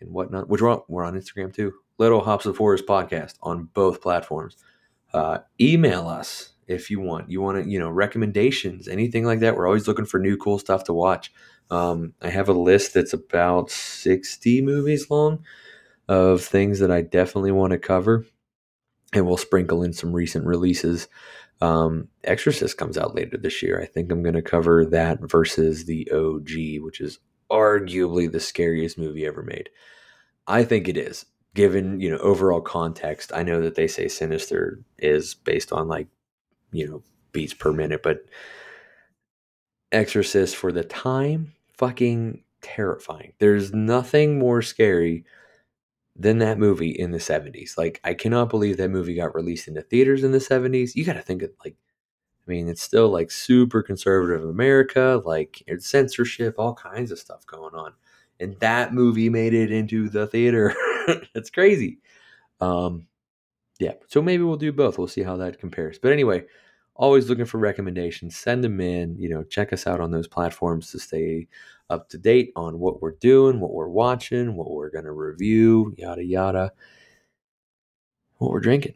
and 0.00 0.10
whatnot. 0.10 0.48
Which 0.48 0.62
we're 0.62 0.70
on, 0.70 0.82
we're 0.88 1.04
on 1.04 1.14
Instagram 1.14 1.52
too. 1.54 1.72
Little 1.98 2.22
Hops 2.22 2.46
of 2.46 2.56
Horrors 2.56 2.82
podcast 2.82 3.34
on 3.42 3.68
both 3.74 4.00
platforms. 4.00 4.56
Uh, 5.12 5.38
email 5.60 6.08
us 6.08 6.52
if 6.66 6.88
you 6.88 7.00
want. 7.00 7.30
You 7.30 7.42
want 7.42 7.62
to, 7.62 7.68
you 7.68 7.78
know, 7.78 7.90
recommendations, 7.90 8.88
anything 8.88 9.24
like 9.24 9.40
that. 9.40 9.56
We're 9.56 9.66
always 9.66 9.88
looking 9.88 10.06
for 10.06 10.18
new 10.18 10.36
cool 10.36 10.58
stuff 10.58 10.84
to 10.84 10.94
watch. 10.94 11.32
Um, 11.70 12.14
I 12.20 12.30
have 12.30 12.48
a 12.48 12.52
list 12.52 12.94
that's 12.94 13.12
about 13.12 13.70
60 13.70 14.62
movies 14.62 15.10
long 15.10 15.44
of 16.08 16.42
things 16.42 16.80
that 16.80 16.90
I 16.90 17.02
definitely 17.02 17.52
want 17.52 17.72
to 17.72 17.78
cover, 17.78 18.26
and 19.12 19.26
we'll 19.26 19.36
sprinkle 19.36 19.82
in 19.82 19.92
some 19.92 20.12
recent 20.12 20.46
releases. 20.46 21.06
Um, 21.60 22.08
Exorcist 22.24 22.76
comes 22.76 22.98
out 22.98 23.14
later 23.14 23.36
this 23.36 23.62
year. 23.62 23.80
I 23.80 23.86
think 23.86 24.10
I'm 24.10 24.22
going 24.22 24.34
to 24.34 24.42
cover 24.42 24.84
that 24.86 25.20
versus 25.20 25.84
the 25.84 26.10
OG, 26.10 26.82
which 26.82 27.00
is 27.00 27.18
arguably 27.50 28.30
the 28.30 28.40
scariest 28.40 28.98
movie 28.98 29.26
ever 29.26 29.42
made. 29.42 29.68
I 30.46 30.64
think 30.64 30.88
it 30.88 30.96
is, 30.96 31.26
given 31.54 32.00
you 32.00 32.10
know 32.10 32.18
overall 32.18 32.60
context. 32.60 33.30
I 33.32 33.44
know 33.44 33.60
that 33.60 33.76
they 33.76 33.86
say 33.86 34.08
Sinister 34.08 34.80
is 34.98 35.34
based 35.34 35.72
on 35.72 35.86
like 35.86 36.08
you 36.72 36.88
know 36.88 37.02
beats 37.30 37.54
per 37.54 37.72
minute, 37.72 38.02
but 38.02 38.24
Exorcist 39.92 40.56
for 40.56 40.72
the 40.72 40.84
time 40.84 41.52
fucking 41.80 42.44
terrifying. 42.60 43.32
There's 43.38 43.72
nothing 43.72 44.38
more 44.38 44.60
scary 44.60 45.24
than 46.14 46.38
that 46.38 46.58
movie 46.58 46.90
in 46.90 47.10
the 47.10 47.20
70s. 47.20 47.78
Like, 47.78 48.00
I 48.04 48.12
cannot 48.12 48.50
believe 48.50 48.76
that 48.76 48.90
movie 48.90 49.14
got 49.14 49.34
released 49.34 49.66
into 49.66 49.80
theaters 49.80 50.22
in 50.22 50.32
the 50.32 50.40
70s. 50.40 50.94
You 50.94 51.06
got 51.06 51.14
to 51.14 51.22
think 51.22 51.42
of, 51.42 51.50
like, 51.64 51.76
I 52.46 52.50
mean, 52.50 52.68
it's 52.68 52.82
still 52.82 53.08
like 53.08 53.30
super 53.30 53.82
conservative 53.82 54.44
America, 54.44 55.22
like 55.24 55.62
it's 55.66 55.88
censorship, 55.88 56.56
all 56.58 56.74
kinds 56.74 57.12
of 57.12 57.18
stuff 57.18 57.46
going 57.46 57.74
on. 57.74 57.94
And 58.40 58.58
that 58.60 58.92
movie 58.92 59.30
made 59.30 59.54
it 59.54 59.72
into 59.72 60.08
the 60.08 60.26
theater. 60.26 60.74
That's 61.34 61.50
crazy. 61.50 62.00
Um, 62.60 63.06
yeah, 63.80 63.94
so 64.08 64.22
maybe 64.22 64.42
we'll 64.44 64.56
do 64.56 64.72
both. 64.72 64.98
We'll 64.98 65.08
see 65.08 65.22
how 65.22 65.36
that 65.38 65.60
compares. 65.60 65.98
But 65.98 66.12
anyway, 66.12 66.44
always 67.00 67.30
looking 67.30 67.46
for 67.46 67.58
recommendations. 67.58 68.36
Send 68.36 68.62
them 68.62 68.80
in. 68.80 69.16
You 69.16 69.30
know, 69.30 69.42
check 69.42 69.72
us 69.72 69.86
out 69.86 70.00
on 70.00 70.10
those 70.10 70.28
platforms 70.28 70.92
to 70.92 70.98
stay 71.00 71.48
up 71.88 72.08
to 72.10 72.18
date 72.18 72.52
on 72.54 72.78
what 72.78 73.02
we're 73.02 73.16
doing, 73.16 73.58
what 73.58 73.72
we're 73.72 73.88
watching, 73.88 74.54
what 74.54 74.70
we're 74.70 74.90
going 74.90 75.06
to 75.06 75.12
review, 75.12 75.92
yada, 75.96 76.22
yada, 76.22 76.70
what 78.36 78.52
we're 78.52 78.60
drinking. 78.60 78.94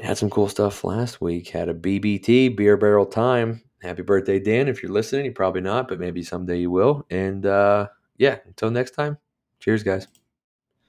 Had 0.00 0.18
some 0.18 0.30
cool 0.30 0.48
stuff 0.48 0.82
last 0.82 1.20
week. 1.20 1.48
Had 1.48 1.68
a 1.68 1.74
BBT, 1.74 2.56
beer 2.56 2.76
barrel 2.76 3.06
time. 3.06 3.62
Happy 3.82 4.02
birthday, 4.02 4.40
Dan. 4.40 4.66
If 4.66 4.82
you're 4.82 4.90
listening, 4.90 5.26
you 5.26 5.32
probably 5.32 5.60
not, 5.60 5.86
but 5.88 6.00
maybe 6.00 6.22
someday 6.22 6.58
you 6.58 6.70
will. 6.70 7.06
And 7.10 7.44
uh, 7.44 7.88
yeah, 8.16 8.38
until 8.46 8.70
next 8.70 8.92
time, 8.92 9.18
cheers, 9.60 9.82
guys. 9.82 10.08